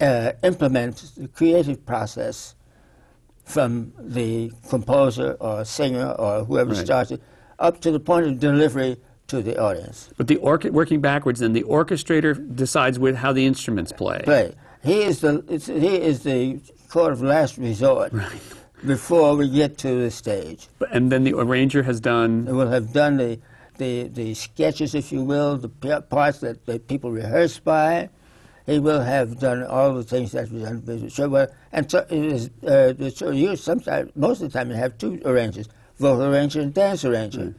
uh, 0.00 0.32
implement 0.42 1.12
the 1.16 1.28
creative 1.28 1.84
process 1.86 2.55
from 3.46 3.92
the 3.98 4.52
composer 4.68 5.36
or 5.40 5.64
singer 5.64 6.10
or 6.18 6.44
whoever 6.44 6.74
Right. 6.74 6.84
starts 6.84 7.10
it 7.12 7.22
up 7.58 7.80
to 7.80 7.90
the 7.92 8.00
point 8.00 8.26
of 8.26 8.38
delivery 8.40 8.96
to 9.28 9.40
the 9.40 9.58
audience. 9.58 10.10
But 10.16 10.26
the 10.26 10.36
working 10.38 11.00
backwards, 11.00 11.40
then 11.40 11.52
the 11.52 11.62
orchestrator 11.62 12.34
decides 12.54 12.98
with 12.98 13.16
how 13.16 13.32
the 13.32 13.46
instruments 13.46 13.92
play. 13.92 14.20
play. 14.24 14.52
He 14.82 15.02
is 15.02 15.20
the 15.20 15.44
it's, 15.48 15.66
he 15.66 15.96
is 15.96 16.22
the 16.24 16.60
court 16.90 17.12
of 17.12 17.22
last 17.22 17.56
resort 17.56 18.12
before 18.84 19.36
we 19.36 19.48
get 19.48 19.78
to 19.78 20.02
the 20.02 20.10
stage. 20.10 20.68
But- 20.78 20.90
And 20.92 21.10
then 21.10 21.24
the 21.24 21.34
arranger 21.34 21.84
has 21.84 22.00
done. 22.00 22.44
Will 22.46 22.68
have 22.68 22.92
done 22.92 23.16
the 23.16 23.38
the, 23.78 24.04
the 24.08 24.32
sketches, 24.32 24.94
if 24.94 25.12
you 25.12 25.22
will, 25.22 25.58
the 25.58 25.68
parts 25.68 26.38
that, 26.38 26.64
that 26.64 26.88
people 26.88 27.10
rehearse 27.12 27.58
by. 27.58 28.08
He 28.66 28.80
will 28.80 29.00
have 29.00 29.38
done 29.38 29.62
all 29.62 29.94
the 29.94 30.02
things 30.02 30.32
that 30.32 30.50
we 30.50 30.60
done. 30.62 31.08
So, 31.08 31.28
well, 31.28 31.48
and 31.72 31.88
so 31.90 32.00
it 32.10 32.12
is. 32.12 32.50
Uh, 32.64 33.10
so 33.10 33.30
you 33.30 33.54
sometimes, 33.56 34.10
most 34.16 34.42
of 34.42 34.52
the 34.52 34.58
time, 34.58 34.70
you 34.70 34.76
have 34.76 34.98
two 34.98 35.22
arrangers: 35.24 35.68
vocal 35.98 36.24
arranger 36.24 36.60
and 36.60 36.74
dance 36.74 37.04
arranger. 37.04 37.54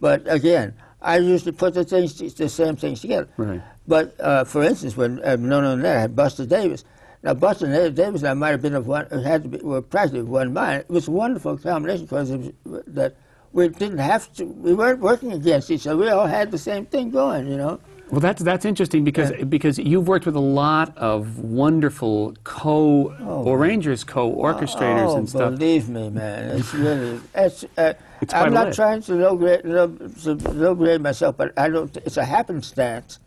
But 0.00 0.22
again, 0.26 0.74
I 1.00 1.18
used 1.18 1.44
to 1.46 1.52
put 1.52 1.74
the 1.74 1.84
things, 1.84 2.14
the 2.34 2.48
same 2.48 2.76
things 2.76 3.00
together. 3.00 3.28
Right. 3.36 3.60
But 3.88 4.18
uh, 4.20 4.44
for 4.44 4.62
instance, 4.62 4.96
when 4.96 5.22
uh, 5.24 5.36
no, 5.36 5.60
no, 5.60 5.74
no, 5.74 5.90
I 5.90 6.00
had 6.00 6.14
Buster 6.14 6.46
Davis. 6.46 6.84
Now, 7.24 7.34
Buster 7.34 7.66
Da- 7.66 7.90
Davis, 7.90 8.24
I 8.24 8.34
might 8.34 8.50
have 8.50 8.62
been 8.62 8.74
of 8.74 8.86
one, 8.86 9.06
it 9.10 9.22
had 9.22 9.44
to 9.44 9.48
be, 9.48 9.58
were 9.58 9.82
practically 9.82 10.20
of 10.20 10.28
one 10.28 10.52
mind. 10.52 10.80
It 10.88 10.90
was 10.90 11.06
a 11.06 11.12
wonderful 11.12 11.56
combination 11.56 12.06
because 12.06 12.30
was, 12.30 12.50
that 12.86 13.16
we 13.52 13.68
didn't 13.68 13.98
have 13.98 14.32
to. 14.34 14.44
We 14.44 14.74
weren't 14.74 15.00
working 15.00 15.32
against 15.32 15.70
each 15.70 15.86
other. 15.86 15.96
We 15.96 16.08
all 16.08 16.26
had 16.26 16.50
the 16.50 16.58
same 16.58 16.86
thing 16.86 17.10
going, 17.10 17.48
you 17.48 17.56
know. 17.56 17.80
Well, 18.12 18.20
that's 18.20 18.42
that's 18.42 18.66
interesting 18.66 19.04
because 19.04 19.32
because 19.48 19.78
you've 19.78 20.06
worked 20.06 20.26
with 20.26 20.36
a 20.36 20.40
lot 20.62 20.94
of 20.98 21.38
wonderful 21.38 22.34
co 22.44 23.08
arrangers, 23.46 24.04
co 24.04 24.30
orchestrators, 24.30 25.08
oh, 25.08 25.16
and 25.16 25.26
stuff. 25.26 25.58
believe 25.58 25.88
me, 25.88 26.10
man, 26.10 26.58
it's 26.58 26.74
really. 26.74 27.20
It's, 27.34 27.64
uh, 27.78 27.94
It's 28.20 28.34
I'm 28.34 28.52
not 28.52 28.74
trying 28.74 29.00
to 29.02 29.14
low 29.14 29.34
grade, 29.34 29.64
low, 29.64 29.88
to 29.88 30.34
low 30.34 30.74
grade 30.74 31.00
myself, 31.00 31.38
but 31.38 31.58
I 31.58 31.70
don't. 31.70 31.96
It's 31.96 32.18
a 32.18 32.24
happenstance 32.24 33.18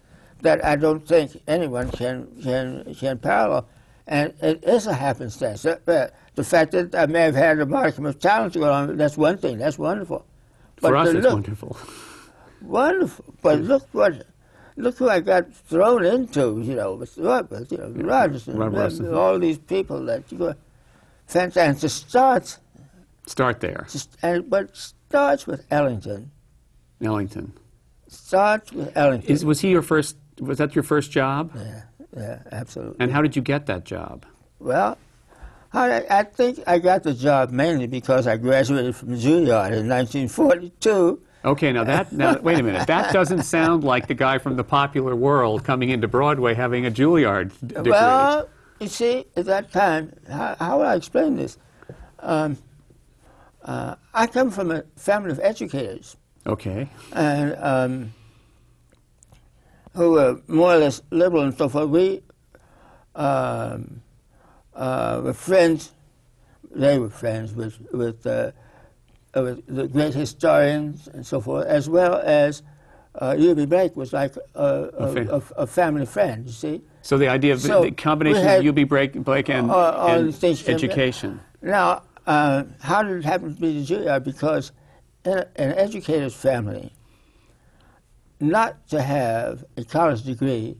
that 0.41 0.63
I 0.63 0.75
don't 0.75 1.05
think 1.05 1.41
anyone 1.47 1.89
can 1.89 2.27
can 2.43 2.93
can 2.93 3.17
parallel, 3.17 3.67
and 4.05 4.35
it 4.41 4.63
is 4.63 4.85
a 4.85 4.93
happenstance. 4.93 5.63
That, 5.63 5.81
uh, 5.89 6.07
the 6.35 6.43
fact 6.43 6.73
that 6.73 6.93
I 6.93 7.07
may 7.07 7.21
have 7.21 7.35
had 7.35 7.59
a 7.59 7.65
modicum 7.65 8.05
of 8.05 8.19
talent 8.19 8.53
to 8.53 8.59
go 8.59 8.71
on, 8.71 8.95
that's 8.97 9.17
one 9.17 9.39
thing. 9.39 9.57
That's 9.57 9.79
wonderful. 9.79 10.25
But 10.79 10.89
For 10.89 10.95
us, 10.95 11.09
it's 11.09 11.23
look, 11.23 11.33
wonderful. 11.33 11.77
Wonderful. 12.61 13.25
But 13.41 13.59
look 13.61 13.87
what, 13.91 14.25
look 14.75 14.97
who 14.97 15.09
I 15.09 15.19
got 15.19 15.53
thrown 15.53 16.05
into, 16.05 16.61
you 16.61 16.75
know, 16.75 17.03
you 17.15 17.23
know, 17.23 17.93
Rodgers 17.95 18.47
and 18.47 18.59
Rob 18.59 19.13
all 19.13 19.39
these 19.39 19.57
people 19.57 20.05
that 20.05 20.31
you 20.31 20.37
go, 20.37 20.55
fantastic. 21.27 21.69
And 21.69 21.79
to 21.79 21.89
start, 21.89 22.57
Start 23.27 23.59
there, 23.59 23.87
just, 23.89 24.15
and, 24.21 24.47
but 24.49 24.75
starts 24.75 25.47
with 25.47 25.65
Ellington. 25.71 26.31
Ellington. 27.01 27.53
Starts 28.07 28.71
with 28.71 28.95
Ellington. 28.95 29.31
Is 29.31 29.43
was 29.43 29.61
he 29.61 29.69
your 29.69 29.81
first? 29.81 30.15
Was 30.39 30.59
that 30.59 30.75
your 30.75 30.83
first 30.83 31.11
job? 31.11 31.51
yeah, 31.55 31.81
yeah, 32.15 32.39
absolutely. 32.51 32.97
And 32.99 33.11
how 33.11 33.23
did 33.23 33.35
you 33.35 33.41
get 33.41 33.65
that 33.65 33.83
job? 33.83 34.25
Well, 34.59 34.97
I, 35.73 36.05
I 36.09 36.23
think 36.23 36.59
I 36.67 36.79
got 36.79 37.03
the 37.03 37.13
job 37.13 37.51
mainly 37.51 37.87
because 37.87 38.27
I 38.27 38.37
graduated 38.37 38.95
from 38.95 39.09
Juilliard 39.09 39.73
in 39.73 39.89
1942. 39.89 41.21
Okay, 41.45 41.71
now 41.71 41.83
that 41.83 42.11
now 42.11 42.39
wait 42.39 42.59
a 42.59 42.63
minute. 42.63 42.87
That 42.87 43.13
doesn't 43.13 43.43
sound 43.43 43.83
like 43.83 44.07
the 44.07 44.15
guy 44.15 44.39
from 44.39 44.55
the 44.55 44.63
popular 44.63 45.15
world 45.15 45.63
coming 45.63 45.89
into 45.89 46.07
Broadway 46.07 46.55
having 46.55 46.87
a 46.87 46.91
Juilliard 46.91 47.51
degree. 47.67 47.91
Well, 47.91 48.49
you 48.79 48.87
see, 48.87 49.25
at 49.35 49.45
that 49.45 49.71
time, 49.71 50.11
how, 50.27 50.55
how 50.59 50.77
would 50.79 50.87
I 50.87 50.95
explain 50.95 51.35
this? 51.35 51.59
Um, 52.19 52.57
uh, 53.63 53.95
I 54.11 54.25
come 54.25 54.49
from 54.49 54.71
a 54.71 54.83
family 54.95 55.29
of 55.31 55.39
educators, 55.39 56.17
okay. 56.47 56.89
and 57.13 57.55
um, 57.59 58.13
who 59.93 60.13
were 60.13 60.41
more 60.47 60.73
or 60.73 60.77
less 60.77 61.01
liberal 61.11 61.43
and 61.43 61.55
so 61.55 61.69
forth. 61.69 61.89
We 61.89 62.23
um, 63.13 64.01
uh, 64.73 65.21
were 65.23 65.33
friends. 65.33 65.91
They 66.71 66.97
were 66.97 67.11
friends 67.11 67.53
with 67.53 67.79
with, 67.93 68.25
uh, 68.25 68.51
uh, 69.35 69.55
the 69.67 69.87
great 69.87 70.13
historians 70.13 71.07
and 71.13 71.25
so 71.25 71.39
forth, 71.41 71.65
as 71.67 71.89
well 71.89 72.15
as 72.23 72.63
uh, 73.15 73.31
Eubie 73.31 73.67
Blake 73.67 73.95
was 73.95 74.13
like 74.13 74.35
a, 74.55 74.63
a, 74.97 75.37
a, 75.37 75.41
a 75.57 75.67
family 75.67 76.05
friend. 76.05 76.45
You 76.47 76.51
see. 76.53 76.81
So 77.01 77.17
the 77.17 77.27
idea 77.27 77.53
of 77.53 77.61
the- 77.61 77.67
So, 77.67 77.83
the 77.83 77.91
combination 77.91 78.41
of 78.47 78.63
Eubie 78.63 78.87
Blake, 78.87 79.13
Blake 79.23 79.49
and, 79.49 79.69
all- 79.69 79.77
all 79.77 80.07
and 80.09 80.27
these 80.29 80.37
things 80.37 80.61
came- 80.63 80.75
education. 80.75 81.39
Now, 81.61 82.03
uh, 82.25 82.63
how 82.81 83.03
did 83.03 83.17
it 83.17 83.25
happen 83.25 83.53
to 83.55 83.61
be 83.61 83.79
the 83.81 83.85
Juilliard? 83.85 84.23
Because 84.23 84.71
in 85.25 85.37
a, 85.39 85.47
an 85.57 85.73
educator's 85.73 86.33
family, 86.35 86.91
not 88.39 88.87
to 88.89 89.01
have 89.01 89.63
a 89.77 89.83
college 89.83 90.23
degree, 90.23 90.77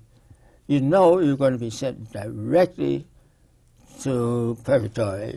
you 0.68 0.82
know 0.82 1.20
you're 1.20 1.38
going 1.38 1.53
to 1.53 1.60
be 1.60 1.70
sent 1.70 2.12
directly 2.12 3.06
to 4.02 4.58
purgatory, 4.64 5.36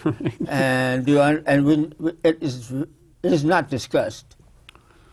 and 0.48 1.06
you 1.08 1.20
and 1.20 1.64
when, 1.64 1.94
it 2.22 2.42
is 2.42 2.72
it 2.72 2.88
is 3.22 3.44
not 3.44 3.70
discussed. 3.70 4.36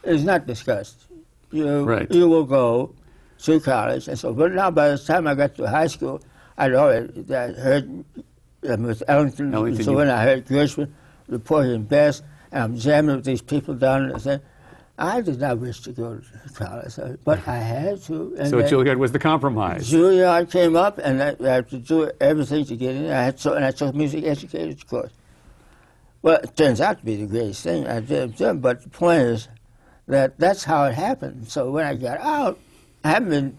It 0.04 0.16
is 0.16 0.24
not 0.24 0.48
discussed. 0.48 1.06
You 1.52 1.84
Right. 1.84 2.12
you 2.12 2.30
will 2.30 2.46
go 2.46 2.96
to 3.44 3.60
college 3.60 4.08
and 4.08 4.18
so. 4.18 4.34
But 4.34 4.54
now, 4.54 4.72
by 4.72 4.90
the 4.90 4.98
time 4.98 5.28
I 5.28 5.36
got 5.36 5.56
to 5.56 5.68
high 5.68 5.88
school, 5.88 6.22
I'd 6.58 6.74
already 6.74 7.24
I 7.34 7.52
heard 7.54 8.06
um, 8.68 8.84
with 8.84 9.04
Ellington. 9.08 9.54
Ellington, 9.54 9.84
so 9.84 9.94
when 9.94 10.10
I 10.10 10.24
heard 10.24 10.46
Gershwin 10.46 10.90
Porgy 11.44 11.74
and 11.76 11.88
Bess, 11.88 12.22
and 12.52 12.64
I'm 12.64 12.78
jamming 12.78 13.16
with 13.18 13.26
these 13.26 13.42
people 13.42 13.76
down 13.76 14.10
there, 14.10 14.20
saying, 14.20 14.42
I 15.00 15.22
did 15.22 15.40
not 15.40 15.60
wish 15.60 15.80
to 15.82 15.94
go 15.94 16.18
to 16.20 16.54
college, 16.54 17.00
uh, 17.00 17.16
but 17.24 17.48
I 17.48 17.56
had 17.58 18.02
to. 18.04 18.36
And 18.38 18.50
So 18.50 18.58
then 18.60 18.70
Juilliard 18.70 18.98
was 18.98 19.14
the 19.14 19.20
compromise. 19.20 19.90
Juilliard 19.90 20.52
came 20.52 20.76
up, 20.76 20.98
and 20.98 21.24
I, 21.24 21.36
I 21.40 21.48
had 21.48 21.70
to 21.70 21.78
do 21.78 22.12
everything 22.20 22.66
to 22.66 22.76
get 22.76 22.96
in. 22.96 23.06
I 23.10 23.24
had 23.24 23.40
so, 23.40 23.54
and 23.54 23.64
I 23.64 23.72
took 23.72 23.96
music 23.96 24.26
educators 24.26 24.84
course. 24.84 25.14
Well, 26.22 26.36
it 26.44 26.56
turns 26.58 26.82
out 26.82 27.00
to 27.00 27.06
be 27.06 27.16
the 27.16 27.28
greatest 27.28 27.64
thing 27.64 27.88
I 27.88 28.02
did. 28.02 28.38
But 28.62 28.84
the 28.84 28.90
point 28.90 29.22
is 29.22 29.48
that 30.08 30.38
that's 30.38 30.66
how 30.66 30.84
it 30.84 30.96
happened. 30.96 31.48
So 31.48 31.72
when 31.72 31.86
I 31.86 31.96
got 31.96 32.20
out, 32.20 32.60
I 33.06 33.12
haven't 33.12 33.30
been 33.30 33.58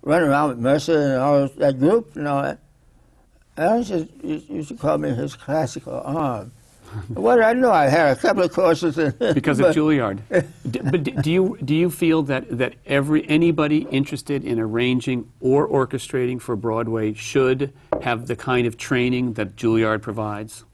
running 0.00 0.30
around 0.30 0.48
with 0.48 0.58
Mercer 0.58 0.98
and 0.98 1.14
all 1.20 1.48
that 1.48 1.78
group 1.78 2.16
and 2.16 2.26
all 2.26 2.42
that. 2.42 2.60
Used 3.58 4.24
used 4.24 4.68
to 4.68 4.76
call 4.76 4.96
me 4.96 5.10
his 5.10 5.34
classical 5.34 6.00
arm. 6.02 6.52
What 7.08 7.36
did 7.36 7.44
I 7.44 7.52
know? 7.52 7.70
I 7.70 7.86
had 7.86 8.16
a 8.16 8.20
couple 8.20 8.42
of 8.42 8.52
courses. 8.52 8.96
Because 9.34 9.60
of 9.60 9.74
Juilliard. 9.74 10.20
D- 10.70 10.80
but 10.82 11.02
d- 11.04 11.10
do 11.22 11.30
you 11.30 11.58
do 11.64 11.74
you 11.74 11.90
feel 11.90 12.22
that 12.24 12.56
that 12.58 12.74
every 12.86 13.28
anybody 13.28 13.86
interested 13.90 14.44
in 14.44 14.58
arranging 14.58 15.30
or 15.40 15.68
orchestrating 15.68 16.40
for 16.40 16.56
Broadway 16.56 17.12
should 17.14 17.72
have 18.02 18.26
the 18.26 18.36
kind 18.36 18.66
of 18.66 18.76
training 18.76 19.34
that 19.34 19.56
Juilliard 19.56 20.02
provides? 20.02 20.64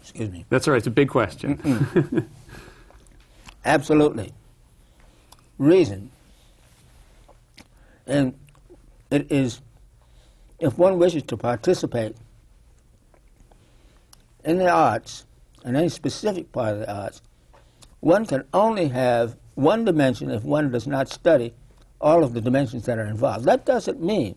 Excuse 0.00 0.30
me. 0.30 0.44
That's 0.48 0.66
all 0.66 0.72
right. 0.72 0.78
It's 0.78 0.86
a 0.86 0.90
big 0.90 1.08
question. 1.08 2.28
Absolutely. 3.64 4.32
Reason. 5.58 6.10
And 8.06 8.34
it 9.10 9.30
is, 9.30 9.60
if 10.58 10.78
one 10.78 10.98
wishes 10.98 11.22
to 11.24 11.36
participate 11.36 12.16
in 14.44 14.58
the 14.58 14.68
arts, 14.68 15.26
in 15.64 15.76
any 15.76 15.88
specific 15.88 16.52
part 16.52 16.74
of 16.74 16.80
the 16.80 16.92
arts, 16.92 17.22
one 18.00 18.26
can 18.26 18.44
only 18.54 18.88
have 18.88 19.36
one 19.54 19.84
dimension 19.84 20.30
if 20.30 20.44
one 20.44 20.70
does 20.70 20.86
not 20.86 21.08
study 21.08 21.52
all 22.00 22.22
of 22.22 22.32
the 22.32 22.40
dimensions 22.40 22.86
that 22.86 22.98
are 22.98 23.06
involved. 23.06 23.44
That 23.44 23.66
doesn't 23.66 24.00
mean 24.00 24.36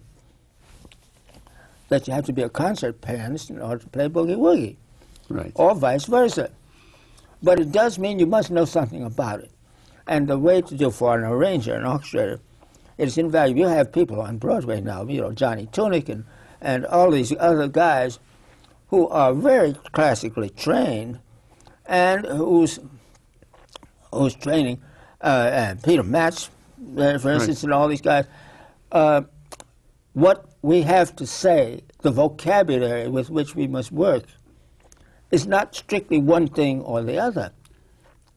that 1.89 2.07
you 2.07 2.13
have 2.13 2.25
to 2.25 2.33
be 2.33 2.41
a 2.41 2.49
concert 2.49 3.01
pianist 3.01 3.49
in 3.49 3.61
order 3.61 3.83
to 3.83 3.89
play 3.89 4.07
boogie 4.07 4.37
woogie 4.37 4.77
right. 5.29 5.51
or 5.55 5.75
vice 5.75 6.05
versa. 6.05 6.49
But 7.43 7.59
it 7.59 7.71
does 7.71 7.99
mean 7.99 8.19
you 8.19 8.25
must 8.25 8.49
know 8.49 8.65
something 8.65 9.03
about 9.03 9.41
it. 9.41 9.51
And 10.07 10.27
the 10.27 10.39
way 10.39 10.61
to 10.61 10.75
do 10.75 10.89
for 10.89 11.17
an 11.17 11.23
arranger, 11.23 11.75
an 11.75 11.83
orchestrator, 11.83 12.39
it's 12.97 13.17
invaluable. 13.17 13.61
You 13.61 13.67
have 13.67 13.91
people 13.91 14.21
on 14.21 14.37
Broadway 14.37 14.81
now, 14.81 15.03
you 15.03 15.21
know, 15.21 15.31
Johnny 15.31 15.67
Tunick 15.67 16.09
and, 16.09 16.25
and 16.61 16.85
all 16.85 17.11
these 17.11 17.33
other 17.39 17.67
guys 17.67 18.19
who 18.91 19.07
are 19.07 19.33
very 19.33 19.73
classically 19.93 20.49
trained 20.49 21.17
and 21.85 22.25
whose, 22.25 22.77
whose 24.13 24.35
training, 24.35 24.81
uh, 25.21 25.75
Peter 25.83 26.03
Matz, 26.03 26.49
for 26.95 27.31
instance, 27.31 27.63
and 27.63 27.73
all 27.73 27.87
these 27.87 28.01
guys, 28.01 28.25
uh, 28.91 29.21
what 30.11 30.45
we 30.61 30.81
have 30.81 31.15
to 31.15 31.25
say, 31.25 31.81
the 32.01 32.11
vocabulary 32.11 33.07
with 33.07 33.29
which 33.29 33.55
we 33.55 33.65
must 33.65 33.93
work, 33.93 34.23
is 35.31 35.47
not 35.47 35.73
strictly 35.73 36.19
one 36.19 36.47
thing 36.47 36.81
or 36.81 37.01
the 37.01 37.17
other. 37.17 37.51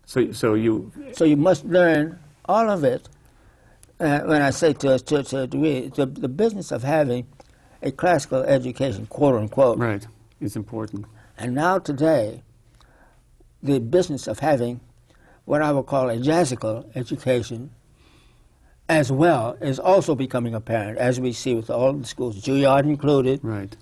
So 0.07 0.31
so 0.31 0.55
you 0.55 0.93
So 1.13 1.25
you 1.25 1.37
must 1.37 1.65
learn 1.65 2.21
all 2.45 2.71
of 2.71 2.85
it. 2.85 3.09
Uh, 3.99 4.21
when 4.21 4.43
I 4.43 4.51
say 4.51 4.73
to, 4.75 4.99
to, 4.99 5.23
to 5.23 5.39
a 5.43 5.47
degree, 5.47 5.89
the, 5.89 6.07
the 6.07 6.29
business 6.29 6.71
of 6.71 6.85
having 6.85 7.27
a 7.83 7.91
classical 7.91 8.43
education, 8.43 9.07
quote 9.07 9.35
unquote, 9.35 9.79
right 9.79 10.07
is 10.41 10.57
important. 10.57 11.07
and 11.39 11.55
now 11.55 11.79
today, 11.79 12.43
the 13.63 13.79
business 13.81 14.27
of 14.27 14.39
having 14.41 14.81
what 15.45 15.63
I 15.63 15.73
would 15.73 15.87
call 15.87 16.09
a 16.11 16.17
jazzical 16.17 16.85
education 16.97 17.71
as 18.89 19.11
well 19.11 19.57
is 19.61 19.79
also 19.79 20.15
becoming 20.15 20.55
apparent, 20.55 20.99
as 20.99 21.19
we 21.21 21.33
see 21.33 21.55
with 21.55 21.71
all 21.71 21.93
the 21.93 22.07
schools, 22.07 22.43
Juilliard 22.43 22.85
included, 22.85 23.41
Right. 23.43 23.75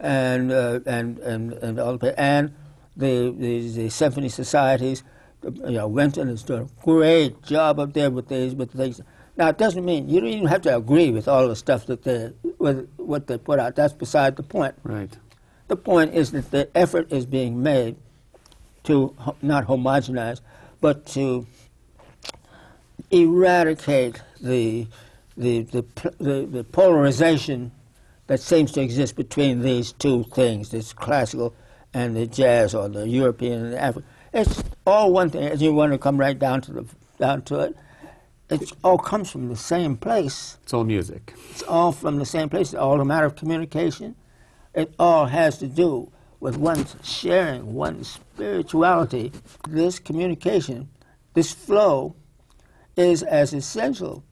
and 0.00 0.50
uh, 0.52 0.80
and 0.86 1.18
and 1.20 1.52
and 1.54 1.78
all 1.78 1.96
the 1.98 2.18
and 2.18 2.52
the, 2.96 3.34
the 3.38 3.68
the 3.70 3.88
symphony 3.90 4.28
societies. 4.28 5.04
You 5.44 5.72
know, 5.78 5.88
Wynton 5.88 6.28
is 6.28 6.42
doing 6.42 6.62
a 6.62 6.82
great 6.84 7.40
job 7.42 7.78
up 7.78 7.92
there 7.92 8.10
with 8.10 8.28
these 8.28 8.54
with 8.54 8.72
things. 8.72 9.00
Now, 9.36 9.48
it 9.48 9.56
doesn't 9.58 9.84
mean 9.84 10.08
you 10.08 10.20
don't 10.20 10.28
even 10.28 10.48
have 10.48 10.62
to 10.62 10.76
agree 10.76 11.10
with 11.10 11.28
all 11.28 11.46
the 11.48 11.56
stuff 11.56 11.86
that 11.86 12.02
they 12.02 12.32
with 12.58 12.88
what 12.96 13.26
they 13.28 13.38
put 13.38 13.58
out. 13.60 13.74
That's 13.76 13.94
beside 13.94 14.36
the 14.36 14.42
point. 14.42 14.74
Right. 14.82 15.16
The 15.70 15.76
point 15.76 16.14
is 16.14 16.32
that 16.32 16.50
the 16.50 16.68
effort 16.76 17.12
is 17.12 17.26
being 17.26 17.62
made 17.62 17.94
to 18.82 19.14
ho- 19.18 19.36
not 19.40 19.68
homogenize, 19.68 20.40
but 20.80 21.06
to 21.14 21.46
eradicate 23.12 24.20
the 24.40 24.88
the 25.36 25.62
the, 25.62 25.84
the, 26.18 26.48
the 26.50 26.64
polarization 26.64 27.70
that 28.26 28.40
seems 28.40 28.72
to 28.72 28.80
exist 28.80 29.14
between 29.14 29.60
these 29.62 29.92
two 29.92 30.24
things, 30.24 30.70
this 30.70 30.92
classical 30.92 31.54
and 31.94 32.16
the 32.16 32.26
jazz 32.26 32.74
or 32.74 32.88
the 32.88 33.08
European 33.08 33.66
and 33.66 33.72
the 33.72 33.80
African. 33.80 34.10
It's 34.32 34.64
all 34.84 35.12
one 35.12 35.30
thing. 35.30 35.44
If 35.44 35.62
you 35.62 35.72
want 35.72 35.92
to 35.92 35.98
come 35.98 36.18
right 36.18 36.36
down 36.36 36.62
to 36.62 36.72
the 36.72 36.84
down 37.20 37.42
to 37.42 37.60
it, 37.60 37.76
it 38.50 38.72
all 38.82 38.98
comes 38.98 39.30
from 39.30 39.48
the 39.48 39.56
same 39.56 39.96
place. 39.96 40.58
It's 40.64 40.74
all 40.74 40.82
music. 40.82 41.32
It's 41.52 41.62
all 41.62 41.92
from 41.92 42.18
the 42.18 42.26
same 42.26 42.48
place. 42.48 42.72
It's 42.72 42.82
all 42.82 43.00
a 43.00 43.04
matter 43.04 43.26
of 43.26 43.36
communication. 43.36 44.16
It 44.74 44.94
all 44.98 45.26
has 45.26 45.58
to 45.58 45.66
do 45.66 46.10
with 46.38 46.56
one's 46.56 46.96
sharing 47.02 47.74
one's 47.74 48.08
spirituality. 48.08 49.32
This 49.68 49.98
communication, 49.98 50.88
this 51.34 51.52
flow, 51.52 52.14
is 52.96 53.22
as 53.22 53.52
essential 53.52 54.24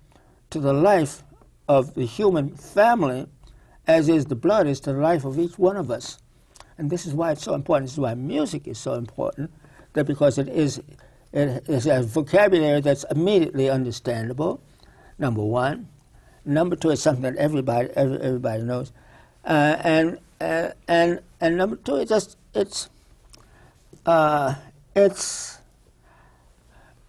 to 0.51 0.61
the 0.61 0.73
life 0.73 1.23
of 1.69 1.95
the 1.95 2.07
human 2.07 2.55
family 2.55 3.27
as 3.87 4.09
is 4.09 4.27
the 4.27 4.37
blood 4.37 4.67
is 4.67 4.81
to 4.81 4.93
the 4.93 5.01
life 5.01 5.25
of 5.25 5.39
each 5.39 5.59
one 5.59 5.77
of 5.77 5.91
us. 5.91 6.19
And 6.77 6.91
this 6.91 7.07
is 7.07 7.15
why 7.15 7.33
it's 7.33 7.43
so 7.43 7.55
important. 7.55 7.87
This 7.87 7.95
is 7.95 8.01
why 8.01 8.15
music 8.15 8.69
is 8.69 8.79
so 8.79 8.95
important, 8.95 9.51
that 9.95 10.05
because 10.05 10.39
it 10.39 10.49
is, 10.49 10.81
it 11.33 11.69
is 11.69 11.87
a 11.87 12.03
vocabulary 12.03 12.83
that's 12.83 13.05
immediately 13.11 13.71
understandable, 13.71 14.63
number 15.19 15.43
one. 15.43 15.89
Number 16.45 16.77
two, 16.77 16.91
it's 16.91 17.03
something 17.03 17.23
that 17.23 17.37
everybody, 17.37 17.89
every, 17.97 18.21
everybody 18.21 18.63
knows. 18.63 18.93
Uh, 19.45 19.77
and, 19.81 20.19
uh, 20.41 20.71
and, 20.87 21.21
and 21.41 21.57
number 21.57 21.77
two, 21.77 21.97
it's 21.97 22.11
just, 22.11 22.37
it's, 22.55 22.89
uh, 24.07 24.55
it's, 24.95 25.59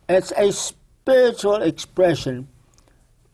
it's 0.07 0.31
a 0.31 0.51
spiritual 0.51 1.61
expression 1.61 2.47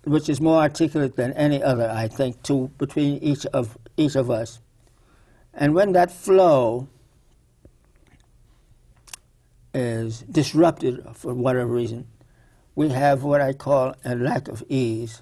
which 0.05 0.29
is 0.29 0.39
more 0.39 0.61
articulate 0.61 1.15
than 1.15 1.33
any 1.33 1.61
other, 1.61 1.89
I 1.89 2.07
think, 2.07 2.41
to 2.43 2.69
between 2.77 3.17
each 3.23 3.45
of 3.47 3.77
each 3.97 4.15
of 4.15 4.29
us. 4.29 4.59
And 5.53 5.73
when 5.73 5.93
that 5.93 6.11
flow 6.11 6.87
is 9.73 10.21
disrupted 10.21 11.05
for 11.13 11.33
whatever 11.33 11.71
reason, 11.71 12.07
we 12.75 12.89
have 12.89 13.23
what 13.23 13.41
I 13.41 13.53
call 13.53 13.95
a 14.05 14.15
lack 14.15 14.47
of 14.47 14.63
ease. 14.69 15.21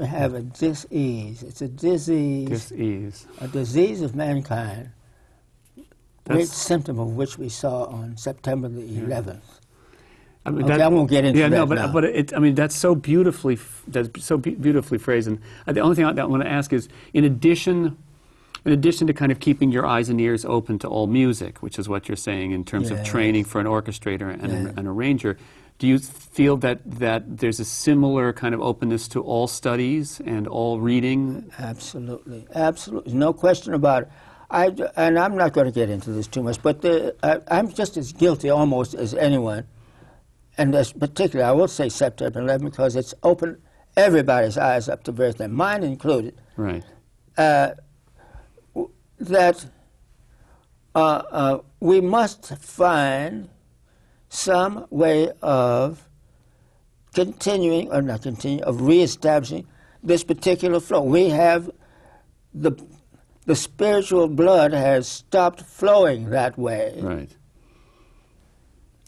We 0.00 0.06
have 0.06 0.32
a 0.32 0.40
dis-ease. 0.40 1.42
It's 1.42 1.60
a 1.60 1.68
disease, 1.68 2.48
Dis-ease. 2.48 3.26
a 3.42 3.48
disease 3.48 4.00
of 4.00 4.16
mankind. 4.16 4.88
Great 5.76 5.86
That's- 6.26 6.52
symptom 6.56 6.98
of 6.98 7.16
which 7.16 7.36
we 7.36 7.50
saw 7.50 7.84
on 7.84 8.16
September 8.16 8.68
the 8.70 8.80
11th. 8.80 9.42
I 10.46 10.50
mean, 10.52 10.64
Okay, 10.64 10.80
I 10.82 10.88
won't 10.88 11.10
get 11.10 11.26
into 11.26 11.38
yeah, 11.38 11.48
no, 11.48 11.66
that 11.66 11.68
but 11.68 11.74
now. 11.74 11.92
but 11.92 12.04
it, 12.04 12.34
I 12.34 12.38
mean 12.38 12.54
that's 12.54 12.74
so 12.74 12.94
beautifully 12.94 13.58
that's 13.86 14.24
so 14.24 14.38
be- 14.38 14.54
beautifully 14.54 14.96
phrased. 14.96 15.28
And 15.28 15.38
uh, 15.66 15.72
the 15.72 15.80
only 15.80 15.96
thing 15.96 16.06
I, 16.06 16.12
I 16.18 16.24
want 16.24 16.42
to 16.42 16.48
ask 16.48 16.72
is, 16.72 16.88
in 17.12 17.24
addition, 17.24 17.98
in 18.64 18.72
addition 18.72 19.06
to 19.08 19.12
kind 19.12 19.30
of 19.30 19.38
keeping 19.38 19.70
your 19.70 19.84
eyes 19.84 20.08
and 20.08 20.18
ears 20.18 20.46
open 20.46 20.78
to 20.78 20.88
all 20.88 21.06
music, 21.08 21.58
which 21.62 21.78
is 21.78 21.90
what 21.90 22.08
you're 22.08 22.16
saying 22.16 22.52
in 22.52 22.64
terms 22.64 22.90
of 22.90 23.04
training 23.04 23.44
for 23.44 23.60
an 23.60 23.66
orchestrator 23.66 24.32
and 24.32 24.50
Yeah. 24.50 24.58
an, 24.70 24.78
an 24.78 24.86
arranger, 24.86 25.36
do 25.80 25.88
you 25.88 25.98
feel 25.98 26.56
that 26.58 26.78
that 27.00 27.38
there's 27.38 27.58
a 27.58 27.64
similar 27.64 28.32
kind 28.34 28.54
of 28.54 28.60
openness 28.60 29.08
to 29.08 29.22
all 29.22 29.48
studies 29.48 30.20
and 30.24 30.46
all 30.46 30.78
reading? 30.78 31.50
Absolutely, 31.58 32.46
absolutely, 32.54 33.14
no 33.14 33.32
question 33.32 33.74
about 33.74 34.02
it. 34.02 34.08
I, 34.50 34.74
and 34.96 35.18
I'm 35.18 35.36
not 35.36 35.52
going 35.54 35.66
to 35.66 35.72
get 35.72 35.88
into 35.88 36.10
this 36.10 36.26
too 36.26 36.42
much, 36.42 36.60
but 36.62 36.82
the, 36.82 37.14
I, 37.22 37.38
I'm 37.56 37.68
just 37.72 37.96
as 37.96 38.12
guilty 38.12 38.50
almost 38.50 38.94
as 38.94 39.14
anyone, 39.14 39.66
and 40.58 40.74
this 40.74 40.92
particularly, 40.92 41.48
I 41.48 41.52
will 41.52 41.68
say 41.68 41.88
September 41.88 42.40
11 42.40 42.66
because 42.68 42.94
it's 42.94 43.14
opened 43.22 43.56
everybody's 43.96 44.58
eyes 44.58 44.88
up 44.88 45.04
to 45.04 45.12
various 45.12 45.36
things, 45.36 45.50
mine 45.52 45.82
included, 45.82 46.34
Right. 46.56 46.84
uh, 47.38 47.70
that 49.18 49.64
uh, 50.94 50.98
uh, 50.98 51.58
we 51.78 52.00
must 52.00 52.48
find 52.58 53.48
some 54.40 54.86
way 54.90 55.30
of 55.42 56.08
continuing, 57.14 57.92
or 57.92 58.00
not 58.00 58.22
continuing, 58.22 58.62
of 58.64 58.80
reestablishing 58.80 59.66
this 60.02 60.24
particular 60.24 60.80
flow. 60.80 61.02
We 61.02 61.28
have 61.28 61.70
the 62.54 62.72
the 63.46 63.56
spiritual 63.56 64.28
blood 64.28 64.72
has 64.72 65.08
stopped 65.08 65.62
flowing 65.62 66.30
that 66.30 66.56
way, 66.56 66.94
Right. 67.00 67.30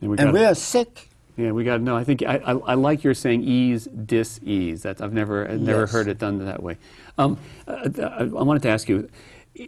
And 0.00 0.10
we 0.10 0.16
and 0.18 0.26
got- 0.28 0.34
we 0.34 0.44
are 0.44 0.54
sick. 0.54 1.08
Yeah, 1.36 1.52
we 1.52 1.64
got 1.64 1.78
to 1.78 1.82
know. 1.82 1.96
I 1.96 2.04
think 2.04 2.22
I, 2.24 2.36
I, 2.38 2.52
I 2.52 2.74
like 2.74 3.04
your 3.04 3.14
saying 3.14 3.42
ease, 3.44 3.86
dis-ease. 3.86 4.82
That's 4.82 5.00
I've 5.00 5.12
never 5.14 5.48
I've 5.48 5.60
never 5.60 5.80
Yes. 5.82 5.92
heard 5.92 6.08
it 6.08 6.18
done 6.18 6.44
that 6.44 6.62
way. 6.62 6.76
Um, 7.16 7.38
uh, 7.66 7.88
I, 8.02 8.22
I 8.24 8.24
wanted 8.24 8.62
to 8.64 8.68
ask 8.68 8.88
you. 8.88 9.08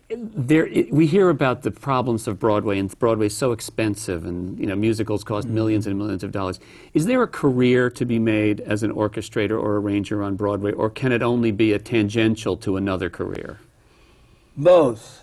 There, 0.08 0.66
i 0.66 0.86
we 0.90 1.06
hear 1.06 1.28
about 1.28 1.62
the 1.62 1.70
problems 1.70 2.26
of 2.26 2.38
Broadway, 2.38 2.78
and 2.78 2.98
Broadway's 2.98 3.36
so 3.36 3.52
expensive, 3.52 4.24
and 4.24 4.58
you 4.58 4.66
know 4.66 4.76
musicals 4.76 5.24
cost 5.24 5.46
Mm-hmm. 5.46 5.54
millions 5.54 5.86
and 5.86 5.98
millions 5.98 6.24
of 6.24 6.32
dollars. 6.32 6.58
Is 6.94 7.04
there 7.04 7.22
a 7.22 7.28
career 7.28 7.90
to 7.90 8.04
be 8.06 8.18
made 8.18 8.60
as 8.60 8.82
an 8.82 8.92
orchestrator 8.92 9.60
or 9.60 9.76
arranger 9.76 10.22
on 10.22 10.36
Broadway, 10.36 10.72
or 10.72 10.88
can 10.88 11.12
it 11.12 11.22
only 11.22 11.52
be 11.52 11.72
a 11.74 11.78
tangential 11.78 12.56
to 12.58 12.78
another 12.78 13.10
career? 13.10 13.58
Both. 14.56 15.22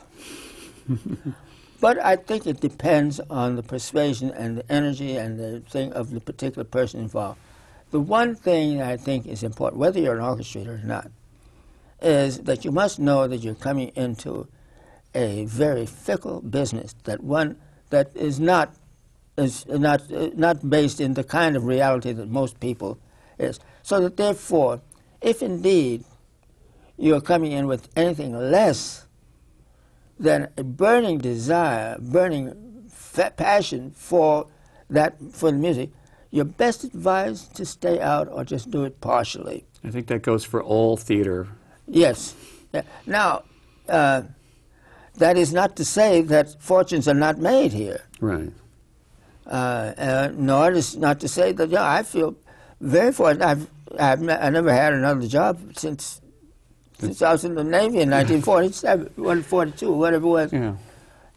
but 1.80 1.98
I 1.98 2.16
think 2.16 2.46
it 2.46 2.60
depends 2.60 3.20
on 3.32 3.56
the 3.56 3.64
persuasion 3.64 4.30
and 4.32 4.58
the 4.60 4.72
energy 4.72 5.16
and 5.18 5.40
the 5.40 5.62
thing 5.62 5.92
of 5.94 6.12
the 6.12 6.20
particular 6.22 6.66
person 6.66 7.00
involved. 7.00 7.40
The 7.90 8.00
one 8.00 8.36
thing 8.36 8.82
I 8.82 8.96
think 8.96 9.26
is 9.26 9.42
important, 9.42 9.80
whether 9.80 10.00
you're 10.00 10.18
an 10.18 10.24
orchestrator 10.24 10.84
or 10.84 10.86
not, 10.86 11.10
is 12.02 12.40
that 12.40 12.66
you 12.66 12.72
must 12.72 13.00
know 13.00 13.28
that 13.28 13.38
you're 13.38 13.56
coming 13.56 13.90
into 13.96 14.48
a 15.14 15.46
very 15.46 15.86
fickle 15.86 16.42
business 16.42 16.96
that 17.04 17.22
one 17.22 17.58
that 17.90 18.12
is 18.16 18.40
not 18.40 18.74
is 19.38 19.66
not 19.68 20.02
not 20.38 20.70
based 20.70 21.00
in 21.00 21.14
the 21.14 21.24
kind 21.24 21.56
of 21.56 21.66
reality 21.66 22.12
that 22.12 22.30
most 22.30 22.60
people 22.60 22.98
is. 23.38 23.60
So 23.84 24.00
that 24.02 24.18
therefore, 24.18 24.82
if 25.22 25.42
indeed 25.42 26.04
you're 26.98 27.22
coming 27.22 27.52
in 27.52 27.68
with 27.68 27.90
anything 27.96 28.34
less 28.38 29.08
than 30.20 30.50
a 30.58 30.64
burning 30.64 31.18
desire, 31.18 31.98
burning 32.00 32.90
passion 33.38 33.92
for 33.92 34.48
that 34.90 35.16
for 35.32 35.52
the 35.52 35.58
music, 35.58 35.90
you're 36.30 36.46
best 36.46 36.84
advised 36.84 37.56
to 37.56 37.66
stay 37.66 38.00
out 38.00 38.28
or 38.30 38.44
just 38.44 38.72
do 38.72 38.84
it 38.84 39.02
partially. 39.02 39.66
I 39.84 39.90
think 39.90 40.08
that 40.08 40.22
goes 40.22 40.44
for 40.44 40.62
all 40.62 40.96
theater. 40.96 41.50
Yes. 41.92 42.36
Now, 43.06 43.44
uh, 43.90 44.24
that 45.16 45.38
is 45.38 45.54
not 45.54 45.76
to 45.76 45.86
say 45.86 46.22
that 46.22 46.62
fortunes 46.62 47.08
are 47.08 47.14
not 47.14 47.38
made 47.38 47.74
here. 47.74 48.02
Right. 48.22 48.52
Uh, 49.46 49.50
uh, 49.98 50.32
nor 50.34 50.72
is 50.72 50.96
not 50.96 51.20
to 51.20 51.28
say 51.28 51.52
that 51.52 51.70
yeah, 51.70 51.84
I 51.90 52.04
feel 52.04 52.36
very 52.80 53.12
fortunate. 53.12 53.46
I've, 53.46 53.68
I've 54.00 54.22
I 54.30 54.50
never 54.50 54.72
had 54.72 54.94
another 54.94 55.28
job 55.28 55.60
since 55.76 56.22
since 57.00 57.22
I 57.22 57.32
was 57.34 57.44
in 57.44 57.56
the 57.56 57.64
Navy 57.64 58.00
in 58.00 58.10
1947, 58.12 59.12
142, 59.16 59.92
whatever 60.04 60.26
it 60.26 60.30
was. 60.30 60.54
Yeah. 60.54 60.76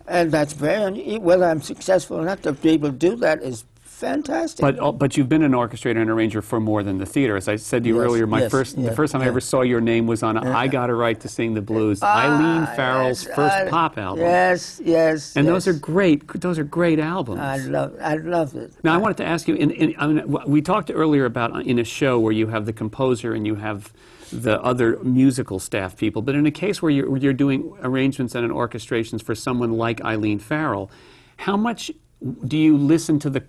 And 0.06 0.30
that's 0.30 0.52
very 0.52 0.84
un- 0.84 1.22
whether 1.22 1.46
I'm 1.46 1.62
successful 1.62 2.18
or 2.20 2.24
not 2.24 2.42
to 2.44 2.52
be 2.52 2.70
able 2.70 2.90
to 2.90 2.96
do 2.96 3.16
that 3.16 3.42
is 3.42 3.64
fantastic. 3.94 4.60
But 4.60 4.78
uh, 4.78 4.92
but 4.92 5.16
you've 5.16 5.28
been 5.28 5.42
an 5.42 5.52
orchestrator 5.52 6.00
and 6.00 6.10
arranger 6.10 6.42
for 6.42 6.60
more 6.60 6.82
than 6.82 6.98
the 6.98 7.06
theater. 7.06 7.36
As 7.36 7.48
I 7.48 7.56
said 7.56 7.82
to 7.84 7.88
you 7.88 7.96
Yes, 7.96 8.04
earlier, 8.04 8.26
my 8.26 8.40
yes, 8.42 8.50
first 8.50 8.76
yeah, 8.76 8.90
the 8.90 8.96
first 8.96 9.12
time 9.12 9.22
I 9.22 9.26
ever 9.26 9.40
saw 9.40 9.62
your 9.62 9.80
name 9.80 10.06
was 10.06 10.22
on 10.22 10.36
I 10.36 10.66
Got 10.68 10.90
a 10.90 10.94
Right 10.94 11.18
to 11.20 11.28
Sing 11.28 11.54
the 11.54 11.62
Blues, 11.62 12.00
Ah, 12.02 12.22
Eileen 12.24 12.66
Farrell's 12.76 13.24
yes, 13.24 13.34
first 13.34 13.54
I- 13.56 13.68
pop 13.68 13.96
album. 13.98 14.20
Yes, 14.24 14.80
yes. 14.84 15.36
And 15.36 15.46
those 15.46 15.66
are 15.68 15.72
great. 15.72 16.26
Those 16.40 16.58
are 16.58 16.64
great 16.64 16.98
albums. 16.98 17.40
I 17.40 17.56
love. 17.58 17.96
I 18.00 18.14
love 18.16 18.54
it. 18.54 18.72
now 18.84 18.94
I 18.94 18.96
wanted 18.98 19.16
to 19.18 19.24
ask 19.26 19.48
you. 19.48 19.54
In, 19.54 19.70
in, 19.70 19.94
I 19.98 20.06
mean, 20.08 20.36
we 20.46 20.60
talked 20.62 20.90
earlier 20.92 21.24
about 21.24 21.54
uh, 21.54 21.58
in 21.60 21.78
a 21.78 21.84
show 21.84 22.18
where 22.18 22.32
you 22.32 22.48
have 22.48 22.66
the 22.66 22.72
composer 22.72 23.34
and 23.34 23.46
you 23.46 23.54
have 23.56 23.92
the 24.32 24.60
other 24.62 24.98
musical 25.04 25.58
staff 25.60 25.96
people, 25.96 26.20
but 26.22 26.34
in 26.34 26.44
a 26.46 26.50
case 26.50 26.82
where 26.82 26.90
you're, 26.90 27.08
where 27.08 27.20
you're 27.20 27.32
doing 27.32 27.72
arrangements 27.82 28.34
and 28.34 28.50
orchestrations 28.50 29.22
for 29.22 29.34
someone 29.34 29.72
like 29.72 30.02
Eileen 30.02 30.40
Farrell, 30.40 30.90
how 31.36 31.56
much 31.56 31.90
do 32.48 32.56
you 32.56 32.76
listen 32.76 33.18
to 33.20 33.30
the 33.30 33.44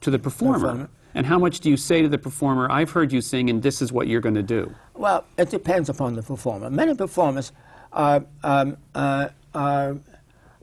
to 0.00 0.10
the 0.10 0.18
performer? 0.18 0.88
And 1.14 1.26
how 1.26 1.38
much 1.38 1.60
do 1.60 1.70
you 1.70 1.76
say 1.76 2.02
to 2.02 2.08
the 2.08 2.18
performer, 2.18 2.70
I've 2.70 2.90
heard 2.90 3.12
you 3.12 3.20
sing 3.20 3.50
and 3.50 3.62
this 3.62 3.82
is 3.82 3.92
what 3.92 4.08
you're 4.08 4.20
going 4.20 4.34
to 4.34 4.42
do? 4.42 4.74
Well, 4.94 5.24
it 5.36 5.50
depends 5.50 5.88
upon 5.88 6.14
the 6.14 6.22
performer. 6.22 6.70
Many 6.70 6.94
performers 6.94 7.52
are, 7.92 8.24
um, 8.44 8.76
uh, 8.94 9.28
are 9.54 9.96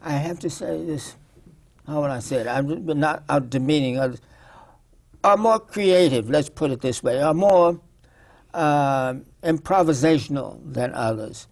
I 0.01 0.11
have 0.11 0.39
to 0.39 0.49
say 0.49 0.85
this, 0.85 1.15
how 1.87 2.01
would 2.01 2.11
I 2.11 2.19
say 2.19 2.37
it? 2.37 2.47
I'm 2.47 2.85
not 2.85 3.23
out 3.27 3.49
demeaning 3.49 3.99
others, 3.99 4.21
are 5.23 5.35
more 5.35 5.59
creative, 5.59 6.29
let's 6.29 6.49
put 6.49 6.69
it 6.71 6.81
this 6.81 7.01
way, 7.01 7.21
are 7.21 7.33
more 7.33 7.79
um 8.53 9.25
improvisational 9.45 10.59
than 10.73 10.93
others. 10.93 11.47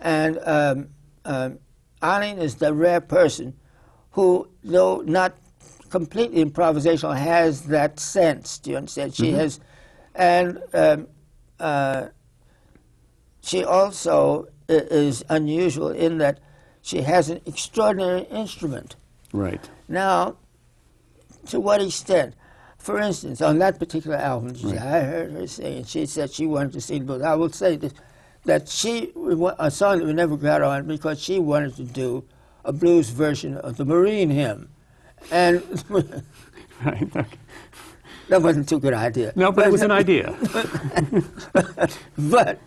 And 0.00 0.38
um, 0.44 0.88
um, 1.24 1.58
Eileen 2.02 2.38
is 2.38 2.56
the 2.56 2.72
rare 2.72 3.00
person 3.00 3.54
who, 4.12 4.48
though 4.64 5.02
not 5.02 5.36
completely 5.90 6.44
improvisational, 6.44 7.16
has 7.16 7.62
that 7.62 7.98
sense. 8.00 8.58
Do 8.58 8.70
you 8.70 8.76
understand? 8.76 9.14
She 9.14 9.32
has, 9.32 9.60
and 10.14 10.62
um, 10.72 11.08
uh, 11.58 12.08
she 13.42 13.64
also 13.64 14.48
is 14.68 15.24
unusual 15.28 15.90
in 15.90 16.18
that 16.18 16.40
she 16.82 17.02
has 17.02 17.30
an 17.30 17.40
extraordinary 17.46 18.22
instrument. 18.22 18.96
Right. 19.32 19.68
Now, 19.88 20.36
to 21.46 21.60
what 21.60 21.80
extent? 21.80 22.34
For 22.78 22.98
instance, 22.98 23.42
on 23.42 23.58
that 23.58 23.78
particular 23.78 24.16
album, 24.16 24.54
Right. 24.62 24.78
I 24.78 25.00
heard 25.00 25.32
her 25.32 25.46
sing, 25.46 25.78
and 25.78 25.88
she 25.88 26.06
said 26.06 26.30
she 26.30 26.46
wanted 26.46 26.72
to 26.74 26.80
sing 26.80 27.04
blues. 27.04 27.22
I 27.22 27.34
will 27.34 27.50
say 27.50 27.76
that, 27.76 27.92
that 28.44 28.68
she, 28.68 29.12
a 29.58 29.70
song 29.70 29.98
that 29.98 30.06
we 30.06 30.12
never 30.12 30.36
got 30.36 30.62
on 30.62 30.86
because 30.86 31.20
she 31.20 31.38
wanted 31.38 31.74
to 31.76 31.84
do 31.84 32.24
a 32.64 32.72
blues 32.72 33.10
version 33.10 33.56
of 33.56 33.76
the 33.76 33.84
Marine 33.84 34.30
hymn. 34.30 34.68
And 35.30 35.62
Right. 36.84 37.16
Okay. 37.16 37.26
that 38.28 38.42
wasn't 38.42 38.68
too 38.68 38.78
good 38.80 38.94
an 38.94 39.00
idea. 39.00 39.32
No, 39.36 39.52
but 39.52 39.66
it 39.66 39.72
was 39.72 39.82
an 39.82 39.90
idea. 39.90 40.36
But 42.18 42.60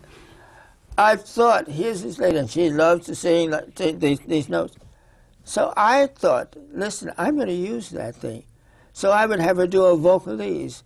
I 0.98 1.16
thought, 1.16 1.68
here's 1.70 2.04
this 2.04 2.20
lady, 2.20 2.38
and 2.38 2.50
she 2.50 2.70
loves 2.70 3.06
to 3.08 3.16
sing 3.16 3.52
like, 3.52 3.76
these, 3.76 4.20
these 4.22 4.50
notes. 4.50 4.76
So 5.44 5.74
I 5.78 6.08
thought, 6.08 6.56
listen, 6.74 7.12
I'm 7.18 7.36
going 7.36 7.48
to 7.48 7.54
use 7.54 7.90
that 7.92 8.16
thing. 8.16 8.44
So 8.94 9.12
I 9.12 9.26
would 9.26 9.40
have 9.40 9.58
her 9.58 9.68
do 9.68 9.86
a 9.86 9.98
vocalese 9.98 10.84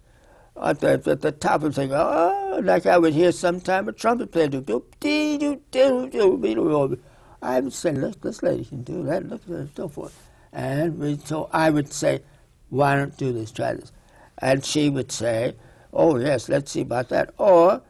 at 0.62 0.80
the, 0.80 1.02
at 1.06 1.22
the 1.22 1.32
top 1.32 1.64
of 1.64 1.76
the 1.76 1.82
thing, 1.82 1.92
oh, 1.94 2.62
like 2.64 2.86
I 2.86 2.98
would 2.98 3.14
hear 3.14 3.32
sometime 3.32 3.90
a 3.90 3.92
trumpet 3.92 4.32
player 4.32 4.48
do, 4.48 4.62
do, 4.62 4.86
dee, 5.00 5.38
do, 5.38 5.62
do, 5.72 6.10
do, 6.10 6.38
do. 6.40 7.00
I 7.42 7.60
would 7.60 7.74
say, 7.74 7.92
look, 7.92 8.22
this 8.22 8.42
lady 8.44 8.66
can 8.66 8.84
do 8.84 9.04
that, 9.04 9.28
look 9.28 9.42
at 9.44 9.50
her, 9.50 9.70
so 9.76 9.90
forth. 9.90 10.25
And 10.56 10.98
we, 10.98 11.18
so 11.18 11.50
I 11.52 11.70
would 11.70 11.92
say, 11.92 12.22
why 12.70 12.96
don't 12.96 13.16
do 13.18 13.34
this, 13.34 13.52
try 13.52 13.74
this. 13.74 13.92
And 14.40 14.64
she 14.64 14.90
would 14.90 15.12
say, 15.12 15.56
oh, 15.94 16.18
yes, 16.18 16.48
let's 16.50 16.72
see 16.72 16.82
about 16.82 17.10
that. 17.10 17.34
Or 17.38 17.82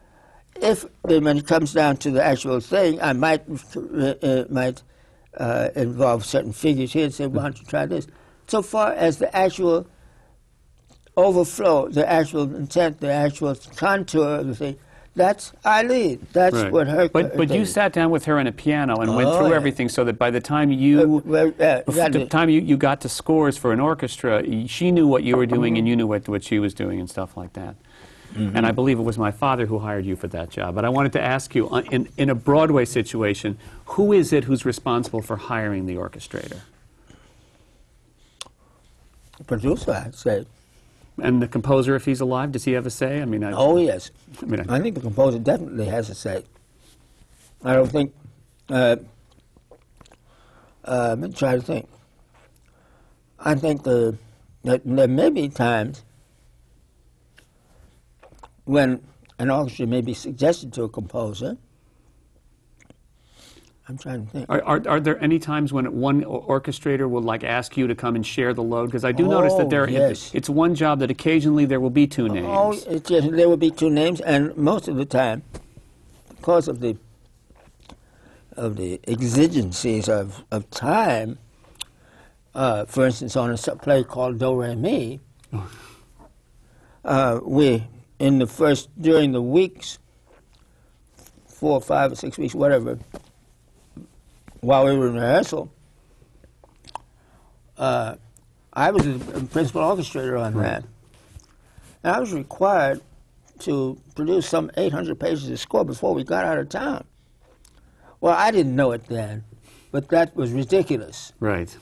if 0.60 0.84
when 1.02 1.38
it 1.38 1.46
comes 1.46 1.72
down 1.72 1.96
to 1.98 2.10
the 2.10 2.22
actual 2.22 2.60
thing, 2.60 3.00
I 3.00 3.12
might 3.12 3.44
uh, 3.76 4.14
uh, 4.22 4.44
might 4.48 4.82
uh, 5.36 5.68
involve 5.74 6.24
certain 6.24 6.52
figures 6.52 6.92
here 6.92 7.04
and 7.04 7.14
say, 7.14 7.26
"Why 7.26 7.42
don't 7.42 7.60
you 7.60 7.66
try 7.66 7.86
this?" 7.86 8.06
So 8.46 8.62
far 8.62 8.92
as 8.92 9.18
the 9.18 9.34
actual 9.36 9.86
overflow, 11.16 11.88
the 11.88 12.10
actual 12.10 12.54
intent, 12.54 13.00
the 13.00 13.12
actual 13.12 13.54
contour 13.76 14.40
of 14.40 14.46
the 14.46 14.54
thing, 14.54 14.78
that's 15.16 15.52
I 15.64 15.82
lead. 15.82 16.20
That's 16.32 16.54
Right. 16.54 16.70
what 16.72 16.86
her. 16.88 17.08
But 17.08 17.36
but 17.36 17.48
thing 17.48 17.58
you 17.58 17.66
sat 17.66 17.92
down 17.92 18.10
with 18.10 18.26
her 18.26 18.38
on 18.38 18.46
a 18.46 18.52
piano 18.52 18.96
and 19.00 19.16
went 19.16 19.28
Oh, 19.30 19.38
through 19.38 19.48
yeah. 19.50 19.56
everything 19.56 19.88
so 19.88 20.04
that 20.04 20.18
by 20.18 20.30
the 20.30 20.40
time 20.40 20.70
Uh, 20.70 20.74
you 20.74 21.22
well, 21.24 21.48
uh, 21.48 21.50
bef- 21.50 21.88
exactly. 21.88 22.20
the 22.24 22.26
time 22.28 22.48
you, 22.50 22.60
you 22.60 22.76
got 22.76 23.00
to 23.00 23.08
scores 23.08 23.56
for 23.56 23.72
an 23.72 23.80
orchestra, 23.80 24.44
she 24.68 24.90
knew 24.92 25.06
what 25.08 25.22
you 25.24 25.36
were 25.36 25.46
doing 25.46 25.76
and 25.78 25.88
you 25.88 25.96
knew 25.96 26.06
what, 26.06 26.28
what 26.28 26.44
she 26.44 26.58
was 26.58 26.74
doing 26.74 27.00
and 27.00 27.08
stuff 27.10 27.36
like 27.36 27.54
that. 27.54 27.74
Mm-hmm. 28.34 28.56
And 28.56 28.66
I 28.66 28.72
believe 28.72 28.98
it 28.98 29.02
was 29.02 29.16
my 29.18 29.30
father 29.30 29.64
who 29.66 29.78
hired 29.78 30.04
you 30.04 30.14
for 30.14 30.28
that 30.28 30.50
job. 30.50 30.74
But 30.74 30.84
I 30.84 30.90
wanted 30.90 31.12
to 31.14 31.22
ask 31.22 31.54
you, 31.54 31.70
uh, 31.70 31.80
in, 31.90 32.08
in 32.18 32.28
a 32.28 32.34
Broadway 32.34 32.84
situation, 32.84 33.56
who 33.86 34.12
is 34.12 34.32
it 34.32 34.44
who's 34.44 34.66
responsible 34.66 35.22
for 35.22 35.36
hiring 35.36 35.86
the 35.86 35.94
orchestrator? 35.96 36.60
producer, 39.46 39.92
I'd 39.92 40.14
say. 40.14 40.46
And 41.18 41.40
the 41.42 41.48
composer, 41.48 41.94
if 41.96 42.04
he's 42.04 42.20
alive, 42.20 42.52
does 42.52 42.64
he 42.64 42.72
have 42.72 42.84
a 42.86 42.90
say? 42.90 43.22
I 43.22 43.24
mean, 43.24 43.42
I, 43.42 43.52
Oh 43.52 43.78
yes, 43.78 44.10
I 44.42 44.46
mean, 44.46 44.60
I- 44.68 44.76
I 44.76 44.80
think 44.80 44.94
the 44.94 45.00
composer 45.00 45.38
definitely 45.38 45.86
has 45.86 46.10
a 46.10 46.14
say. 46.14 46.44
I 47.64 47.72
don't 47.74 47.90
think. 47.90 48.14
Uh, 48.68 48.96
uh, 50.84 51.16
let 51.18 51.30
me 51.30 51.32
try 51.32 51.56
to 51.56 51.62
think. 51.62 51.88
I 53.38 53.54
think 53.54 53.82
the, 53.82 54.16
that 54.64 54.82
there 54.84 55.08
may 55.08 55.30
be 55.30 55.48
times 55.48 56.02
when 58.64 59.02
an 59.38 59.50
orchestra 59.50 59.86
may 59.86 60.00
be 60.00 60.14
suggested 60.14 60.72
to 60.74 60.82
a 60.84 60.88
composer. 60.88 61.56
I'm 63.88 63.96
trying 63.96 64.26
to 64.26 64.32
think. 64.32 64.46
Are, 64.48 64.62
are, 64.64 64.82
are 64.88 65.00
there 65.00 65.22
any 65.22 65.38
times 65.38 65.72
when 65.72 65.92
one 66.00 66.22
orchestrator 66.24 67.08
will 67.08 67.22
like 67.22 67.44
ask 67.44 67.76
you 67.76 67.86
to 67.86 67.94
come 67.94 68.16
and 68.16 68.26
share 68.26 68.52
the 68.52 68.62
load? 68.62 68.86
Because 68.86 69.04
I 69.04 69.12
do 69.12 69.28
notice 69.28 69.52
Oh, 69.54 69.58
that 69.58 69.70
there 69.70 69.88
yes. 69.88 70.32
it's 70.34 70.48
one 70.50 70.74
job 70.74 70.98
that 71.00 71.10
occasionally 71.10 71.66
there 71.66 71.78
will 71.78 71.90
be 71.90 72.06
two 72.06 72.28
names. 72.28 72.46
Oh, 72.50 72.72
it, 72.72 73.08
yes, 73.08 73.28
there 73.30 73.48
will 73.48 73.56
be 73.56 73.70
two 73.70 73.88
names, 73.90 74.20
and 74.20 74.56
most 74.56 74.88
of 74.88 74.96
the 74.96 75.04
time, 75.04 75.44
because 76.30 76.66
of 76.66 76.80
the 76.80 76.96
of 78.56 78.76
the 78.76 78.98
exigencies 79.06 80.08
of, 80.08 80.42
of 80.50 80.68
time, 80.70 81.38
uh, 82.54 82.86
for 82.86 83.04
instance, 83.06 83.36
on 83.36 83.50
a 83.50 83.56
play 83.76 84.02
called 84.02 84.38
Do 84.38 84.60
Re 84.60 84.74
Mi, 84.74 85.20
uh, 87.04 87.40
we 87.44 87.86
in 88.18 88.38
the 88.38 88.46
first 88.46 88.88
during 89.00 89.32
the 89.32 89.42
weeks, 89.42 89.98
four, 91.46 91.80
five, 91.82 92.12
or 92.12 92.14
six 92.16 92.38
weeks, 92.38 92.54
whatever, 92.54 92.98
while 94.60 94.84
we 94.84 94.96
were 94.96 95.08
in 95.08 95.14
rehearsal, 95.14 95.72
uh, 97.78 98.16
I 98.72 98.90
was 98.90 99.04
the 99.04 99.46
principal 99.50 99.82
orchestrator 99.82 100.40
on 100.40 100.54
that. 100.54 100.84
And 102.02 102.14
I 102.14 102.20
was 102.20 102.32
required 102.32 103.00
to 103.60 103.98
produce 104.14 104.48
some 104.48 104.70
800 104.76 105.18
pages 105.18 105.48
of 105.48 105.58
score 105.58 105.84
before 105.84 106.14
we 106.14 106.24
got 106.24 106.44
out 106.44 106.58
of 106.58 106.68
town. 106.68 107.04
Well, 108.20 108.34
I 108.34 108.50
didn't 108.50 108.76
know 108.76 108.92
it 108.92 109.06
then, 109.06 109.44
but 109.92 110.08
that 110.08 110.36
was 110.36 110.52
ridiculous. 110.52 111.32
Right. 111.40 111.74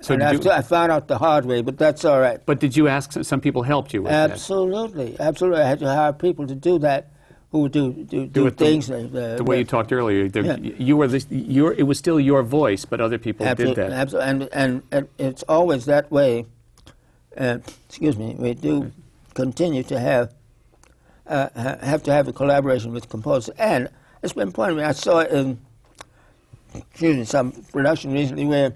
So 0.00 0.14
and 0.14 0.22
after 0.22 0.48
you, 0.48 0.50
I 0.50 0.62
found 0.62 0.90
out 0.90 1.06
the 1.06 1.18
hard 1.18 1.46
way, 1.46 1.62
but 1.62 1.78
that's 1.78 2.04
all 2.04 2.20
right. 2.20 2.44
but 2.44 2.58
did 2.58 2.76
you 2.76 2.88
ask 2.88 3.12
some, 3.12 3.22
some 3.22 3.40
people 3.40 3.62
helped 3.62 3.94
you 3.94 4.02
with 4.02 4.10
that? 4.10 4.32
Absolutely, 4.32 5.16
absolutely. 5.20 5.60
I 5.62 5.68
had 5.68 5.78
to 5.78 5.86
hire 5.86 6.12
people 6.12 6.46
to 6.48 6.56
do 6.56 6.80
that, 6.80 7.12
who 7.52 7.60
would 7.60 7.72
do 7.72 7.92
do, 7.92 8.26
do, 8.26 8.46
it 8.46 8.56
the- 8.56 8.64
things. 8.64 8.90
uh, 8.90 9.34
The 9.36 9.44
way 9.44 9.58
you 9.58 9.64
talked 9.64 9.92
earlier, 9.92 10.26
the, 10.28 10.42
Yeah. 10.42 10.56
you 10.56 10.96
were 10.96 11.06
the, 11.06 11.22
your, 11.30 11.74
it 11.74 11.82
was 11.84 11.98
still 11.98 12.18
your 12.18 12.42
voice, 12.42 12.84
but 12.86 13.00
other 13.00 13.18
people 13.18 13.46
Absolutely, 13.46 13.82
did 13.84 13.92
that. 13.92 13.98
absolutely. 14.00 14.30
And, 14.30 14.48
and, 14.52 14.82
and 14.90 15.08
it's 15.18 15.42
always 15.44 15.84
that 15.84 16.10
way. 16.10 16.46
Uh, 17.36 17.58
excuse 17.88 18.16
me. 18.18 18.34
We 18.38 18.54
do 18.54 18.90
continue 19.34 19.82
to 19.84 19.98
have 20.00 20.34
uh, 21.26 21.48
have 21.80 22.02
to 22.02 22.12
have 22.12 22.26
a 22.28 22.32
collaboration 22.32 22.92
with 22.92 23.08
composers, 23.08 23.54
and 23.58 23.88
it's 24.22 24.32
been 24.32 24.52
pointed 24.52 24.80
out. 24.80 24.88
I 24.88 24.92
saw 24.92 25.18
it 25.20 25.30
in 25.30 25.58
excuse 26.74 27.16
me, 27.16 27.24
some 27.24 27.52
production 27.72 28.12
recently 28.12 28.44
where 28.46 28.72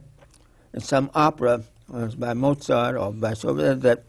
in 0.75 0.81
some 0.81 1.11
opera 1.15 1.63
uh, 1.93 1.99
it 1.99 2.05
was 2.05 2.15
by 2.15 2.35
Mozart 2.35 2.97
or 2.97 3.13
by 3.13 3.35
so 3.35 3.53
that 3.55 4.05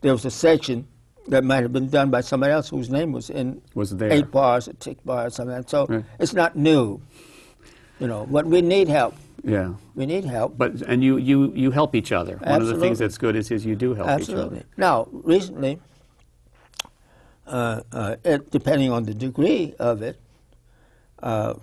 there 0.00 0.12
was 0.12 0.24
a 0.24 0.30
section 0.30 0.86
that 1.28 1.44
might 1.44 1.62
have 1.62 1.72
been 1.72 1.88
done 1.88 2.10
by 2.10 2.20
somebody 2.20 2.52
else 2.52 2.68
whose 2.68 2.90
name 2.90 3.12
was 3.12 3.30
in 3.30 3.60
Was 3.74 3.96
there. 3.96 4.10
eight 4.12 4.30
bars, 4.30 4.68
a 4.68 4.72
tick 4.74 4.98
bar, 5.04 5.26
or 5.26 5.30
something. 5.30 5.64
So 5.66 5.86
Right. 5.86 6.04
it's 6.18 6.32
not 6.34 6.56
new. 6.56 7.00
You 8.00 8.06
know, 8.06 8.26
but 8.30 8.46
we 8.46 8.62
need 8.62 8.88
help. 8.88 9.14
Yeah. 9.44 9.74
We 9.94 10.06
need 10.06 10.24
help. 10.24 10.56
But 10.58 10.82
and 10.82 11.02
you, 11.02 11.16
you, 11.16 11.52
you 11.54 11.70
help 11.70 11.94
each 11.94 12.12
other. 12.12 12.34
Absolutely. 12.34 12.52
One 12.52 12.62
of 12.62 12.68
the 12.68 12.80
things 12.80 12.98
that's 12.98 13.18
good 13.18 13.36
is, 13.36 13.50
is 13.50 13.64
you 13.66 13.76
do 13.76 13.94
help 13.94 14.08
Absolutely. 14.08 14.58
each 14.58 14.62
other. 14.64 14.68
Now, 14.76 15.08
recently, 15.12 15.80
uh, 17.46 17.82
uh, 17.92 18.16
it, 18.24 18.50
depending 18.50 18.90
on 18.92 19.04
the 19.04 19.14
degree 19.14 19.74
of 19.78 20.02
it, 20.02 20.20
uh, 21.22 21.54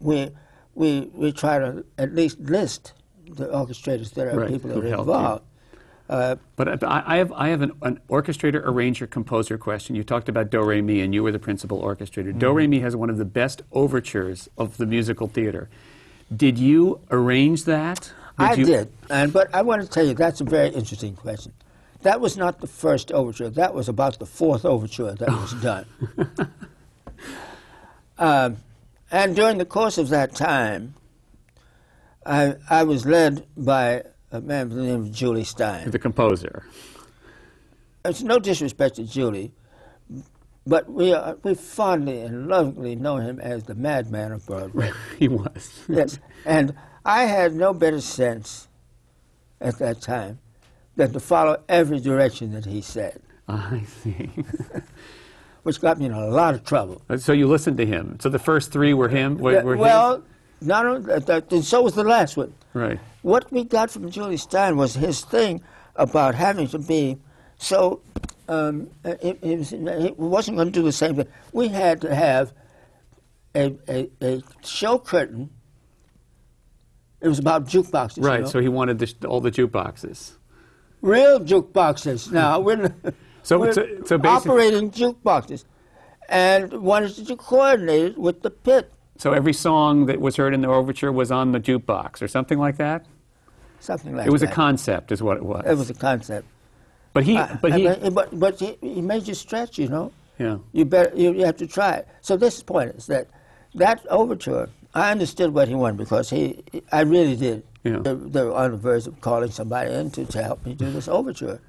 we, 0.00 0.30
we, 0.74 1.10
we 1.14 1.32
try 1.32 1.58
to 1.58 1.84
at 1.98 2.14
least 2.14 2.38
list 2.40 2.92
the 3.30 3.46
orchestrators 3.46 4.14
that 4.14 4.26
are 4.28 4.38
Right, 4.40 4.48
people 4.48 4.70
that 4.70 4.76
who 4.76 4.80
are 4.94 4.98
involved. 5.00 5.44
Uh, 6.08 6.36
But 6.56 6.82
I, 6.82 7.02
I 7.06 7.16
have, 7.18 7.32
I 7.32 7.48
have 7.48 7.62
an, 7.62 7.72
an 7.82 8.00
orchestrator, 8.08 8.62
arranger, 8.64 9.06
composer 9.06 9.58
question. 9.58 9.94
You 9.94 10.04
talked 10.04 10.28
about 10.28 10.50
Do 10.50 10.62
Re 10.62 10.80
Mi, 10.80 11.00
and 11.00 11.14
you 11.14 11.22
were 11.22 11.32
the 11.32 11.38
principal 11.38 11.82
orchestrator. 11.82 12.36
Do 12.36 12.52
Re 12.52 12.66
Mi 12.66 12.80
has 12.80 12.96
one 12.96 13.10
of 13.10 13.18
the 13.18 13.24
best 13.26 13.62
overtures 13.72 14.48
of 14.56 14.78
the 14.78 14.86
musical 14.86 15.28
theater. 15.28 15.68
Did 16.34 16.58
you 16.58 17.00
arrange 17.10 17.64
that? 17.64 18.12
I 18.38 18.54
you- 18.54 18.64
did, 18.64 18.92
and 19.10 19.32
but 19.32 19.52
I 19.54 19.62
want 19.62 19.82
to 19.82 19.88
tell 19.88 20.06
you 20.06 20.14
that's 20.14 20.40
a 20.40 20.44
very 20.44 20.68
interesting 20.68 21.14
question. 21.16 21.52
That 22.02 22.20
was 22.20 22.36
not 22.36 22.60
the 22.60 22.68
first 22.68 23.10
overture. 23.10 23.50
That 23.50 23.74
was 23.74 23.88
about 23.88 24.20
the 24.20 24.26
fourth 24.26 24.64
overture 24.64 25.12
that 25.12 25.28
was 25.28 25.52
done. 25.54 25.84
um, 28.18 28.58
and 29.10 29.34
during 29.34 29.58
the 29.58 29.64
course 29.64 29.98
of 29.98 30.08
that 30.10 30.36
time, 30.36 30.94
I, 32.24 32.54
I 32.70 32.84
was 32.84 33.04
led 33.04 33.46
by 33.56 34.04
a 34.30 34.40
man 34.40 34.68
by 34.68 34.74
the 34.74 34.82
name 34.82 35.00
of 35.02 35.12
Jule 35.12 35.40
Styne. 35.44 35.90
The 35.90 35.98
composer. 35.98 36.64
It's 38.04 38.22
no 38.22 38.38
disrespect 38.38 38.96
to 38.96 39.04
Jule, 39.04 39.50
but 40.66 40.90
we 40.90 41.12
are, 41.12 41.36
we 41.42 41.54
fondly 41.54 42.20
and 42.20 42.48
lovingly 42.48 42.94
know 42.96 43.16
him 43.16 43.40
as 43.40 43.64
the 43.64 43.74
madman 43.74 44.32
of 44.32 44.46
Broadway. 44.46 44.92
he 45.18 45.28
was. 45.28 45.84
yes, 45.88 46.18
and 46.44 46.74
I 47.04 47.24
had 47.24 47.54
no 47.54 47.72
better 47.72 48.00
sense 48.00 48.68
at 49.60 49.78
that 49.78 50.00
time 50.00 50.38
than 50.96 51.12
to 51.12 51.20
follow 51.20 51.62
every 51.68 52.00
direction 52.00 52.52
that 52.52 52.66
he 52.66 52.80
said, 52.80 53.20
I 53.48 53.82
see. 54.02 54.30
which 55.62 55.80
got 55.80 55.98
me 55.98 56.06
in 56.06 56.12
a 56.12 56.26
lot 56.26 56.54
of 56.54 56.64
trouble. 56.64 57.02
Uh, 57.08 57.16
so 57.16 57.32
you 57.32 57.46
listened 57.46 57.76
to 57.78 57.86
him. 57.86 58.18
So 58.20 58.28
the 58.28 58.38
first 58.38 58.72
three 58.72 58.94
were 58.94 59.08
him. 59.08 59.38
Were, 59.38 59.62
were 59.62 59.76
well, 59.76 60.22
not 60.60 60.86
only 60.86 61.02
that, 61.06 61.26
that, 61.26 61.52
and 61.52 61.64
so 61.64 61.82
was 61.82 61.94
the 61.94 62.04
last 62.04 62.36
one. 62.36 62.52
right. 62.74 62.98
What 63.22 63.50
we 63.52 63.64
got 63.64 63.90
from 63.90 64.10
Jule 64.10 64.28
Styne 64.28 64.76
was 64.76 64.94
his 64.94 65.20
thing 65.22 65.60
about 65.96 66.34
having 66.34 66.68
to 66.68 66.78
be 66.78 67.18
so. 67.58 68.00
Um, 68.48 68.88
it, 69.04 69.38
it, 69.42 69.58
was, 69.58 69.72
it 69.74 70.18
wasn't 70.18 70.56
going 70.56 70.68
to 70.68 70.72
do 70.72 70.82
the 70.82 70.92
same 70.92 71.16
thing. 71.16 71.26
We 71.52 71.68
had 71.68 72.00
to 72.00 72.14
have 72.14 72.54
a, 73.54 73.76
a, 73.86 74.08
a 74.22 74.42
show 74.64 74.98
curtain 74.98 75.50
It 77.20 77.28
was 77.28 77.38
about 77.38 77.66
jukeboxes. 77.66 78.16
you 78.18 78.22
Right. 78.22 78.40
know? 78.40 78.46
So 78.46 78.60
he 78.60 78.68
wanted 78.70 79.00
the, 79.00 79.26
all 79.28 79.42
the 79.42 79.50
jukeboxes. 79.50 80.32
real 81.02 81.40
jukeboxes. 81.40 82.32
Now 82.32 82.58
we're, 82.66 82.94
So- 83.42 83.58
we're 83.58 83.72
so- 83.74 83.86
so 84.06 84.16
operating 84.24 84.92
jukeboxes, 84.92 85.64
and 86.30 86.72
wanted 86.72 87.26
to 87.26 87.36
coordinate 87.36 88.12
it 88.12 88.18
with 88.18 88.40
the 88.42 88.50
pit, 88.50 88.90
So 89.18 89.32
every 89.32 89.52
song 89.52 90.06
that 90.06 90.20
was 90.20 90.36
heard 90.36 90.54
in 90.54 90.60
the 90.60 90.68
overture 90.68 91.10
was 91.10 91.32
on 91.32 91.50
the 91.50 91.58
jukebox 91.58 92.22
or 92.22 92.28
something 92.28 92.58
like 92.58 92.76
that. 92.76 93.04
something 93.80 94.16
like 94.16 94.28
It 94.28 94.30
was 94.30 94.42
a 94.42 94.46
concept, 94.46 95.10
is 95.10 95.20
what 95.20 95.36
it 95.36 95.42
was. 95.42 95.64
It 95.66 95.76
was 95.76 95.90
a 95.90 95.94
concept. 95.94 96.46
but 97.12 97.24
he, 97.24 97.36
Uh, 97.36 97.56
but 97.60 97.72
he, 97.74 97.88
but, 98.10 98.38
but 98.38 98.60
he, 98.60 98.78
he 98.80 99.02
made 99.02 99.26
you 99.26 99.34
stretch. 99.34 99.76
You 99.76 99.88
know, 99.88 100.12
yeah. 100.38 100.58
you 100.72 100.84
better 100.84 101.12
you, 101.16 101.32
you 101.32 101.44
have 101.44 101.56
to 101.56 101.66
try 101.66 101.96
it. 101.96 102.08
So 102.20 102.36
this 102.36 102.62
point 102.62 102.94
is 102.94 103.06
that 103.06 103.26
that 103.74 104.06
overture. 104.08 104.70
I 104.94 105.10
understood 105.10 105.52
what 105.52 105.68
he 105.68 105.74
wanted 105.74 105.98
because 105.98 106.30
he, 106.30 106.62
I 106.90 107.02
really 107.02 107.36
did. 107.36 107.62
Yeah. 107.84 107.98
They, 107.98 108.14
they 108.14 108.42
were 108.42 108.54
on 108.54 108.70
the 108.70 108.76
verge 108.78 109.06
of 109.06 109.20
calling 109.20 109.50
somebody 109.50 109.92
in 109.92 110.10
to, 110.12 110.24
to 110.24 110.42
help 110.42 110.64
me 110.64 110.74
do 110.74 110.90
this 110.90 111.08
overture. 111.08 111.60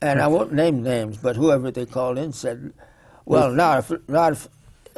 And 0.00 0.20
I 0.20 0.28
won't 0.28 0.52
name 0.52 0.82
names, 0.82 1.16
but 1.16 1.36
whoever 1.36 1.70
they 1.70 1.86
called 1.86 2.18
in 2.18 2.32
said, 2.32 2.72
"Well, 3.24 3.50
not 3.50 3.78
if, 3.78 4.08
not 4.08 4.32
if." 4.32 4.48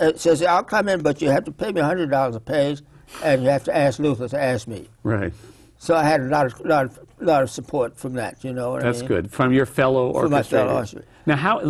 Uh, 0.00 0.06
it 0.06 0.20
says 0.20 0.42
I'll 0.42 0.62
come 0.64 0.88
in, 0.88 1.02
but 1.02 1.22
you 1.22 1.30
have 1.30 1.44
to 1.44 1.52
pay 1.52 1.72
me 1.72 1.80
hundred 1.80 2.10
dollars 2.10 2.36
a 2.36 2.40
page, 2.40 2.82
and 3.22 3.42
you 3.42 3.48
have 3.48 3.64
to 3.64 3.76
ask 3.76 3.98
Luther 3.98 4.28
to 4.28 4.40
ask 4.40 4.66
me. 4.66 4.88
Right. 5.02 5.32
So 5.78 5.94
I 5.94 6.04
had 6.04 6.20
a 6.20 6.24
lot 6.24 6.46
of 6.46 6.60
lot 6.60 6.84
of, 6.86 6.98
lot 7.20 7.42
of 7.42 7.50
support 7.50 7.96
from 7.96 8.14
that. 8.14 8.42
You 8.42 8.52
know 8.52 8.72
what 8.72 8.82
I 8.82 8.86
That's 8.86 9.00
mean? 9.00 9.08
good. 9.08 9.30
From 9.30 9.52
your 9.52 9.66
fellow 9.66 10.12
From 10.20 10.30
my 10.30 10.42
fellow. 10.42 10.84
Now, 11.26 11.36
how? 11.36 11.58
I 11.60 11.64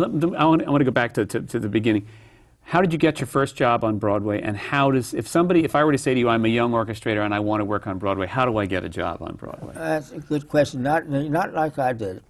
want, 0.45 0.63
I 0.63 0.69
want 0.69 0.81
to 0.81 0.85
go 0.85 0.91
back 0.91 1.13
to, 1.15 1.25
to, 1.25 1.41
to 1.41 1.59
the 1.59 1.69
beginning. 1.69 2.07
How 2.67 2.81
did 2.81 2.91
you 2.91 2.97
get 2.97 3.19
your 3.19 3.27
first 3.27 3.55
job 3.55 3.83
on 3.83 3.99
Broadway? 3.99 4.41
And 4.41 4.57
how 4.57 4.89
does, 4.89 5.13
if 5.13 5.27
somebody, 5.27 5.63
if 5.63 5.75
I 5.75 5.83
were 5.83 5.91
to 5.91 5.99
say 5.99 6.15
to 6.15 6.19
you, 6.19 6.29
I'm 6.29 6.43
a 6.45 6.47
young 6.49 6.71
orchestrator 6.71 7.23
and 7.23 7.31
I 7.31 7.39
want 7.39 7.61
to 7.61 7.65
work 7.65 7.85
on 7.85 7.99
Broadway, 7.99 8.25
how 8.25 8.43
do 8.43 8.57
I 8.57 8.65
get 8.65 8.83
a 8.83 8.89
job 8.89 9.21
on 9.21 9.35
Broadway? 9.35 9.73
That's 9.75 10.11
a 10.11 10.19
good 10.19 10.49
question. 10.49 10.81
Not 10.81 11.07
not 11.07 11.53
like 11.53 11.77
I 11.77 11.93
did, 11.93 12.23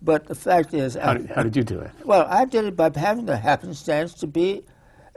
but 0.00 0.26
the 0.26 0.34
fact 0.34 0.72
is, 0.72 0.94
How 0.94 1.10
I, 1.10 1.18
did, 1.18 1.30
how 1.30 1.42
did 1.42 1.54
you 1.54 1.64
do 1.64 1.80
it? 1.80 1.90
well, 2.02 2.26
I 2.30 2.46
did 2.46 2.64
it 2.64 2.76
by 2.76 2.90
having 2.96 3.26
the 3.26 3.36
happenstance 3.36 4.14
to 4.14 4.26
be 4.26 4.64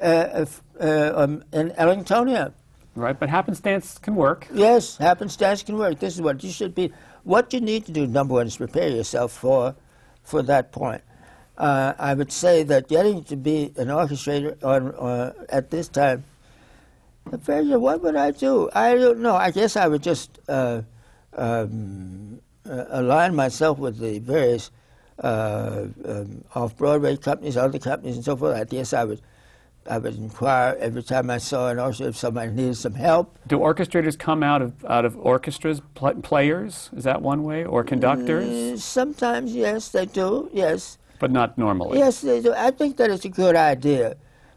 uh, 0.02 0.46
uh, 0.80 1.12
um, 1.16 1.44
in 1.52 1.72
Ellingtonia. 1.72 2.54
Right, 2.96 3.20
but 3.20 3.30
happenstance 3.30 4.00
can 4.00 4.16
work. 4.16 4.48
Yes, 4.54 4.98
happenstance 4.98 5.62
can 5.62 5.78
work. 5.78 6.00
This 6.00 6.16
is 6.16 6.22
what 6.22 6.44
you 6.44 6.52
should 6.52 6.74
be. 6.74 6.92
What 7.24 7.54
you 7.54 7.62
need 7.62 7.86
to 7.86 7.92
do, 7.92 8.08
number 8.08 8.34
one, 8.36 8.48
is 8.48 8.58
prepare 8.58 8.90
yourself 8.90 9.34
for, 9.34 9.76
for 10.24 10.42
that 10.44 10.72
point. 10.72 11.02
Uh, 11.58 11.94
I 12.00 12.14
would 12.14 12.32
say 12.32 12.64
that 12.64 12.88
getting 12.88 13.24
to 13.26 13.36
be 13.36 13.74
an 13.78 13.88
orchestrator 13.88 14.64
on, 14.64 14.96
uh, 14.96 15.34
at 15.50 15.70
this 15.70 15.88
time, 15.88 16.24
what 17.30 18.02
would 18.04 18.16
I 18.16 18.32
do? 18.32 18.70
I 18.74 18.96
don't 18.96 19.20
know. 19.20 19.36
I 19.36 19.52
guess 19.52 19.76
I 19.76 19.88
would 19.88 20.02
just 20.02 20.40
uh, 20.48 20.82
um, 21.34 22.40
uh, 22.68 22.86
align 22.90 23.36
myself 23.36 23.80
with 23.80 24.00
the 24.00 24.20
various 24.20 24.72
uh, 25.20 25.88
um, 26.06 26.44
off-Broadway 26.56 27.18
companies, 27.18 27.58
other 27.58 27.80
companies, 27.80 28.16
and 28.16 28.26
so 28.26 28.36
forth. 28.38 28.56
I 28.56 28.64
guess 28.64 28.94
I 28.94 29.04
would, 29.04 29.22
I 29.90 29.98
would 29.98 30.16
inquire 30.16 30.76
every 30.80 31.04
time 31.04 31.30
I 31.30 31.38
saw 31.38 31.70
an 31.70 31.80
orchestra 31.80 32.08
if 32.08 32.18
somebody 32.18 32.52
needed 32.52 32.76
some 32.78 32.94
help. 32.94 33.38
Do 33.48 33.58
orchestrators 33.60 34.18
come 34.18 34.44
out 34.44 34.62
of 34.62 34.84
out 34.86 35.06
of 35.06 35.18
orchestras, 35.18 35.82
pl- 35.96 36.16
players? 36.22 36.90
Is 36.96 37.04
that 37.06 37.22
one 37.22 37.44
way, 37.44 37.66
or 37.66 37.84
conductors? 37.84 38.48
Uh, 38.50 38.78
Sometimes, 38.78 39.54
yes, 39.56 39.90
they 39.90 40.06
do. 40.06 40.50
Yes, 40.54 40.98
But 41.20 41.32
not 41.32 41.58
normally. 41.58 41.98
yes, 42.00 42.22
they 42.22 42.42
do. 42.42 42.54
I 42.54 42.72
think 42.72 42.98
that 42.98 43.10
it's 43.10 43.26
a 43.26 43.30
good 43.30 43.56
idea 43.56 44.16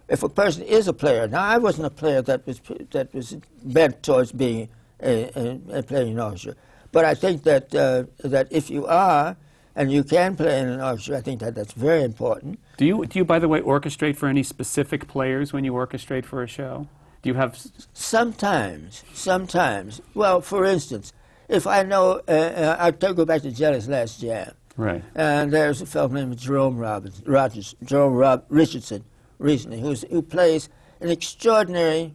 if 0.09 0.23
a 0.23 0.29
person 0.29 0.63
is 0.65 0.89
a 0.89 0.93
player. 0.93 1.29
Now, 1.29 1.43
I 1.45 1.59
wasn't 1.59 1.87
a 1.87 1.91
player 1.91 2.23
that 2.23 2.47
was 2.47 2.61
that 2.91 3.15
was 3.15 3.37
bent 3.63 4.03
towards 4.03 4.33
being 4.33 4.69
a, 5.03 5.31
a, 5.39 5.79
a 5.79 5.83
player 5.83 6.03
in 6.03 6.09
an 6.13 6.21
orchestra, 6.21 6.55
but 6.93 7.05
I 7.05 7.15
think 7.15 7.45
that 7.45 7.75
uh, 7.75 8.05
that 8.29 8.49
if 8.51 8.69
you 8.71 8.87
are 8.87 9.37
and 9.77 9.91
you 9.93 10.03
can 10.05 10.37
play 10.37 10.61
in 10.61 10.69
an 10.69 10.81
orchestra, 10.81 11.19
I 11.19 11.21
think 11.21 11.41
that 11.41 11.55
that's 11.55 11.73
very 11.73 12.03
important. 12.03 12.59
Do 12.77 12.85
you 12.85 13.07
do 13.07 13.19
you 13.19 13.25
by 13.25 13.39
the 13.39 13.49
way 13.49 13.61
orchestrate 13.61 14.17
for 14.17 14.29
any 14.29 14.43
specific 14.43 15.07
players 15.09 15.53
when 15.53 15.65
you 15.65 15.73
orchestrate 15.73 16.25
for 16.25 16.43
a 16.43 16.47
show? 16.49 16.89
Do 17.23 17.29
you 17.29 17.35
have? 17.35 17.55
s- 17.55 17.89
Sometimes, 17.93 19.05
sometimes. 19.13 20.01
Well, 20.15 20.41
for 20.41 20.65
instance, 20.65 21.13
if 21.49 21.67
I 21.67 21.83
know, 21.83 22.21
uh, 22.29 22.31
uh, 22.31 22.77
I'll 22.79 23.15
go 23.15 23.25
back 23.25 23.43
to 23.43 23.51
Jelly's 23.51 23.89
last 23.89 24.21
jam. 24.21 24.53
Right. 24.77 25.03
And 25.15 25.53
there's 25.53 25.83
a 25.83 25.87
fellow 25.87 26.09
named 26.09 26.39
Jerome 26.39 26.79
Robbins, 26.79 27.23
Rogers, 27.27 27.75
Jerome 27.85 28.15
Rob, 28.15 28.45
Richardson, 28.49 29.05
recently, 29.39 29.81
who's, 29.81 30.03
who 30.11 30.23
plays 30.23 30.69
an 31.01 31.11
extraordinary, 31.11 32.15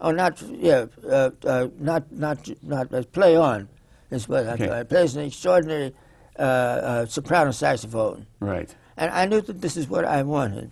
oh, 0.00 0.10
not 0.10 0.42
yeah, 0.42 0.86
uh, 1.08 1.30
uh, 1.44 1.68
not 1.78 2.10
not 2.10 2.38
not 2.62 2.92
uh, 2.92 3.02
play 3.12 3.36
on, 3.36 3.68
is 4.10 4.28
what 4.28 4.46
I'm 4.46 4.54
Okay. 4.54 4.66
trying. 4.66 4.86
Plays 4.86 5.14
an 5.16 5.24
extraordinary 5.24 5.94
uh, 6.38 6.42
uh, 6.42 7.06
soprano 7.06 7.50
saxophone, 7.50 8.26
Right. 8.40 8.74
and 8.96 9.10
I 9.10 9.26
knew 9.26 9.40
that 9.40 9.60
this 9.60 9.76
is 9.76 9.88
what 9.88 10.04
I 10.04 10.22
wanted. 10.22 10.70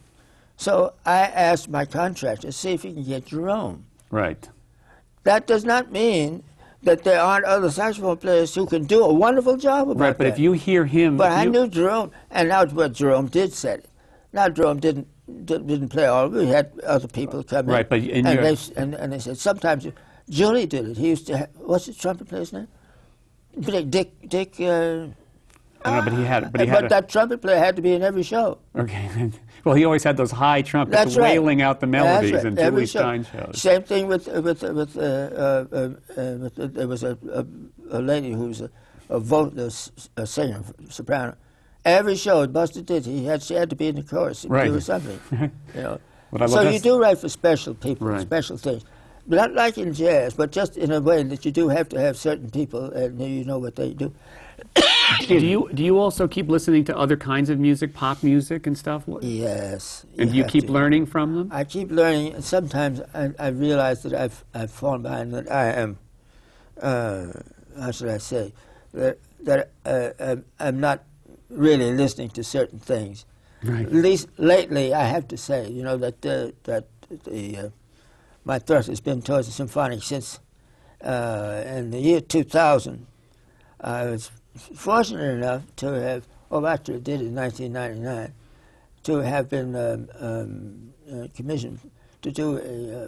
So 0.56 0.94
I 1.06 1.18
asked 1.20 1.68
my 1.68 1.84
contractor 1.84 2.48
to 2.48 2.52
see 2.52 2.72
if 2.72 2.82
he 2.82 2.92
can 2.92 3.04
get 3.04 3.26
Jerome. 3.26 3.84
Right. 4.10 4.48
That 5.24 5.46
does 5.46 5.64
not 5.64 5.92
mean 5.92 6.42
that 6.82 7.04
there 7.04 7.20
aren't 7.20 7.44
other 7.44 7.70
saxophone 7.70 8.16
players 8.16 8.54
who 8.54 8.66
can 8.66 8.84
do 8.84 9.04
a 9.04 9.12
wonderful 9.12 9.56
job 9.56 9.90
about 9.90 10.00
Right. 10.00 10.16
But 10.18 10.24
that. 10.24 10.32
if 10.34 10.38
you 10.38 10.52
hear 10.52 10.84
him, 10.86 11.16
But 11.16 11.32
I 11.32 11.44
you- 11.44 11.50
knew 11.50 11.68
Jerome, 11.68 12.10
and 12.30 12.50
that's 12.50 12.72
what 12.72 12.92
Jerome 12.92 13.26
did 13.26 13.52
said. 13.52 13.84
Now 14.32 14.48
Jerome 14.48 14.78
didn't 14.80 15.06
di- 15.44 15.58
didn't 15.58 15.88
play 15.88 16.06
all. 16.06 16.28
We 16.28 16.46
had 16.46 16.70
other 16.86 17.08
people 17.08 17.42
come 17.42 17.66
in, 17.66 17.72
Right, 17.74 17.88
but 17.88 17.98
in 18.00 18.26
and 18.26 18.34
your- 18.34 18.42
they 18.54 18.56
and, 18.76 18.94
and 18.94 19.12
they 19.12 19.18
said 19.18 19.38
sometimes 19.38 19.86
Jule 20.30 20.66
did 20.66 20.74
it. 20.88 20.96
He 20.96 21.08
used 21.08 21.26
to. 21.28 21.38
Ha- 21.38 21.46
what's 21.56 21.86
the 21.86 21.94
trumpet 21.94 22.28
player's 22.28 22.52
name? 22.52 22.68
Dick 23.58 23.90
Dick. 23.90 24.28
Dick 24.28 24.54
uh, 24.60 25.06
I 25.84 25.90
don't 25.96 26.04
know, 26.04 26.10
but 26.10 26.18
he 26.18 26.24
had, 26.24 26.52
but 26.52 26.60
he 26.60 26.66
had. 26.66 26.84
a- 26.84 26.88
that 26.88 27.08
trumpet 27.08 27.40
player 27.40 27.58
had 27.58 27.76
to 27.76 27.82
be 27.82 27.92
in 27.92 28.02
every 28.02 28.22
show. 28.22 28.58
Okay. 28.76 29.30
well, 29.64 29.74
he 29.74 29.84
always 29.84 30.02
had 30.04 30.16
those 30.16 30.30
high 30.30 30.62
trumpets 30.62 30.96
That's 30.96 31.16
right. 31.16 31.32
wailing 31.32 31.62
out 31.62 31.80
the 31.80 31.86
That's 31.86 31.90
melodies 32.04 32.32
right. 32.32 32.46
in 32.46 32.58
Every 32.58 32.84
Jule 32.86 33.02
show. 33.02 33.06
Styne 33.08 33.32
shows. 33.32 33.62
Same 33.62 33.82
thing 33.82 34.06
with 34.08 34.26
with 34.26 34.62
with, 34.62 34.96
uh, 34.96 35.00
uh, 35.00 35.64
uh, 35.72 35.76
uh, 35.76 36.34
with 36.38 36.58
uh, 36.58 36.66
there 36.66 36.88
was 36.88 37.02
a, 37.04 37.16
a, 37.32 37.44
a 37.98 38.00
lady 38.02 38.32
who 38.32 38.46
was 38.48 38.60
a, 38.60 38.70
a, 39.08 39.20
vo- 39.20 39.52
a, 40.16 40.26
singer, 40.26 40.62
soprano. 40.90 41.36
Every 41.84 42.16
show, 42.16 42.46
Buster 42.48 42.82
did. 42.82 43.06
He 43.06 43.24
had 43.24 43.42
she 43.42 43.54
had 43.54 43.70
to 43.70 43.76
be 43.76 43.86
in 43.88 43.94
the 43.96 44.02
chorus 44.02 44.44
and 44.44 44.52
Right. 44.52 44.70
do 44.72 44.80
something. 44.80 45.20
You 45.74 45.80
know. 45.82 46.00
But 46.32 46.50
so 46.50 46.60
you 46.68 46.78
do 46.80 47.00
write 47.00 47.18
for 47.18 47.28
special 47.30 47.72
people, 47.74 48.08
Right. 48.08 48.20
special 48.20 48.58
things. 48.58 48.84
Not 49.26 49.54
like 49.54 49.78
in 49.78 49.94
jazz, 49.94 50.34
but 50.34 50.52
just 50.52 50.76
in 50.76 50.90
a 50.92 51.00
way 51.00 51.22
that 51.22 51.44
you 51.44 51.52
do 51.52 51.68
have 51.68 51.88
to 51.90 52.00
have 52.00 52.16
certain 52.18 52.50
people 52.50 52.84
and 52.90 53.20
you 53.20 53.44
know 53.44 53.58
what 53.58 53.76
they 53.76 53.92
do. 53.94 54.12
Do 55.28 55.46
you 55.46 55.70
do 55.74 55.84
you 55.84 55.98
also 55.98 56.26
keep 56.26 56.48
listening 56.48 56.84
to 56.84 56.96
other 56.96 57.16
kinds 57.16 57.50
of 57.50 57.58
music, 57.58 57.94
pop 57.94 58.22
music 58.22 58.66
and 58.66 58.76
stuff? 58.76 59.04
Yes. 59.20 60.06
And 60.18 60.30
do 60.30 60.36
you 60.36 60.44
keep 60.44 60.66
to. 60.66 60.72
learning 60.72 61.06
from 61.06 61.34
them? 61.34 61.48
I 61.52 61.64
keep 61.64 61.90
learning, 61.90 62.40
sometimes 62.42 63.00
I, 63.14 63.30
I 63.38 63.48
realize 63.48 64.02
that 64.02 64.14
I've 64.14 64.44
I've 64.54 64.70
fallen 64.70 65.02
behind. 65.02 65.34
That 65.34 65.50
I 65.50 65.72
am, 65.72 65.98
uh, 66.80 67.26
how 67.78 67.90
should 67.90 68.08
I 68.08 68.18
say, 68.18 68.52
that 68.92 69.18
that 69.44 69.70
uh, 69.84 70.10
I'm, 70.18 70.44
I'm 70.58 70.80
not 70.80 71.04
really 71.50 71.92
listening 71.92 72.30
to 72.30 72.44
certain 72.44 72.78
things. 72.78 73.24
Right. 73.62 73.86
At 73.86 73.92
least 73.92 74.28
lately, 74.38 74.94
I 74.94 75.04
have 75.04 75.28
to 75.28 75.36
say, 75.36 75.68
you 75.68 75.82
know, 75.82 75.96
that 75.96 76.24
uh, 76.24 76.52
that 76.64 76.86
the 77.24 77.56
uh, 77.56 77.68
my 78.44 78.58
thrust 78.58 78.88
has 78.88 79.00
been 79.00 79.22
towards 79.22 79.46
the 79.46 79.52
symphonic 79.52 80.02
since 80.02 80.40
uh, 81.02 81.62
in 81.66 81.90
the 81.90 81.98
year 81.98 82.20
2000. 82.20 83.06
I 83.80 84.06
was 84.06 84.30
fortunate 84.58 85.34
enough 85.36 85.62
to 85.76 85.86
have, 85.86 86.26
well, 86.50 86.66
actually, 86.66 87.00
did 87.00 87.20
in 87.20 87.34
1999 87.34 88.32
to 89.04 89.18
have 89.18 89.48
been 89.48 89.74
um, 89.76 90.08
um, 90.18 90.92
uh, 91.12 91.26
commissioned 91.34 91.78
to 92.22 92.30
do 92.30 92.56
a, 92.58 93.04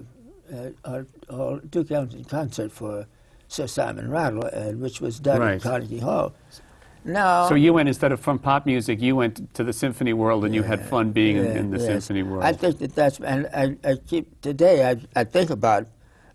uh, 0.57 0.71
a, 0.85 1.05
a, 1.35 1.55
a 1.57 1.61
Duke 1.67 1.91
Ellington 1.91 2.25
concert 2.25 2.73
for 2.73 3.07
Sir 3.49 3.67
Simon 3.67 4.11
Rattle, 4.11 4.45
uh, 4.53 4.73
which 4.73 5.01
was 5.01 5.19
done 5.19 5.41
Right. 5.41 5.55
at 5.57 5.63
Carnegie 5.63 5.99
Hall. 5.99 6.33
Now, 7.05 7.49
So 7.49 7.55
you 7.55 7.73
went 7.73 7.89
instead 7.89 8.13
of 8.13 8.21
from 8.21 8.39
pop 8.39 8.67
music, 8.67 9.01
you 9.01 9.17
went 9.17 9.53
to 9.55 9.65
the 9.65 9.73
symphony 9.73 10.13
world, 10.13 10.45
and 10.45 10.55
you 10.55 10.63
had 10.63 10.85
fun 10.87 11.13
being 11.13 11.37
in, 11.39 11.47
in 11.57 11.71
the 11.71 11.79
yes. 11.79 11.87
symphony 11.87 12.23
world. 12.23 12.45
I 12.45 12.53
think 12.53 12.79
that 12.79 12.95
that's, 12.95 13.19
and 13.21 13.49
I, 13.55 13.77
I 13.83 13.97
keep 13.97 14.41
today. 14.43 14.89
I, 14.89 14.97
I 15.17 15.25
think 15.25 15.51
about 15.51 15.87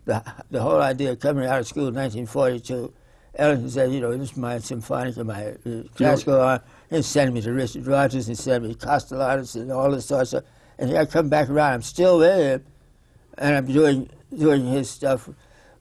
the 0.06 0.24
the 0.52 0.62
whole 0.62 0.82
idea 0.82 1.12
of 1.12 1.20
coming 1.20 1.46
out 1.46 1.60
of 1.60 1.68
school 1.68 1.88
in 1.88 1.94
1942. 1.96 2.92
Ellington 3.38 3.70
said, 3.70 3.92
you 3.92 4.00
know, 4.00 4.16
this 4.16 4.32
is 4.32 4.38
my 4.38 4.60
symphonic 4.60 5.18
and 5.18 5.28
my 5.28 5.48
uh, 5.48 5.84
classical 5.96 6.40
art, 6.40 6.64
and 6.92 7.04
send 7.04 7.34
me 7.34 7.42
to 7.42 7.52
Richard 7.52 7.86
Rodgers 7.86 8.28
and 8.28 8.38
send 8.38 8.66
me 8.66 8.74
to 8.74 8.86
Castellanos 8.86 9.56
and 9.56 9.72
all 9.72 9.92
this 9.92 10.06
sort 10.06 10.22
of 10.22 10.28
stuff. 10.28 10.44
And 10.78 10.90
here 10.90 11.00
I 11.00 11.06
come 11.06 11.30
back 11.30 11.50
around. 11.50 11.74
I'm 11.74 11.82
still 11.82 12.20
there, 12.20 12.62
and 13.38 13.56
I'm 13.56 13.66
doing 13.66 14.10
doing 14.36 14.66
his 14.66 14.90
stuff 14.90 15.30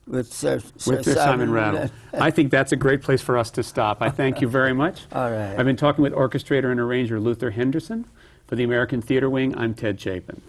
with 0.07 0.33
Sir, 0.33 0.61
Sir 0.77 0.97
with 0.97 1.05
Sir 1.05 1.15
Simon 1.15 1.51
Rattle. 1.51 1.91
I 2.13 2.31
think 2.31 2.51
that's 2.51 2.73
a 2.73 2.77
great 2.77 3.03
place 3.03 3.23
for 3.23 3.39
us 3.39 3.51
to 3.53 3.63
stop. 3.63 4.03
I 4.03 4.11
thank 4.11 4.41
you 4.41 4.49
very 4.49 4.73
much. 4.73 5.03
All 5.13 5.31
right. 5.31 5.59
I've 5.59 5.65
been 5.65 5.77
talking 5.77 6.03
with 6.03 6.13
orchestrator 6.13 6.71
and 6.71 6.79
arranger 6.81 7.19
Luther 7.21 7.51
Henderson. 7.51 8.07
For 8.47 8.57
the 8.57 8.65
American 8.65 9.01
Theater 9.01 9.31
Wing, 9.31 9.57
I'm 9.57 9.73
Ted 9.73 9.99
Chapin. 9.99 10.43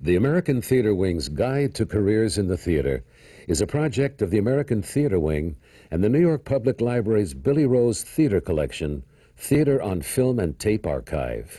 The 0.00 0.16
American 0.16 0.60
Theater 0.60 0.92
Wing's 0.92 1.28
Guide 1.28 1.76
to 1.76 1.86
Careers 1.86 2.38
in 2.38 2.48
the 2.48 2.56
Theater 2.56 3.04
is 3.48 3.62
a 3.62 3.66
project 3.66 4.20
of 4.20 4.30
the 4.30 4.36
American 4.36 4.82
Theater 4.82 5.18
Wing 5.18 5.56
and 5.90 6.04
the 6.04 6.08
New 6.10 6.20
York 6.20 6.44
Public 6.44 6.82
Library's 6.82 7.32
Billy 7.32 7.64
Rose 7.64 8.02
Theater 8.02 8.42
Collection, 8.42 9.02
Theater 9.38 9.80
on 9.80 10.02
Film 10.02 10.38
and 10.38 10.58
Tape 10.58 10.86
Archive. 10.86 11.50